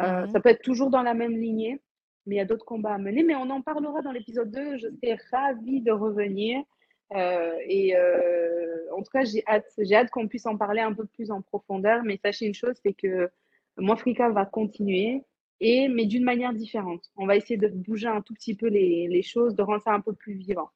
Euh, 0.00 0.26
mhm. 0.26 0.32
ça 0.32 0.40
peut 0.40 0.48
être 0.48 0.62
toujours 0.62 0.90
dans 0.90 1.02
la 1.02 1.14
même 1.14 1.36
lignée, 1.36 1.80
mais 2.26 2.36
il 2.36 2.38
y 2.38 2.40
a 2.42 2.44
d'autres 2.44 2.64
combats 2.64 2.94
à 2.94 2.98
mener. 2.98 3.22
Mais 3.22 3.34
on 3.34 3.50
en 3.50 3.62
parlera 3.62 4.02
dans 4.02 4.12
l'épisode 4.12 4.50
2. 4.50 4.78
Je 4.78 4.88
serai 4.88 5.18
ravie 5.30 5.80
de 5.80 5.92
revenir. 5.92 6.62
Euh, 7.14 7.56
et 7.66 7.96
euh, 7.96 8.92
en 8.94 9.02
tout 9.02 9.10
cas, 9.12 9.24
j'ai 9.24 9.42
hâte, 9.46 9.72
j'ai 9.78 9.94
hâte 9.94 10.10
qu'on 10.10 10.28
puisse 10.28 10.46
en 10.46 10.56
parler 10.56 10.80
un 10.80 10.92
peu 10.92 11.04
plus 11.06 11.30
en 11.30 11.42
profondeur. 11.42 12.02
Mais 12.04 12.18
sachez 12.22 12.46
une 12.46 12.54
chose, 12.54 12.76
c'est 12.82 12.94
que 12.94 13.30
Moifrika 13.76 14.30
va 14.30 14.44
continuer, 14.44 15.24
et, 15.60 15.88
mais 15.88 16.06
d'une 16.06 16.24
manière 16.24 16.52
différente. 16.52 17.10
On 17.16 17.26
va 17.26 17.36
essayer 17.36 17.56
de 17.56 17.68
bouger 17.68 18.08
un 18.08 18.22
tout 18.22 18.34
petit 18.34 18.54
peu 18.54 18.68
les, 18.68 19.08
les 19.08 19.22
choses, 19.22 19.54
de 19.54 19.62
rendre 19.62 19.82
ça 19.82 19.92
un 19.92 20.00
peu 20.00 20.12
plus 20.12 20.34
vivant. 20.34 20.70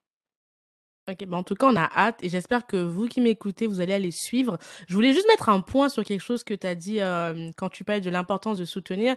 Ok, 1.09 1.25
bah 1.27 1.35
en 1.35 1.43
tout 1.43 1.55
cas, 1.55 1.67
on 1.67 1.75
a 1.75 1.89
hâte 1.97 2.23
et 2.23 2.29
j'espère 2.29 2.65
que 2.65 2.77
vous 2.77 3.07
qui 3.07 3.19
m'écoutez, 3.19 3.67
vous 3.67 3.81
allez 3.81 3.93
aller 3.93 4.11
suivre. 4.11 4.57
Je 4.87 4.93
voulais 4.93 5.11
juste 5.11 5.27
mettre 5.27 5.49
un 5.49 5.59
point 5.59 5.89
sur 5.89 6.05
quelque 6.05 6.21
chose 6.21 6.45
que 6.45 6.53
tu 6.53 6.65
as 6.65 6.75
dit 6.75 6.99
quand 7.57 7.67
tu 7.69 7.83
parlais 7.83 7.99
de 7.99 8.09
l'importance 8.09 8.57
de 8.57 8.63
soutenir. 8.65 9.15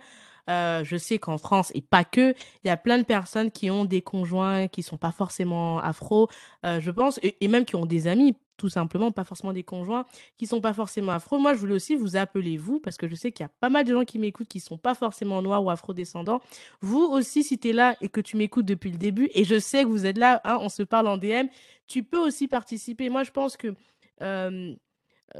Euh, 0.48 0.84
je 0.84 0.96
sais 0.96 1.18
qu'en 1.18 1.38
France, 1.38 1.72
et 1.74 1.80
pas 1.82 2.04
que, 2.04 2.32
il 2.64 2.68
y 2.68 2.70
a 2.70 2.76
plein 2.76 2.98
de 2.98 3.02
personnes 3.04 3.50
qui 3.50 3.70
ont 3.70 3.84
des 3.84 4.02
conjoints 4.02 4.68
qui 4.68 4.82
sont 4.82 4.96
pas 4.96 5.12
forcément 5.12 5.78
afro, 5.80 6.28
euh, 6.64 6.80
je 6.80 6.90
pense, 6.90 7.18
et, 7.22 7.48
même 7.48 7.64
qui 7.64 7.74
ont 7.76 7.86
des 7.86 8.06
amis, 8.06 8.36
tout 8.56 8.68
simplement, 8.68 9.10
pas 9.10 9.24
forcément 9.24 9.52
des 9.52 9.64
conjoints, 9.64 10.06
qui 10.38 10.46
sont 10.46 10.60
pas 10.60 10.72
forcément 10.72 11.12
afro. 11.12 11.38
Moi, 11.38 11.54
je 11.54 11.58
voulais 11.58 11.74
aussi 11.74 11.96
vous 11.96 12.16
appeler, 12.16 12.56
vous, 12.56 12.80
parce 12.80 12.96
que 12.96 13.08
je 13.08 13.14
sais 13.14 13.32
qu'il 13.32 13.44
y 13.44 13.46
a 13.46 13.50
pas 13.60 13.68
mal 13.68 13.84
de 13.84 13.92
gens 13.92 14.04
qui 14.04 14.18
m'écoutent 14.18 14.48
qui 14.48 14.60
sont 14.60 14.78
pas 14.78 14.94
forcément 14.94 15.42
noirs 15.42 15.64
ou 15.64 15.70
afro-descendants. 15.70 16.40
Vous 16.80 17.02
aussi, 17.02 17.42
si 17.42 17.58
tu 17.58 17.70
es 17.70 17.72
là 17.72 17.96
et 18.00 18.08
que 18.08 18.20
tu 18.20 18.36
m'écoutes 18.36 18.66
depuis 18.66 18.90
le 18.90 18.98
début, 18.98 19.28
et 19.34 19.44
je 19.44 19.58
sais 19.58 19.82
que 19.82 19.88
vous 19.88 20.06
êtes 20.06 20.18
là, 20.18 20.40
hein, 20.44 20.58
on 20.60 20.68
se 20.68 20.82
parle 20.84 21.08
en 21.08 21.18
DM, 21.18 21.48
tu 21.86 22.02
peux 22.02 22.18
aussi 22.18 22.48
participer. 22.48 23.10
Moi, 23.10 23.24
je 23.24 23.30
pense 23.30 23.56
que 23.56 23.74
euh, 24.22 24.74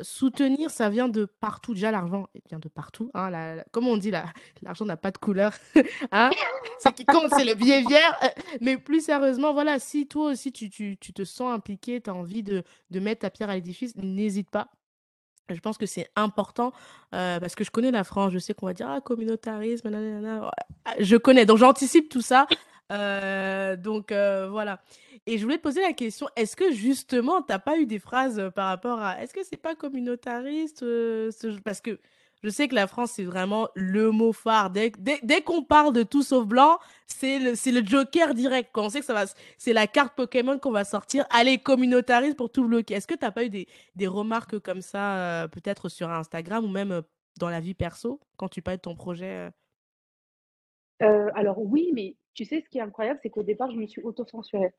soutenir, 0.02 0.70
ça 0.70 0.88
vient 0.90 1.08
de 1.08 1.24
partout. 1.24 1.74
Déjà, 1.74 1.90
l'argent 1.90 2.28
vient 2.48 2.58
de 2.58 2.68
partout. 2.68 3.10
Hein, 3.14 3.58
comme 3.72 3.86
on 3.86 3.96
dit, 3.96 4.10
la- 4.10 4.26
l'argent 4.62 4.84
n'a 4.84 4.96
pas 4.96 5.10
de 5.10 5.18
couleur. 5.18 5.52
hein. 6.12 6.30
Ce 6.82 6.88
qui 6.90 7.04
compte, 7.04 7.32
c'est 7.36 7.44
le 7.44 7.54
billet 7.54 7.82
vert. 7.82 8.18
Euh, 8.24 8.28
Mais 8.60 8.76
plus 8.76 9.04
sérieusement, 9.04 9.52
voilà, 9.52 9.78
si 9.78 10.06
toi 10.06 10.30
aussi, 10.32 10.52
tu, 10.52 10.70
tu, 10.70 10.96
tu 10.98 11.12
te 11.12 11.24
sens 11.24 11.52
impliqué, 11.52 12.00
tu 12.00 12.10
as 12.10 12.14
envie 12.14 12.42
de, 12.42 12.62
de 12.90 13.00
mettre 13.00 13.20
ta 13.20 13.30
pierre 13.30 13.50
à 13.50 13.54
l'édifice, 13.54 13.96
n'hésite 13.96 14.50
pas. 14.50 14.68
Je 15.48 15.60
pense 15.60 15.78
que 15.78 15.86
c'est 15.86 16.08
important 16.16 16.72
parce 17.12 17.54
que 17.54 17.62
je 17.62 17.70
connais 17.70 17.92
la 17.92 18.02
France, 18.02 18.32
je 18.32 18.38
sais 18.40 18.52
qu'on 18.52 18.66
va 18.66 18.74
dire 18.74 18.88
ah, 18.90 19.00
communautarisme, 19.00 19.88
nanana. 19.90 20.50
Ah, 20.84 20.94
Je 20.98 21.16
connais, 21.16 21.46
donc 21.46 21.58
j'anticipe 21.58 22.08
tout 22.08 22.20
ça. 22.20 22.48
Euh, 22.92 23.76
donc 23.76 24.12
euh, 24.12 24.48
voilà. 24.50 24.80
Et 25.26 25.38
je 25.38 25.42
voulais 25.44 25.58
te 25.58 25.62
poser 25.62 25.80
la 25.80 25.92
question, 25.92 26.28
est-ce 26.36 26.54
que 26.54 26.72
justement, 26.72 27.42
t'as 27.42 27.58
pas 27.58 27.78
eu 27.78 27.86
des 27.86 27.98
phrases 27.98 28.38
euh, 28.38 28.50
par 28.50 28.68
rapport 28.68 29.00
à 29.00 29.20
est-ce 29.22 29.34
que 29.34 29.40
c'est 29.42 29.56
pas 29.56 29.74
communautariste 29.74 30.80
ce- 30.80 31.60
Parce 31.64 31.80
que 31.80 31.98
je 32.44 32.50
sais 32.50 32.68
que 32.68 32.74
la 32.76 32.86
France, 32.86 33.12
c'est 33.12 33.24
vraiment 33.24 33.68
le 33.74 34.10
mot 34.12 34.32
phare. 34.32 34.70
Dès, 34.70 34.92
dès, 35.22 35.42
qu'on 35.42 35.64
parle 35.64 35.92
de 35.92 36.02
tout 36.04 36.22
sauf 36.22 36.46
blanc, 36.46 36.78
c'est 37.06 37.38
le, 37.40 37.52
le 37.80 37.86
Joker 37.86 38.34
direct. 38.34 38.70
Quand 38.72 38.84
on 38.86 38.88
sait 38.90 39.00
que 39.00 39.06
ça 39.06 39.14
va, 39.14 39.24
c'est 39.58 39.72
la 39.72 39.86
carte 39.88 40.14
Pokémon 40.14 40.58
qu'on 40.58 40.70
va 40.70 40.84
sortir. 40.84 41.24
Allez, 41.30 41.58
communautariste 41.58 42.36
pour 42.36 42.50
tout 42.52 42.64
bloquer. 42.68 42.94
Est-ce 42.94 43.06
que 43.08 43.14
t'as 43.14 43.32
pas 43.32 43.44
eu 43.44 43.50
des, 43.50 43.66
des 43.96 44.06
remarques 44.06 44.58
comme 44.60 44.82
ça, 44.82 45.48
peut-être 45.50 45.88
sur 45.88 46.10
Instagram 46.10 46.64
ou 46.64 46.68
même 46.68 47.02
dans 47.38 47.48
la 47.50 47.60
vie 47.60 47.74
perso, 47.74 48.20
quand 48.36 48.48
tu 48.48 48.62
parles 48.62 48.76
de 48.76 48.82
ton 48.82 48.94
projet 48.94 49.50
Euh, 51.02 51.30
alors 51.34 51.58
oui, 51.58 51.90
mais 51.94 52.16
tu 52.34 52.44
sais, 52.44 52.60
ce 52.60 52.68
qui 52.68 52.78
est 52.78 52.82
incroyable, 52.82 53.20
c'est 53.22 53.30
qu'au 53.30 53.42
départ, 53.42 53.70
je 53.70 53.76
me 53.76 53.86
suis 53.86 54.02
auto-censurée. 54.02 54.72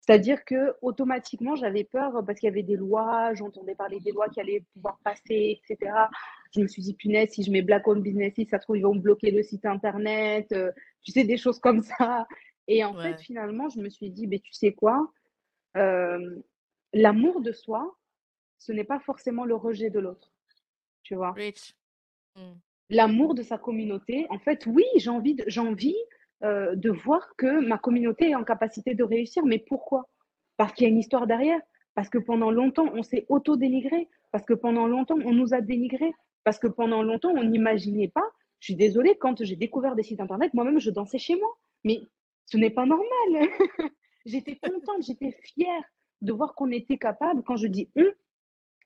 C'est-à-dire 0.00 0.44
que 0.44 0.74
automatiquement, 0.80 1.54
j'avais 1.54 1.84
peur 1.84 2.24
parce 2.24 2.40
qu'il 2.40 2.46
y 2.46 2.52
avait 2.52 2.62
des 2.62 2.76
lois, 2.76 3.34
j'entendais 3.34 3.74
parler 3.74 4.00
des 4.00 4.12
lois 4.12 4.28
qui 4.28 4.40
allaient 4.40 4.64
pouvoir 4.72 4.98
passer, 5.04 5.60
etc. 5.60 5.92
Je 6.54 6.60
me 6.60 6.66
suis 6.66 6.80
dit, 6.80 6.94
punaise, 6.94 7.30
si 7.30 7.42
je 7.42 7.50
mets 7.50 7.60
Black 7.60 7.86
Owned 7.86 8.02
Business, 8.02 8.32
ça 8.50 8.58
se 8.58 8.62
trouve, 8.64 8.78
ils 8.78 8.82
vont 8.82 8.94
me 8.94 9.00
bloquer 9.00 9.30
le 9.30 9.42
site 9.42 9.66
internet, 9.66 10.50
euh, 10.52 10.72
tu 11.02 11.12
sais, 11.12 11.24
des 11.24 11.36
choses 11.36 11.58
comme 11.58 11.82
ça. 11.82 12.26
Et 12.68 12.84
en 12.84 12.94
fait, 12.94 13.18
finalement, 13.20 13.68
je 13.68 13.80
me 13.80 13.88
suis 13.88 14.10
dit, 14.10 14.26
mais 14.26 14.38
tu 14.38 14.52
sais 14.52 14.72
quoi, 14.72 15.10
euh, 15.76 16.36
l'amour 16.92 17.40
de 17.40 17.52
soi, 17.52 17.96
ce 18.58 18.72
n'est 18.72 18.84
pas 18.84 19.00
forcément 19.00 19.44
le 19.44 19.54
rejet 19.54 19.90
de 19.90 20.00
l'autre, 20.00 20.32
tu 21.02 21.14
vois. 21.14 21.32
Rich. 21.32 21.74
Mm. 22.36 22.52
L'amour 22.90 23.34
de 23.34 23.42
sa 23.42 23.58
communauté, 23.58 24.26
en 24.30 24.38
fait, 24.38 24.66
oui, 24.66 24.84
j'ai 24.96 25.10
envie 25.10 25.34
de, 25.34 25.44
j'ai 25.46 25.60
envie 25.60 25.96
euh, 26.42 26.74
de 26.74 26.90
voir 26.90 27.34
que 27.36 27.60
ma 27.66 27.78
communauté 27.78 28.30
est 28.30 28.34
en 28.34 28.44
capacité 28.44 28.94
de 28.94 29.04
réussir. 29.04 29.44
Mais 29.44 29.58
pourquoi? 29.58 30.08
Parce 30.56 30.72
qu'il 30.72 30.84
y 30.84 30.86
a 30.86 30.90
une 30.90 30.98
histoire 30.98 31.26
derrière. 31.26 31.60
Parce 31.94 32.08
que 32.08 32.18
pendant 32.18 32.50
longtemps, 32.50 32.86
on 32.94 33.02
s'est 33.02 33.26
auto-dénigré. 33.28 34.08
Parce 34.30 34.44
que 34.44 34.54
pendant 34.54 34.86
longtemps, 34.86 35.18
on 35.24 35.32
nous 35.32 35.52
a 35.52 35.60
dénigrés. 35.60 36.12
Parce 36.44 36.58
que 36.58 36.68
pendant 36.68 37.02
longtemps, 37.02 37.32
on 37.36 37.44
n'imaginait 37.44 38.08
pas. 38.08 38.24
Je 38.60 38.66
suis 38.66 38.76
désolée, 38.76 39.16
quand 39.18 39.44
j'ai 39.44 39.56
découvert 39.56 39.94
des 39.94 40.02
sites 40.02 40.20
internet, 40.20 40.54
moi-même, 40.54 40.80
je 40.80 40.90
dansais 40.90 41.18
chez 41.18 41.36
moi. 41.36 41.58
Mais 41.84 42.00
ce 42.46 42.56
n'est 42.56 42.70
pas 42.70 42.86
normal. 42.86 43.06
j'étais 44.26 44.56
contente, 44.56 45.02
j'étais 45.02 45.36
fière 45.42 45.82
de 46.22 46.32
voir 46.32 46.54
qu'on 46.54 46.70
était 46.70 46.98
capable. 46.98 47.42
Quand 47.42 47.56
je 47.56 47.66
dis 47.66 47.90
on, 47.96 48.06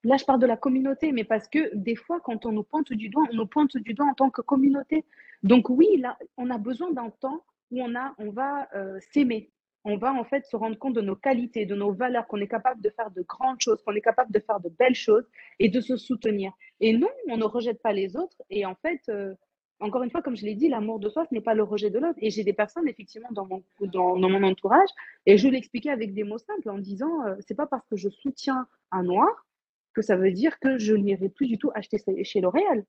Là, 0.04 0.16
je 0.16 0.24
parle 0.24 0.40
de 0.40 0.46
la 0.46 0.56
communauté, 0.56 1.12
mais 1.12 1.24
parce 1.24 1.46
que 1.48 1.74
des 1.74 1.94
fois, 1.94 2.20
quand 2.20 2.44
on 2.44 2.52
nous 2.52 2.64
pointe 2.64 2.92
du 2.92 3.08
doigt, 3.08 3.24
on 3.30 3.36
nous 3.36 3.46
pointe 3.46 3.76
du 3.76 3.94
doigt 3.94 4.06
en 4.06 4.14
tant 4.14 4.30
que 4.30 4.40
communauté. 4.42 5.04
Donc 5.42 5.68
oui, 5.68 5.96
là, 5.98 6.18
on 6.36 6.50
a 6.50 6.58
besoin 6.58 6.90
d'un 6.90 7.10
temps 7.10 7.44
où 7.70 7.80
on, 7.80 7.94
a, 7.94 8.14
on 8.18 8.30
va 8.30 8.68
euh, 8.74 8.98
s'aimer. 9.12 9.50
On 9.84 9.96
va 9.96 10.12
en 10.12 10.24
fait 10.24 10.44
se 10.46 10.56
rendre 10.56 10.78
compte 10.78 10.94
de 10.94 11.00
nos 11.00 11.16
qualités, 11.16 11.66
de 11.66 11.74
nos 11.74 11.92
valeurs, 11.92 12.26
qu'on 12.26 12.40
est 12.40 12.48
capable 12.48 12.80
de 12.80 12.90
faire 12.90 13.10
de 13.10 13.22
grandes 13.22 13.60
choses, 13.60 13.82
qu'on 13.82 13.94
est 13.94 14.00
capable 14.00 14.32
de 14.32 14.38
faire 14.40 14.60
de 14.60 14.68
belles 14.68 14.94
choses 14.94 15.28
et 15.58 15.68
de 15.68 15.80
se 15.80 15.96
soutenir. 15.96 16.52
Et 16.80 16.96
non, 16.96 17.08
on 17.28 17.36
ne 17.36 17.44
rejette 17.44 17.80
pas 17.82 17.92
les 17.92 18.16
autres. 18.16 18.42
Et 18.50 18.66
en 18.66 18.76
fait, 18.76 19.00
euh, 19.08 19.34
encore 19.80 20.02
une 20.04 20.10
fois, 20.10 20.22
comme 20.22 20.36
je 20.36 20.44
l'ai 20.44 20.54
dit, 20.54 20.68
l'amour 20.68 21.00
de 21.00 21.08
soi, 21.08 21.26
ce 21.28 21.34
n'est 21.34 21.40
pas 21.40 21.54
le 21.54 21.64
rejet 21.64 21.90
de 21.90 21.98
l'autre. 21.98 22.18
Et 22.18 22.30
j'ai 22.30 22.44
des 22.44 22.52
personnes, 22.52 22.88
effectivement, 22.88 23.30
dans 23.32 23.46
mon, 23.46 23.62
dans, 23.80 24.16
mon 24.16 24.42
entourage, 24.44 24.88
et 25.26 25.36
je 25.36 25.48
l'expliquais 25.48 25.90
avec 25.90 26.14
des 26.14 26.22
mots 26.22 26.38
simples 26.38 26.70
en 26.70 26.78
disant, 26.78 27.26
euh, 27.26 27.34
c'est 27.40 27.56
pas 27.56 27.66
parce 27.66 27.86
que 27.88 27.96
je 27.96 28.08
soutiens 28.08 28.66
un 28.92 29.02
noir 29.02 29.46
que 29.92 30.02
ça 30.02 30.16
veut 30.16 30.32
dire 30.32 30.58
que 30.58 30.78
je 30.78 30.94
n'irai 30.94 31.28
plus 31.28 31.46
du 31.46 31.58
tout 31.58 31.70
acheter 31.74 31.98
chez 32.24 32.40
L'Oréal 32.40 32.84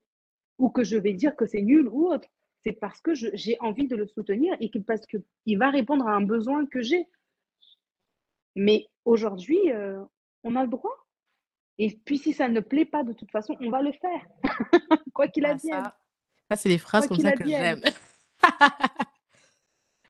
ou 0.58 0.70
que 0.70 0.84
je 0.84 0.98
vais 0.98 1.14
dire 1.14 1.36
que 1.36 1.46
c'est 1.46 1.62
nul 1.62 1.88
ou 1.88 2.08
autre. 2.08 2.28
C'est 2.64 2.74
parce 2.74 3.02
que 3.02 3.14
j'ai 3.14 3.58
envie 3.60 3.88
de 3.88 3.96
le 3.96 4.08
soutenir 4.08 4.56
et 4.60 4.70
que, 4.70 4.80
parce 4.80 5.06
qu'il 5.06 5.58
va 5.58 5.70
répondre 5.70 6.08
à 6.08 6.14
un 6.14 6.22
besoin 6.22 6.66
que 6.66 6.82
j'ai. 6.82 7.08
Mais 8.56 8.88
aujourd'hui, 9.04 9.60
euh, 9.72 10.02
on 10.44 10.56
a 10.56 10.64
le 10.64 10.70
droit. 10.70 10.96
Et 11.80 12.00
puis 12.06 12.18
si 12.20 12.34
ça 12.34 12.48
ne 12.48 12.60
plaît 12.60 12.86
pas 12.86 13.04
de 13.04 13.14
toute 13.14 13.32
façon, 13.32 13.58
on 13.60 13.70
va 13.70 13.82
le 13.82 13.92
faire. 13.94 14.26
Quoi 15.14 15.28
qu'il 15.28 15.46
Ah, 15.46 15.50
advienne. 15.50 15.84
ça, 15.84 15.98
ça 16.52 16.56
c'est 16.56 16.70
des 16.70 16.78
phrases 16.78 17.08
Quoi 17.08 17.18
comme 17.18 17.26
ça 17.26 17.34
que 17.34 17.48
j'aime. 17.48 17.82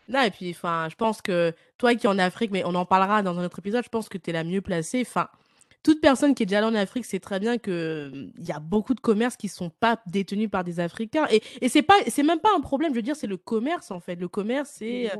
Non, 0.09 0.21
et 0.21 0.31
puis, 0.31 0.51
enfin, 0.51 0.89
je 0.89 0.95
pense 0.95 1.21
que 1.21 1.53
toi 1.77 1.95
qui 1.95 2.05
es 2.05 2.09
en 2.09 2.19
Afrique, 2.19 2.51
mais 2.51 2.63
on 2.65 2.75
en 2.75 2.85
parlera 2.85 3.23
dans 3.23 3.39
un 3.39 3.45
autre 3.45 3.59
épisode, 3.59 3.83
je 3.85 3.89
pense 3.89 4.09
que 4.09 4.17
tu 4.17 4.29
es 4.29 4.33
la 4.33 4.43
mieux 4.43 4.61
placée. 4.61 5.01
Enfin, 5.07 5.29
toute 5.83 5.99
personne 5.99 6.33
qui 6.33 6.43
est 6.43 6.45
déjà 6.45 6.59
allée 6.59 6.67
en 6.67 6.75
Afrique 6.75 7.05
sait 7.05 7.19
très 7.19 7.39
bien 7.39 7.57
que 7.57 8.29
il 8.37 8.45
y 8.45 8.53
a 8.53 8.59
beaucoup 8.59 8.93
de 8.93 9.01
commerces 9.01 9.35
qui 9.35 9.49
sont 9.49 9.69
pas 9.69 10.01
détenus 10.07 10.49
par 10.49 10.63
des 10.63 10.79
Africains. 10.79 11.27
Et, 11.29 11.43
et 11.61 11.67
c'est 11.67 11.81
pas, 11.81 11.95
c'est 12.07 12.23
même 12.23 12.39
pas 12.39 12.55
un 12.55 12.61
problème, 12.61 12.91
je 12.91 12.95
veux 12.95 13.01
dire, 13.01 13.17
c'est 13.17 13.27
le 13.27 13.37
commerce, 13.37 13.91
en 13.91 13.99
fait. 13.99 14.15
Le 14.15 14.29
commerce, 14.29 14.69
c'est, 14.71 15.11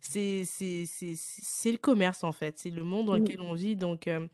c'est, 0.00 0.44
c'est, 0.46 1.72
le 1.72 1.78
commerce, 1.78 2.22
en 2.22 2.32
fait. 2.32 2.58
C'est 2.58 2.70
le 2.70 2.84
monde 2.84 3.06
dans 3.06 3.16
lequel 3.16 3.40
on 3.40 3.54
vit. 3.54 3.74
Donc, 3.74 4.06
euh, 4.06 4.26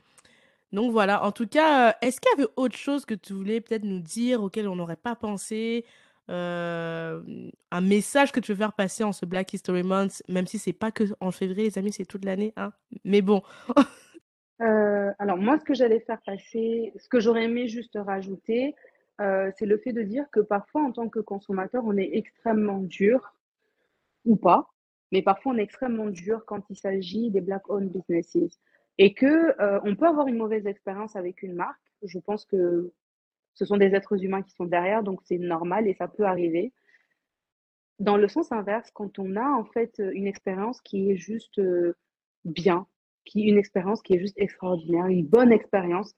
donc 0.73 0.93
voilà. 0.93 1.25
En 1.25 1.33
tout 1.33 1.47
cas, 1.47 1.89
euh, 1.89 1.93
est-ce 2.03 2.21
qu'il 2.21 2.31
y 2.37 2.43
avait 2.43 2.51
autre 2.57 2.77
chose 2.77 3.07
que 3.07 3.15
tu 3.15 3.33
voulais 3.33 3.63
peut-être 3.63 3.85
nous 3.85 4.01
dire 4.01 4.43
auquel 4.43 4.69
on 4.69 4.77
n'aurait 4.77 4.97
pas 4.97 5.17
pensé? 5.17 5.87
Euh, 6.29 7.51
un 7.73 7.81
message 7.81 8.31
que 8.31 8.39
tu 8.39 8.53
veux 8.53 8.59
faire 8.59 8.75
passer 8.75 9.03
en 9.03 9.13
ce 9.13 9.27
Black 9.27 9.53
History 9.53 9.83
Month, 9.83 10.23
même 10.29 10.47
si 10.47 10.59
c'est 10.59 10.73
pas 10.73 10.93
que 10.93 11.05
en 11.19 11.33
février, 11.33 11.65
les 11.65 11.79
amis, 11.79 11.93
c'est 11.93 12.05
toute 12.05 12.25
l'année, 12.25 12.53
hein. 12.57 12.73
Mais 13.05 13.23
bon. 13.23 13.43
Euh, 14.61 15.13
alors 15.19 15.39
moi, 15.39 15.59
ce 15.59 15.65
que 15.65 15.75
j'allais 15.75 16.01
faire 16.01 16.21
passer, 16.23 16.93
ce 16.97 17.09
que 17.09 17.21
j'aurais 17.21 17.45
aimé 17.45 17.69
juste 17.69 17.99
rajouter, 18.01 18.75
euh, 19.21 19.51
c'est 19.59 19.67
le 19.67 19.79
fait 19.79 19.93
de 19.93 20.03
dire 20.03 20.27
que 20.31 20.41
parfois, 20.41 20.83
en 20.83 20.93
tant 20.93 21.09
que 21.09 21.21
consommateur, 21.21 21.83
on 21.87 21.97
est 21.97 22.11
extrêmement 22.13 22.79
dur, 22.79 23.35
ou 24.25 24.37
pas, 24.37 24.71
mais 25.13 25.23
parfois 25.23 25.53
on 25.53 25.59
est 25.59 25.63
extrêmement 25.63 26.09
dur 26.09 26.45
quand 26.47 26.69
il 26.71 26.77
s'agit 26.77 27.31
des 27.31 27.41
black-owned 27.41 27.91
businesses. 27.91 28.59
Et 28.99 29.15
que 29.15 29.61
euh, 29.61 29.81
on 29.85 29.97
peut 29.97 30.07
avoir 30.07 30.27
une 30.29 30.37
mauvaise 30.37 30.67
expérience 30.67 31.17
avec 31.17 31.43
une 31.43 31.55
marque. 31.55 31.81
Je 32.03 32.19
pense 32.19 32.45
que 32.45 32.93
ce 33.55 33.65
sont 33.65 33.79
des 33.79 33.95
êtres 33.95 34.23
humains 34.23 34.43
qui 34.43 34.53
sont 34.53 34.67
derrière, 34.67 35.03
donc 35.03 35.21
c'est 35.25 35.39
normal 35.39 35.89
et 35.89 35.95
ça 35.95 36.09
peut 36.09 36.25
arriver. 36.25 36.73
Dans 37.99 38.17
le 38.17 38.29
sens 38.29 38.53
inverse, 38.53 38.91
quand 38.93 39.19
on 39.19 39.37
a 39.37 39.49
en 39.49 39.65
fait 39.65 40.01
une 40.13 40.27
expérience 40.27 40.81
qui 40.83 41.11
est 41.11 41.17
juste 41.17 41.61
bien, 42.45 42.87
qui 43.25 43.43
une 43.43 43.59
expérience 43.59 44.03
qui 44.03 44.15
est 44.15 44.19
juste 44.19 44.39
extraordinaire, 44.39 45.07
une 45.07 45.27
bonne 45.27 45.53
expérience, 45.53 46.15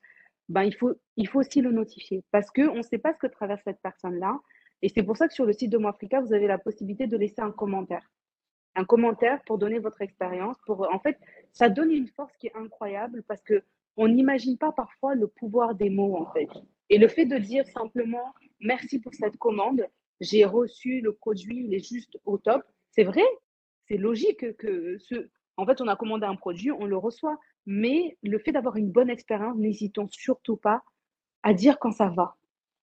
ben 0.48 0.62
il 0.62 0.74
faut 0.74 0.94
il 1.16 1.28
faut 1.28 1.40
aussi 1.40 1.60
le 1.60 1.72
notifier 1.72 2.24
parce 2.30 2.50
que 2.50 2.62
on 2.68 2.76
ne 2.76 2.82
sait 2.82 2.98
pas 2.98 3.12
ce 3.12 3.18
que 3.18 3.26
traverse 3.26 3.62
cette 3.64 3.80
personne-là. 3.82 4.38
Et 4.82 4.88
c'est 4.88 5.02
pour 5.02 5.16
ça 5.16 5.28
que 5.28 5.34
sur 5.34 5.46
le 5.46 5.52
site 5.52 5.70
de 5.70 5.78
Moafrica, 5.78 6.20
vous 6.20 6.32
avez 6.34 6.48
la 6.48 6.58
possibilité 6.58 7.06
de 7.06 7.16
laisser 7.16 7.40
un 7.40 7.52
commentaire 7.52 8.08
un 8.74 8.84
commentaire 8.84 9.40
pour 9.46 9.58
donner 9.58 9.78
votre 9.78 10.00
expérience. 10.02 10.56
Pour, 10.66 10.88
en 10.92 10.98
fait, 10.98 11.18
ça 11.52 11.68
donne 11.68 11.90
une 11.90 12.08
force 12.08 12.34
qui 12.38 12.46
est 12.48 12.56
incroyable 12.56 13.22
parce 13.28 13.42
que 13.42 13.62
on 13.96 14.08
n'imagine 14.08 14.56
pas 14.56 14.72
parfois 14.72 15.14
le 15.14 15.26
pouvoir 15.26 15.74
des 15.74 15.90
mots, 15.90 16.16
en 16.16 16.32
fait. 16.32 16.48
Et 16.88 16.96
le 16.96 17.08
fait 17.08 17.26
de 17.26 17.36
dire 17.36 17.66
simplement 17.66 18.32
merci 18.60 18.98
pour 18.98 19.12
cette 19.14 19.36
commande, 19.36 19.86
j'ai 20.20 20.44
reçu 20.44 21.00
le 21.00 21.12
produit, 21.12 21.64
il 21.66 21.74
est 21.74 21.86
juste 21.86 22.16
au 22.24 22.38
top, 22.38 22.62
c'est 22.90 23.04
vrai, 23.04 23.24
c'est 23.88 23.98
logique 23.98 24.56
que 24.56 24.96
ce. 24.98 25.28
En 25.62 25.66
fait, 25.66 25.80
on 25.80 25.86
a 25.86 25.94
commandé 25.94 26.26
un 26.26 26.34
produit, 26.34 26.72
on 26.72 26.86
le 26.86 26.96
reçoit. 26.96 27.38
Mais 27.66 28.18
le 28.22 28.38
fait 28.40 28.50
d'avoir 28.50 28.76
une 28.76 28.90
bonne 28.90 29.10
expérience, 29.10 29.56
n'hésitons 29.56 30.08
surtout 30.10 30.56
pas 30.56 30.82
à 31.44 31.54
dire 31.54 31.78
quand 31.78 31.92
ça 31.92 32.08
va 32.08 32.36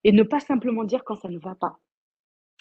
et 0.05 0.13
ne 0.13 0.23
pas 0.23 0.39
simplement 0.39 0.86
dire 0.86 1.03
quand 1.03 1.17
ça 1.17 1.27
ne 1.27 1.38
va 1.38 1.55
pas. 1.55 1.77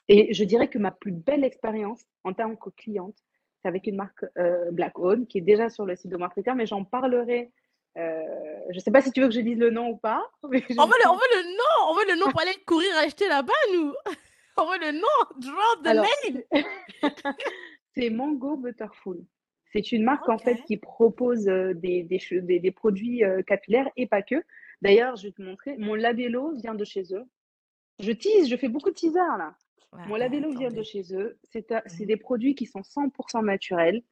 Et 0.08 0.34
je 0.34 0.42
dirais 0.42 0.68
que 0.68 0.78
ma 0.78 0.90
plus 0.90 1.12
belle 1.12 1.44
expérience 1.44 2.04
en 2.24 2.32
tant 2.32 2.56
que 2.56 2.70
cliente, 2.70 3.16
c'est 3.62 3.68
avec 3.68 3.86
une 3.86 3.96
marque 3.96 4.24
euh, 4.38 4.70
Black 4.72 4.98
Owned 4.98 5.28
qui 5.28 5.38
est 5.38 5.42
déjà 5.42 5.68
sur 5.70 5.86
le 5.86 5.94
site 5.94 6.10
de 6.10 6.16
Marketer, 6.16 6.52
mais 6.56 6.66
j'en 6.66 6.84
parlerai. 6.84 7.52
Euh, 7.96 8.22
je 8.70 8.76
ne 8.76 8.80
sais 8.80 8.90
pas 8.90 9.02
si 9.02 9.12
tu 9.12 9.20
veux 9.20 9.28
que 9.28 9.34
je 9.34 9.40
dise 9.40 9.58
le 9.58 9.70
nom 9.70 9.90
ou 9.90 9.96
pas. 9.96 10.28
On, 10.42 10.48
veut 10.48 10.58
le, 10.58 10.74
on, 10.78 10.86
veut 10.86 11.30
le, 11.32 11.56
nom, 11.56 11.90
on 11.90 11.94
veut 11.94 12.06
le 12.08 12.18
nom 12.18 12.30
pour 12.30 12.40
aller 12.40 12.56
courir 12.66 12.88
acheter 12.98 13.28
là-bas, 13.28 13.52
nous. 13.74 13.92
On 14.56 14.66
veut 14.66 14.78
le 14.80 14.92
nom, 14.92 15.06
drop 15.36 15.84
the 15.84 15.94
name. 15.94 16.64
c'est 17.94 18.10
Mango 18.10 18.56
Butterful. 18.56 19.24
C'est 19.72 19.92
une 19.92 20.02
marque 20.02 20.28
en 20.28 20.38
fait 20.38 20.62
qui 20.64 20.76
propose 20.76 21.48
euh, 21.48 21.74
des, 21.74 22.02
des, 22.02 22.58
des, 22.58 22.70
produits 22.70 23.22
capillaires 23.46 23.88
et 23.96 24.06
pas 24.06 24.22
que. 24.22 24.36
D'ailleurs, 24.82 25.16
je 25.16 25.26
vais 25.26 25.32
te 25.32 25.42
montrer, 25.42 25.76
mon 25.78 25.94
labello 25.94 26.54
vient 26.54 26.74
de 26.74 26.84
chez 26.84 27.02
eux. 27.12 27.24
Je 27.98 28.12
tease, 28.12 28.48
je 28.48 28.56
fais 28.56 28.68
beaucoup 28.68 28.90
de 28.90 28.94
teasers 28.94 29.36
là. 29.38 29.54
Mon 30.06 30.16
labello 30.16 30.50
vient 30.50 30.70
de 30.70 30.82
chez 30.82 31.02
eux. 31.14 31.38
C'est 31.44 31.70
mmh. 31.70 32.04
des 32.04 32.16
produits 32.16 32.54
qui 32.54 32.66
sont 32.66 32.80
100% 32.80 33.44
naturels. 33.44 34.02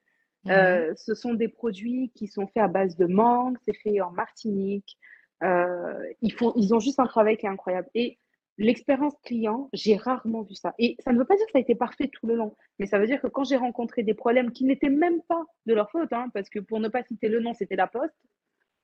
Mmh 0.45 0.51
euh, 0.51 0.95
ce 0.95 1.15
sont 1.15 1.35
des 1.35 1.49
produits 1.49 2.13
qui 2.15 2.29
sont 2.29 2.47
faits 2.47 2.63
à 2.63 2.69
base 2.69 2.97
de 2.97 3.07
mangue, 3.07 3.57
c'est 3.65 3.75
fait 3.75 4.01
en 4.01 4.13
Martinique. 4.13 4.97
Euh, 5.43 6.13
ils, 6.23 6.33
font, 6.33 6.53
ils 6.55 6.73
ont 6.73 6.79
juste 6.79 7.01
un 7.01 7.07
travail 7.07 7.37
qui 7.37 7.47
est 7.47 7.49
incroyable. 7.49 7.89
Et 7.95 8.19
l'expérience 8.59 9.15
client, 9.25 9.69
j'ai 9.73 9.97
rarement 9.97 10.43
vu 10.43 10.55
ça. 10.55 10.75
Et 10.79 10.97
ça 11.01 11.13
ne 11.13 11.19
veut 11.19 11.25
pas 11.25 11.37
dire 11.37 11.47
que 11.47 11.53
ça 11.53 11.59
a 11.59 11.61
été 11.61 11.75
parfait 11.75 12.09
tout 12.09 12.27
le 12.27 12.37
long, 12.37 12.57
mais 12.79 12.87
ça 12.87 12.99
veut 12.99 13.07
dire 13.07 13.21
que 13.21 13.27
quand 13.27 13.45
j'ai 13.45 13.57
rencontré 13.57 14.03
des 14.03 14.15
problèmes 14.15 14.51
qui 14.51 14.65
n'étaient 14.65 14.91
même 14.91 15.21
pas 15.23 15.45
de 15.67 15.75
leur 15.75 15.91
faute, 15.91 16.13
hein, 16.13 16.29
parce 16.33 16.49
que 16.49 16.59
pour 16.59 16.81
ne 16.81 16.89
pas 16.89 17.03
citer 17.03 17.29
le 17.29 17.41
nom, 17.41 17.55
c'était 17.55 17.77
la 17.77 17.87
poste. 17.87 18.15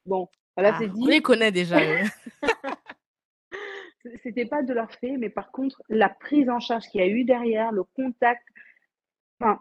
Bon, 0.05 0.29
voilà, 0.57 0.73
ah, 0.75 0.79
c'est 0.79 0.89
dit. 0.89 1.03
On 1.03 1.07
les 1.07 1.23
connaît 1.23 1.53
déjà. 1.53 1.79
c'était 4.23 4.47
pas 4.47 4.63
de 4.63 4.75
leur 4.75 4.91
fait, 4.93 5.17
mais 5.17 5.31
par 5.31 5.53
contre, 5.53 5.83
la 5.89 6.09
prise 6.09 6.51
en 6.51 6.61
charge 6.61 6.89
qu'il 6.89 7.01
y 7.01 7.05
a 7.05 7.09
eu 7.09 7.25
derrière, 7.25 7.73
le 7.73 7.85
contact, 7.85 8.47
enfin, 9.41 9.61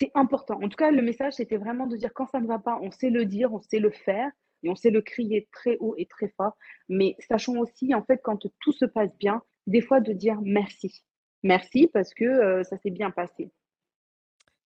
c'est 0.00 0.10
important. 0.14 0.60
En 0.62 0.68
tout 0.68 0.76
cas, 0.76 0.90
le 0.90 1.02
message, 1.02 1.34
c'était 1.34 1.56
vraiment 1.56 1.86
de 1.86 1.96
dire 1.96 2.12
quand 2.14 2.26
ça 2.26 2.40
ne 2.40 2.46
va 2.46 2.58
pas, 2.58 2.78
on 2.82 2.90
sait 2.90 3.10
le 3.10 3.24
dire, 3.24 3.52
on 3.52 3.60
sait 3.60 3.78
le 3.78 3.90
faire 3.90 4.30
et 4.62 4.70
on 4.70 4.74
sait 4.74 4.90
le 4.90 5.02
crier 5.02 5.48
très 5.52 5.76
haut 5.78 5.94
et 5.96 6.06
très 6.06 6.28
fort. 6.36 6.56
Mais 6.88 7.16
sachons 7.28 7.58
aussi, 7.58 7.94
en 7.94 8.02
fait, 8.04 8.20
quand 8.22 8.46
tout 8.60 8.72
se 8.72 8.84
passe 8.84 9.16
bien, 9.18 9.42
des 9.66 9.80
fois 9.80 10.00
de 10.00 10.12
dire 10.12 10.38
merci. 10.42 11.04
Merci 11.42 11.88
parce 11.92 12.14
que 12.14 12.24
euh, 12.24 12.62
ça 12.64 12.76
s'est 12.78 12.90
bien 12.90 13.10
passé. 13.10 13.50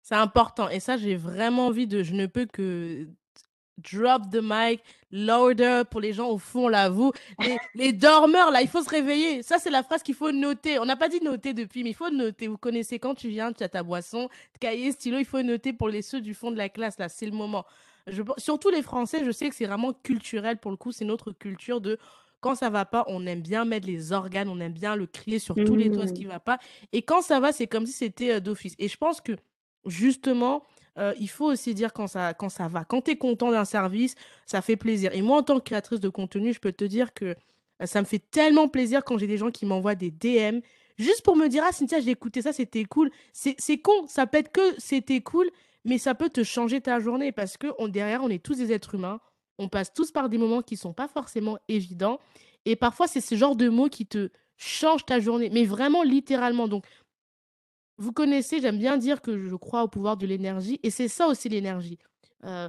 C'est 0.03 0.16
important. 0.16 0.68
Et 0.68 0.80
ça, 0.80 0.97
j'ai 0.97 1.16
vraiment 1.16 1.68
envie 1.68 1.86
de. 1.86 2.03
Je 2.03 2.14
ne 2.14 2.26
peux 2.26 2.47
que 2.47 3.09
drop 3.78 4.30
the 4.30 4.40
mic, 4.42 4.80
louder 5.11 5.82
pour 5.90 6.01
les 6.01 6.12
gens 6.12 6.28
au 6.28 6.38
fond 6.38 6.68
là, 6.68 6.88
vous, 6.88 7.12
les, 7.74 7.92
dormeurs 7.92 8.51
là, 8.51 8.62
il 8.62 8.68
faut 8.68 8.82
se 8.82 8.90
réveiller. 8.90 9.42
Ça, 9.42 9.59
c'est 9.59 9.70
la 9.70 9.82
phrase 9.82 10.03
qu'il 10.03 10.14
faut 10.14 10.32
noter. 10.32 10.78
On 10.78 10.84
n'a 10.84 10.97
pas 10.97 11.09
dit 11.09 11.20
noter 11.20 11.55
depuis, 11.55 11.82
mais 11.82 11.90
il 11.90 11.95
faut 11.95 12.11
noter. 12.11 12.49
Vous 12.49 12.59
connaissez 12.59 12.99
quand 12.99 13.14
tu 13.14 13.28
viens, 13.28 13.53
tu 13.53 13.64
as 13.64 13.68
ta 13.68 13.82
boisson, 13.82 14.28
cahier, 14.61 14.92
stylo, 14.92 15.18
il 15.18 15.24
faut 15.24 15.42
noter 15.42 15.72
pour 15.72 15.88
les 15.88 16.03
ceux 16.03 16.20
du 16.20 16.34
fond 16.34 16.51
de 16.51 16.57
la 16.57 16.68
classe 16.68 16.99
là, 16.99 17.09
c'est 17.09 17.26
le 17.26 17.32
moment. 17.32 17.64
Je, 18.07 18.22
surtout 18.36 18.70
les 18.70 18.82
Français, 18.82 19.24
je 19.24 19.30
sais 19.30 19.48
que 19.48 19.55
c'est 19.55 19.66
vraiment 19.66 19.92
culturel 19.92 20.59
pour 20.59 20.70
le 20.70 20.76
coup, 20.76 20.92
c'est 20.92 21.05
notre 21.05 21.32
culture 21.32 21.80
de 21.80 21.98
quand 22.40 22.55
ça 22.55 22.68
va 22.68 22.84
pas, 22.84 23.05
on 23.09 23.24
aime 23.26 23.40
bien 23.40 23.64
mettre 23.64 23.86
les 23.86 24.12
organes, 24.12 24.50
on 24.50 24.61
aime 24.61 24.74
bien 24.74 24.96
le 24.96 25.07
crier 25.07 25.38
sur 25.38 25.55
tous 25.55 25.76
les 25.76 25.90
toits 25.90 26.07
ce 26.07 26.12
mmh. 26.12 26.14
qui 26.14 26.24
va 26.26 26.40
pas. 26.40 26.59
Et 26.92 27.00
quand 27.00 27.22
ça 27.22 27.40
va, 27.40 27.52
c'est 27.52 27.66
comme 27.66 27.86
si 27.86 27.94
c'était 27.94 28.32
euh, 28.32 28.40
d'office. 28.40 28.74
Et 28.78 28.88
je 28.88 28.98
pense 28.98 29.22
que 29.22 29.32
justement, 29.86 30.62
euh, 30.98 31.14
il 31.18 31.30
faut 31.30 31.46
aussi 31.46 31.72
dire 31.72 31.94
quand 31.94 32.07
ça, 32.07 32.34
quand 32.34 32.50
ça 32.50 32.68
va. 32.68 32.84
Quand 32.84 33.00
tu 33.00 33.12
es 33.12 33.16
content 33.16 33.50
d'un 33.50 33.64
service, 33.64 34.14
ça 34.44 34.61
fait 34.61 34.76
plaisir. 34.76 35.14
Et 35.14 35.22
moi, 35.22 35.38
en 35.38 35.42
tant 35.42 35.59
que 35.59 35.64
créatrice 35.64 36.00
de 36.00 36.11
contenu, 36.11 36.52
je 36.52 36.61
peux 36.61 36.72
te 36.72 36.84
dire 36.84 37.14
que 37.14 37.34
euh, 37.82 37.86
ça 37.86 38.00
me 38.00 38.07
fait 38.07 38.22
tellement 38.30 38.68
plaisir 38.68 39.05
quand 39.05 39.16
j'ai 39.16 39.26
des 39.26 39.38
gens 39.38 39.50
qui 39.50 39.64
m'envoient 39.64 39.94
des 39.94 40.11
DM 40.11 40.61
juste 40.98 41.22
pour 41.22 41.36
me 41.36 41.48
dire 41.48 41.64
Ah, 41.66 41.72
Cynthia, 41.72 42.00
j'ai 42.00 42.11
écouté 42.11 42.42
ça, 42.42 42.52
c'était 42.52 42.84
cool. 42.84 43.11
C'est 43.32 43.78
con, 43.78 44.07
ça 44.07 44.26
peut 44.26 44.38
être 44.38 44.52
que 44.52 44.74
c'était 44.78 45.20
cool, 45.20 45.48
mais 45.85 45.99
ça 45.99 46.14
peut 46.14 46.30
te 46.30 46.43
changer 46.43 46.80
ta 46.80 47.01
journée 47.01 47.32
parce 47.32 47.57
que 47.57 47.68
derrière, 47.89 48.22
on 48.22 48.28
est 48.28 48.43
tous 48.43 48.57
des 48.57 48.72
êtres 48.72 48.95
humains. 48.95 49.20
On 49.59 49.68
passe 49.68 49.93
tous 49.93 50.11
par 50.11 50.28
des 50.28 50.39
moments 50.39 50.62
qui 50.62 50.76
sont 50.76 50.93
pas 50.93 51.09
forcément 51.09 51.59
évidents. 51.68 52.18
Et 52.64 52.76
parfois, 52.76 53.07
c'est 53.07 53.20
ce 53.20 53.35
genre 53.35 53.57
de 53.57 53.68
mots 53.68 53.89
qui 53.89 54.07
te 54.07 54.30
changent 54.57 55.05
ta 55.05 55.20
journée, 55.20 55.51
mais 55.51 55.64
vraiment 55.64 56.03
littéralement. 56.03 56.68
Donc, 56.68 56.87
vous 57.99 58.12
connaissez, 58.12 58.61
j'aime 58.61 58.78
bien 58.78 58.97
dire 58.97 59.20
que 59.20 59.47
je 59.47 59.55
crois 59.55 59.82
au 59.82 59.89
pouvoir 59.89 60.16
de 60.16 60.26
l'énergie, 60.26 60.80
et 60.82 60.91
c'est 60.91 61.09
ça 61.09 61.28
aussi 61.28 61.49
l'énergie. 61.49 61.99
Euh, 62.45 62.68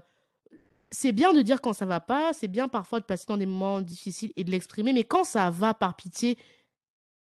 c'est 0.92 1.12
bien 1.12 1.34
de 1.34 1.42
dire 1.42 1.62
quand 1.62 1.74
ça 1.74 1.86
va 1.86 2.00
pas, 2.00 2.34
c'est 2.34 2.48
bien 2.48 2.68
parfois 2.68 3.00
de 3.00 3.06
passer 3.06 3.26
dans 3.28 3.38
des 3.38 3.46
moments 3.46 3.82
difficiles 3.82 4.32
et 4.36 4.44
de 4.44 4.52
l'exprimer, 4.52 4.94
mais 4.94 5.04
quand 5.04 5.24
ça 5.24 5.50
va, 5.50 5.74
par 5.74 5.96
pitié, 5.96 6.38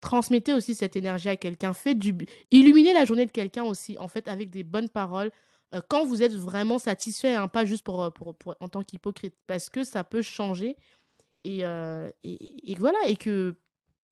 transmettez 0.01 0.53
aussi 0.53 0.75
cette 0.75 0.95
énergie 0.95 1.29
à 1.29 1.37
quelqu'un, 1.37 1.73
faites 1.73 1.97
du 1.97 2.15
illuminez 2.51 2.93
la 2.93 3.05
journée 3.05 3.25
de 3.25 3.31
quelqu'un 3.31 3.63
aussi, 3.63 3.97
en 3.97 4.07
fait, 4.07 4.27
avec 4.27 4.49
des 4.49 4.63
bonnes 4.63 4.89
paroles. 4.89 5.31
Euh, 5.75 5.81
quand 5.87 6.05
vous 6.05 6.23
êtes 6.23 6.33
vraiment 6.33 6.79
satisfait, 6.79 7.35
hein, 7.35 7.47
pas 7.47 7.65
juste 7.65 7.83
pour, 7.83 8.11
pour, 8.13 8.35
pour, 8.35 8.55
en 8.59 8.69
tant 8.69 8.83
qu'hypocrite, 8.83 9.35
parce 9.47 9.69
que 9.69 9.83
ça 9.83 10.03
peut 10.03 10.21
changer. 10.21 10.77
Et, 11.43 11.65
euh, 11.65 12.09
et, 12.23 12.71
et, 12.71 12.75
voilà, 12.75 12.97
et 13.07 13.15
que 13.15 13.55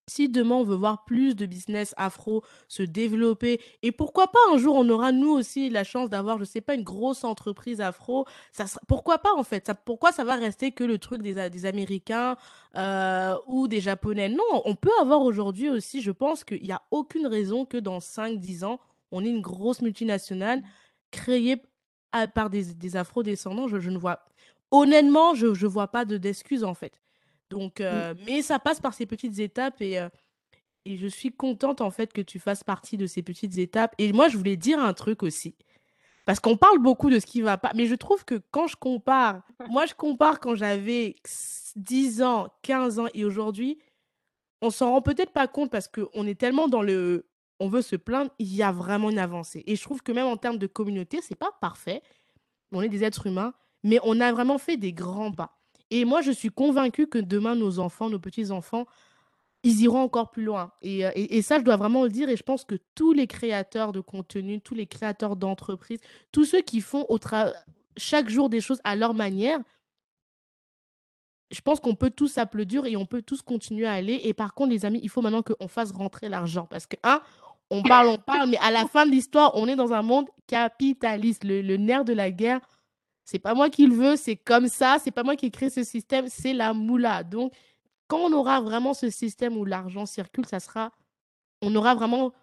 si 0.07 0.29
demain 0.29 0.55
on 0.55 0.63
veut 0.63 0.75
voir 0.75 1.05
plus 1.05 1.35
de 1.35 1.45
business 1.45 1.93
afro 1.97 2.43
se 2.67 2.83
développer, 2.83 3.61
et 3.81 3.91
pourquoi 3.91 4.27
pas 4.27 4.39
un 4.51 4.57
jour 4.57 4.75
on 4.75 4.87
aura 4.89 5.11
nous 5.11 5.29
aussi 5.31 5.69
la 5.69 5.83
chance 5.83 6.09
d'avoir, 6.09 6.37
je 6.37 6.43
sais 6.43 6.61
pas, 6.61 6.75
une 6.75 6.83
grosse 6.83 7.23
entreprise 7.23 7.81
afro, 7.81 8.25
ça 8.51 8.65
pourquoi 8.87 9.19
pas 9.19 9.33
en 9.35 9.43
fait? 9.43 9.65
Ça, 9.65 9.75
Pourquoi 9.75 10.11
ça 10.11 10.23
va 10.23 10.35
rester 10.35 10.71
que 10.71 10.83
le 10.83 10.97
truc 10.99 11.21
des, 11.21 11.49
des 11.49 11.65
Américains 11.65 12.37
euh, 12.75 13.35
ou 13.47 13.67
des 13.67 13.81
Japonais? 13.81 14.29
Non, 14.29 14.61
on 14.65 14.75
peut 14.75 14.91
avoir 15.01 15.21
aujourd'hui 15.21 15.69
aussi, 15.69 16.01
je 16.01 16.11
pense 16.11 16.43
qu'il 16.43 16.63
n'y 16.63 16.71
a 16.71 16.81
aucune 16.91 17.27
raison 17.27 17.65
que 17.65 17.77
dans 17.77 17.99
5-10 17.99 18.65
ans, 18.65 18.79
on 19.11 19.23
ait 19.23 19.29
une 19.29 19.41
grosse 19.41 19.81
multinationale 19.81 20.63
créée 21.13 21.61
par 22.33 22.49
des, 22.49 22.73
des 22.73 22.97
afro-descendants. 22.97 23.67
Je, 23.67 23.89
ne 23.89 23.97
vois, 23.97 24.25
honnêtement, 24.71 25.33
je 25.35 25.47
ne 25.47 25.67
vois 25.67 25.87
pas 25.87 26.03
d'excuses 26.03 26.63
en 26.63 26.73
fait. 26.73 26.99
Donc, 27.49 27.79
mmh. 27.79 27.83
euh, 27.83 28.13
mais 28.25 28.41
ça 28.41 28.59
passe 28.59 28.81
par 28.81 28.93
ces 28.93 29.05
petites 29.05 29.39
étapes 29.39 29.81
et, 29.81 29.99
euh, 29.99 30.09
et 30.85 30.97
je 30.97 31.07
suis 31.07 31.31
contente 31.31 31.81
en 31.81 31.91
fait 31.91 32.11
que 32.11 32.21
tu 32.21 32.39
fasses 32.39 32.63
partie 32.63 32.97
de 32.97 33.07
ces 33.07 33.21
petites 33.21 33.57
étapes. 33.57 33.93
Et 33.97 34.11
moi, 34.11 34.27
je 34.27 34.37
voulais 34.37 34.57
dire 34.57 34.79
un 34.79 34.93
truc 34.93 35.23
aussi. 35.23 35.55
Parce 36.25 36.39
qu'on 36.39 36.57
parle 36.57 36.79
beaucoup 36.79 37.09
de 37.09 37.19
ce 37.19 37.25
qui 37.25 37.41
va 37.41 37.57
pas, 37.57 37.71
mais 37.75 37.85
je 37.85 37.95
trouve 37.95 38.23
que 38.23 38.41
quand 38.51 38.67
je 38.67 38.77
compare, 38.77 39.41
moi 39.69 39.85
je 39.85 39.93
compare 39.93 40.39
quand 40.39 40.55
j'avais 40.55 41.15
10 41.75 42.21
ans, 42.21 42.47
15 42.61 42.99
ans 42.99 43.07
et 43.13 43.25
aujourd'hui, 43.25 43.79
on 44.61 44.69
s'en 44.69 44.91
rend 44.91 45.01
peut-être 45.01 45.33
pas 45.33 45.47
compte 45.47 45.69
parce 45.69 45.89
qu'on 45.89 46.25
est 46.25 46.39
tellement 46.39 46.69
dans 46.69 46.81
le 46.81 47.25
on 47.63 47.69
veut 47.69 47.81
se 47.81 47.95
plaindre, 47.95 48.29
il 48.39 48.53
y 48.53 48.61
a 48.61 48.73
vraiment 48.73 49.09
une 49.09 49.19
avancée. 49.19 49.63
Et 49.67 49.77
je 49.77 49.81
trouve 49.81 50.03
que 50.03 50.11
même 50.11 50.27
en 50.27 50.35
termes 50.35 50.57
de 50.57 50.67
communauté, 50.67 51.19
c'est 51.21 51.33
pas 51.33 51.51
parfait. 51.61 52.01
On 52.73 52.81
est 52.81 52.89
des 52.89 53.05
êtres 53.05 53.27
humains, 53.27 53.53
mais 53.83 53.99
on 54.03 54.19
a 54.19 54.33
vraiment 54.33 54.57
fait 54.57 54.75
des 54.75 54.91
grands 54.91 55.31
pas. 55.31 55.57
Et 55.89 56.03
moi, 56.03 56.21
je 56.21 56.31
suis 56.31 56.49
convaincue 56.49 57.07
que 57.07 57.19
demain, 57.19 57.55
nos 57.55 57.79
enfants, 57.79 58.09
nos 58.09 58.19
petits-enfants, 58.19 58.85
ils 59.63 59.79
iront 59.79 60.01
encore 60.01 60.29
plus 60.29 60.43
loin. 60.43 60.73
Euh, 60.83 61.11
et, 61.15 61.37
et, 61.37 61.41
ça, 61.41 61.57
je 61.57 61.63
dois 61.63 61.77
vraiment 61.77 62.03
le 62.03 62.09
dire. 62.09 62.27
Et 62.27 62.35
je 62.35 62.43
pense 62.43 62.65
que 62.65 62.75
tous 62.95 63.13
les 63.13 63.27
créateurs 63.27 63.93
de 63.93 64.01
contenu, 64.01 64.59
tous 64.59 64.75
les 64.75 64.85
créateurs 64.85 65.37
d'entreprises, 65.37 65.99
tous 66.33 66.43
ceux 66.43 66.61
qui 66.61 66.81
font 66.81 67.05
au 67.07 67.17
chaque 67.95 68.27
jour 68.27 68.49
des 68.49 68.59
choses 68.59 68.81
à 68.83 68.97
leur 68.97 69.13
manière, 69.13 69.59
je 71.53 71.61
pense 71.61 71.79
qu'on 71.79 71.95
peut 71.95 72.09
tous 72.09 72.37
applaudir 72.37 72.85
et 72.85 72.97
on 72.97 73.05
peut 73.05 73.21
tous 73.21 73.41
continuer 73.41 73.85
à 73.85 73.93
aller. 73.93 74.19
Et 74.23 74.33
par 74.33 74.53
contre, 74.53 74.71
les 74.71 74.85
amis, 74.85 74.99
il 75.03 75.09
faut 75.09 75.21
maintenant 75.21 75.43
qu'on 75.43 75.67
fasse 75.67 75.91
rentrer 75.91 76.27
l'argent. 76.27 76.65
Parce 76.69 76.87
que, 76.87 76.95
un, 77.03 77.21
on 77.69 77.81
parle, 77.83 78.07
on 78.07 78.17
parle, 78.25 78.49
mais 78.49 78.57
à 78.57 78.71
la 78.71 78.87
fin 78.87 79.05
de 79.05 79.11
l'histoire, 79.11 79.51
on 79.55 79.67
est 79.67 79.75
dans 79.75 79.93
un 79.93 80.01
monde 80.01 80.27
capitaliste. 80.47 81.43
Le, 81.43 81.61
le 81.61 81.77
nerf 81.77 82.05
de 82.05 82.13
la 82.13 82.31
guerre, 82.31 82.61
c'est 83.25 83.39
pas 83.39 83.53
moi 83.53 83.69
qui 83.69 83.87
le 83.87 83.95
veux, 83.95 84.15
c'est 84.15 84.35
comme 84.35 84.67
ça. 84.67 84.97
C'est 85.03 85.11
pas 85.11 85.23
moi 85.23 85.35
qui 85.35 85.47
ai 85.47 85.51
créé 85.51 85.69
ce 85.69 85.83
système, 85.83 86.27
c'est 86.27 86.53
la 86.53 86.73
moula. 86.73 87.23
Donc, 87.23 87.53
quand 88.07 88.19
on 88.19 88.33
aura 88.33 88.61
vraiment 88.61 88.93
ce 88.93 89.09
système 89.09 89.57
où 89.57 89.65
l'argent 89.65 90.05
circule, 90.05 90.45
ça 90.45 90.59
sera. 90.59 90.91
On 91.61 91.73
aura 91.75 91.95
vraiment 91.95 92.33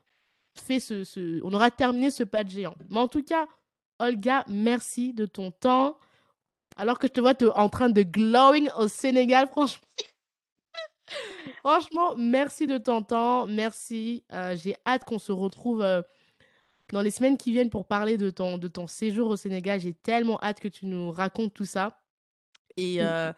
fait 0.55 0.81
ce, 0.81 1.05
ce. 1.05 1.41
On 1.45 1.53
aura 1.53 1.71
terminé 1.71 2.11
ce 2.11 2.25
pas 2.25 2.45
de 2.45 2.51
géant. 2.51 2.75
Mais 2.89 2.99
en 2.99 3.09
tout 3.09 3.23
cas, 3.23 3.47
Olga, 3.99 4.45
merci 4.49 5.12
de 5.12 5.27
ton 5.27 5.51
temps. 5.51 5.99
Alors 6.77 6.99
que 6.99 7.07
je 7.09 7.12
te 7.12 7.21
vois 7.21 7.35
en 7.59 7.68
train 7.68 7.91
de 7.91 8.03
glowing 8.03 8.71
au 8.79 8.89
Sénégal, 8.89 9.49
franchement. 9.49 9.87
franchement, 11.59 12.15
merci 12.17 12.67
de 12.67 12.79
ton 12.79 13.03
temps. 13.03 13.47
Merci. 13.47 14.25
Euh, 14.33 14.57
j'ai 14.57 14.77
hâte 14.87 15.05
qu'on 15.05 15.19
se 15.19 15.33
retrouve 15.33 15.83
euh, 15.83 16.03
dans 16.93 17.03
les 17.03 17.11
semaines 17.11 17.37
qui 17.37 17.53
viennent 17.53 17.71
pour 17.71 17.87
parler 17.87 18.17
de 18.17 18.31
ton, 18.31 18.59
de 18.59 18.69
ton 18.69 18.87
séjour 18.87 19.29
au 19.29 19.37
Sénégal. 19.37 19.81
J'ai 19.81 19.95
tellement 19.95 20.39
hâte 20.43 20.61
que 20.61 20.69
tu 20.69 20.87
nous 20.87 21.11
racontes 21.11 21.55
tout 21.55 21.65
ça. 21.65 22.01
Et, 22.77 22.99
euh, 23.01 23.33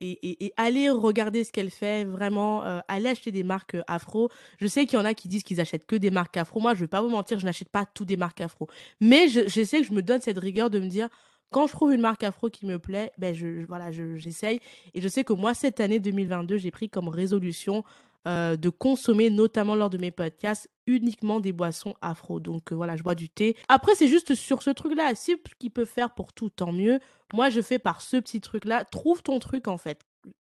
et, 0.00 0.44
et, 0.46 0.52
allez 0.56 0.90
regarder 0.90 1.44
ce 1.44 1.52
qu'elle 1.52 1.70
fait, 1.70 2.04
vraiment, 2.04 2.62
allez 2.88 3.10
acheter 3.10 3.30
des 3.30 3.44
marques 3.44 3.76
afro. 3.86 4.30
Je 4.58 4.66
sais 4.66 4.86
qu'il 4.86 4.98
y 4.98 5.02
en 5.02 5.04
a 5.04 5.14
qui 5.14 5.28
disent 5.28 5.44
qu'ils 5.44 5.60
achètent 5.60 5.86
que 5.86 5.94
des 5.94 6.10
marques 6.10 6.36
afro. 6.36 6.58
Moi, 6.58 6.74
je 6.74 6.80
ne 6.80 6.84
vais 6.84 6.88
pas 6.88 7.02
vous 7.02 7.10
mentir, 7.10 7.38
je 7.38 7.44
n'achète 7.44 7.68
pas 7.68 7.86
tout 7.86 8.04
des 8.04 8.16
marques 8.16 8.40
afro. 8.40 8.66
Mais 9.00 9.28
je, 9.28 9.46
je, 9.46 9.62
sais 9.62 9.80
que 9.80 9.86
je 9.86 9.92
me 9.92 10.02
donne 10.02 10.20
cette 10.20 10.38
rigueur 10.38 10.70
de 10.70 10.80
me 10.80 10.88
dire, 10.88 11.08
quand 11.52 11.66
je 11.66 11.72
trouve 11.72 11.92
une 11.92 12.00
marque 12.00 12.24
afro 12.24 12.50
qui 12.50 12.66
me 12.66 12.78
plaît, 12.78 13.12
ben 13.18 13.34
je, 13.34 13.64
voilà, 13.66 13.92
j'essaye. 13.92 14.60
et 14.94 15.00
je 15.00 15.08
sais 15.08 15.22
que 15.24 15.32
moi, 15.32 15.54
cette 15.54 15.80
année 15.80 16.00
2022, 16.00 16.56
j'ai 16.56 16.70
pris 16.70 16.88
comme 16.88 17.08
résolution 17.08 17.84
euh, 18.28 18.56
de 18.56 18.68
consommer, 18.68 19.30
notamment 19.30 19.74
lors 19.74 19.90
de 19.90 19.98
mes 19.98 20.12
podcasts, 20.12 20.70
uniquement 20.86 21.40
des 21.40 21.52
boissons 21.52 21.94
afro. 22.00 22.38
Donc 22.38 22.70
euh, 22.70 22.76
voilà, 22.76 22.96
je 22.96 23.02
bois 23.02 23.16
du 23.16 23.28
thé. 23.28 23.56
Après, 23.68 23.96
c'est 23.96 24.06
juste 24.06 24.36
sur 24.36 24.62
ce 24.62 24.70
truc-là. 24.70 25.14
Si 25.16 25.32
ce 25.32 25.54
qu'il 25.58 25.72
peut 25.72 25.84
faire 25.84 26.14
pour 26.14 26.32
tout, 26.32 26.48
tant 26.48 26.72
mieux. 26.72 27.00
Moi, 27.34 27.50
je 27.50 27.60
fais 27.60 27.80
par 27.80 28.00
ce 28.00 28.16
petit 28.18 28.40
truc-là. 28.40 28.84
Trouve 28.84 29.22
ton 29.24 29.40
truc, 29.40 29.66
en 29.66 29.76
fait. 29.76 30.00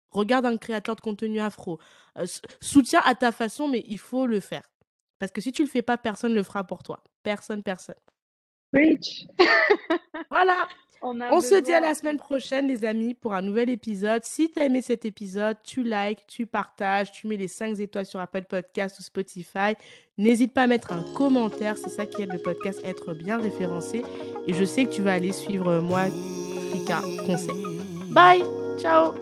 Regarde 0.09 0.47
un 0.47 0.57
créateur 0.57 0.95
de 0.95 1.01
contenu 1.01 1.39
afro. 1.39 1.79
Euh, 2.17 2.25
soutiens 2.61 3.01
à 3.05 3.13
ta 3.13 3.31
façon, 3.31 3.67
mais 3.67 3.83
il 3.87 3.99
faut 3.99 4.25
le 4.25 4.39
faire. 4.39 4.63
Parce 5.19 5.31
que 5.31 5.41
si 5.41 5.51
tu 5.51 5.61
le 5.61 5.69
fais 5.69 5.83
pas, 5.83 5.97
personne 5.97 6.31
ne 6.31 6.37
le 6.37 6.43
fera 6.43 6.63
pour 6.63 6.81
toi. 6.81 7.03
Personne, 7.21 7.61
personne. 7.61 7.95
Rich. 8.73 9.27
voilà. 10.31 10.67
On, 11.01 11.41
se 11.41 11.59
dit 11.61 11.73
à 11.73 11.79
la 11.79 11.93
semaine 11.93 12.17
prochaine, 12.17 12.67
les 12.67 12.85
amis, 12.85 13.13
pour 13.13 13.33
un 13.33 13.41
nouvel 13.41 13.69
épisode. 13.69 14.23
Si 14.23 14.51
tu 14.51 14.59
as 14.59 14.65
aimé 14.65 14.81
cet 14.81 15.05
épisode, 15.05 15.57
tu 15.63 15.83
likes, 15.83 16.25
tu 16.27 16.45
partages, 16.45 17.11
tu 17.11 17.27
mets 17.27 17.37
les 17.37 17.47
5 17.47 17.79
étoiles 17.79 18.05
sur 18.05 18.19
Apple 18.19 18.43
Podcast 18.43 18.99
ou 18.99 19.03
Spotify. 19.03 19.75
N'hésite 20.17 20.53
pas 20.53 20.63
à 20.63 20.67
mettre 20.67 20.91
un 20.91 21.03
commentaire, 21.13 21.77
c'est 21.77 21.89
ça 21.89 22.05
qui 22.05 22.23
aide 22.23 22.33
le 22.33 22.39
podcast 22.39 22.81
à 22.83 22.89
être 22.89 23.13
bien 23.13 23.37
référencé. 23.37 24.03
Et 24.47 24.53
je 24.53 24.63
sais 24.63 24.85
que 24.85 24.91
tu 24.91 25.01
vas 25.01 25.13
aller 25.13 25.31
suivre 25.31 25.79
moi, 25.79 26.05
Rika 26.73 27.01
Conseil. 27.25 27.63
Bye, 28.09 28.43
ciao. 28.79 29.13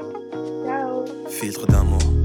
Ciao. 0.65 1.05
Filtre 1.27 1.67
d'amour. 1.67 2.24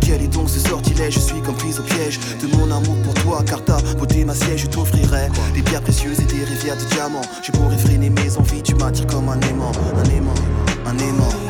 Quel 0.00 0.22
est 0.22 0.28
donc 0.28 0.48
ce 0.48 0.58
sortilège? 0.60 1.14
Je 1.14 1.20
suis 1.20 1.40
comme 1.40 1.56
prise 1.56 1.78
au 1.78 1.82
piège 1.82 2.18
de 2.42 2.56
mon 2.56 2.70
amour 2.70 2.96
pour 3.04 3.14
toi, 3.14 3.42
car 3.46 3.64
ta 3.64 3.78
beauté 3.98 4.24
ma 4.24 4.34
siège, 4.34 4.62
je 4.62 4.66
t'offrirai 4.66 5.28
des 5.54 5.62
pierres 5.62 5.82
précieuses 5.82 6.20
et 6.20 6.24
des 6.24 6.44
rivières 6.44 6.76
de 6.76 6.84
diamants. 6.94 7.20
Je 7.42 7.52
pourrais 7.52 7.78
freiner 7.78 8.10
mes 8.10 8.36
envies, 8.36 8.62
tu 8.62 8.74
m'attires 8.74 9.06
comme 9.06 9.28
un 9.28 9.40
aimant, 9.40 9.72
un 9.96 10.10
aimant, 10.10 10.34
un 10.86 10.98
aimant. 10.98 11.49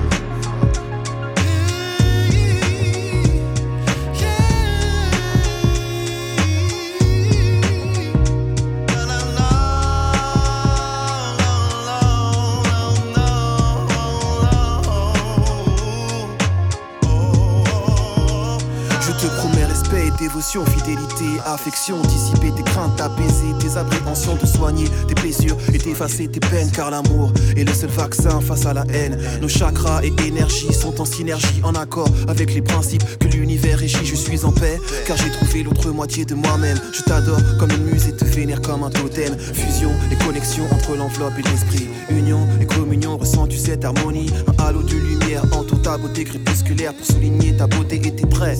fidélité, 20.39 21.39
affection, 21.45 22.01
dissiper 22.01 22.51
tes 22.55 22.63
craintes, 22.63 22.99
apaiser 23.01 23.53
tes 23.59 23.77
appréhensions, 23.77 24.35
te 24.37 24.45
soigner 24.45 24.85
tes 25.07 25.13
blessures 25.15 25.57
et 25.73 25.77
t'effacer 25.77 26.27
tes 26.27 26.39
peines, 26.39 26.71
car 26.71 26.89
l'amour 26.89 27.33
est 27.55 27.63
le 27.63 27.73
seul 27.73 27.89
vaccin 27.89 28.39
face 28.39 28.65
à 28.65 28.73
la 28.73 28.85
haine. 28.93 29.17
Nos 29.41 29.49
chakras 29.49 30.01
et 30.03 30.13
énergies 30.25 30.73
sont 30.73 30.99
en 31.01 31.05
synergie, 31.05 31.61
en 31.63 31.75
accord 31.75 32.09
avec 32.27 32.53
les 32.53 32.61
principes 32.61 33.03
que 33.19 33.27
l'univers 33.27 33.79
régit. 33.79 34.05
Je 34.05 34.15
suis 34.15 34.45
en 34.45 34.51
paix, 34.51 34.79
car 35.05 35.17
j'ai 35.17 35.31
trouvé 35.31 35.63
l'autre 35.63 35.89
moitié 35.91 36.25
de 36.25 36.35
moi-même. 36.35 36.79
Je 36.93 37.01
t'adore 37.01 37.39
comme 37.59 37.71
une 37.71 37.91
muse 37.91 38.07
et 38.07 38.15
te 38.15 38.25
vénère 38.25 38.61
comme 38.61 38.83
un 38.83 38.89
totem. 38.89 39.37
Fusion 39.37 39.91
et 40.11 40.15
connexion 40.23 40.63
entre 40.71 40.95
l'enveloppe 40.95 41.33
et 41.39 41.43
l'esprit. 41.43 41.89
Union 42.09 42.47
et 42.59 42.65
communion, 42.65 43.17
ressens-tu 43.17 43.57
cette 43.57 43.85
harmonie? 43.85 44.31
Un 44.47 44.63
halo 44.63 44.83
de 44.83 44.95
lumière 44.95 45.43
entoure 45.51 45.81
ta 45.81 45.97
beauté 45.97 46.23
crépusculaire 46.23 46.93
pour 46.93 47.05
souligner 47.05 47.55
ta 47.55 47.67
beauté 47.67 48.01
et 48.03 48.15
tes 48.15 48.27
traits. 48.27 48.59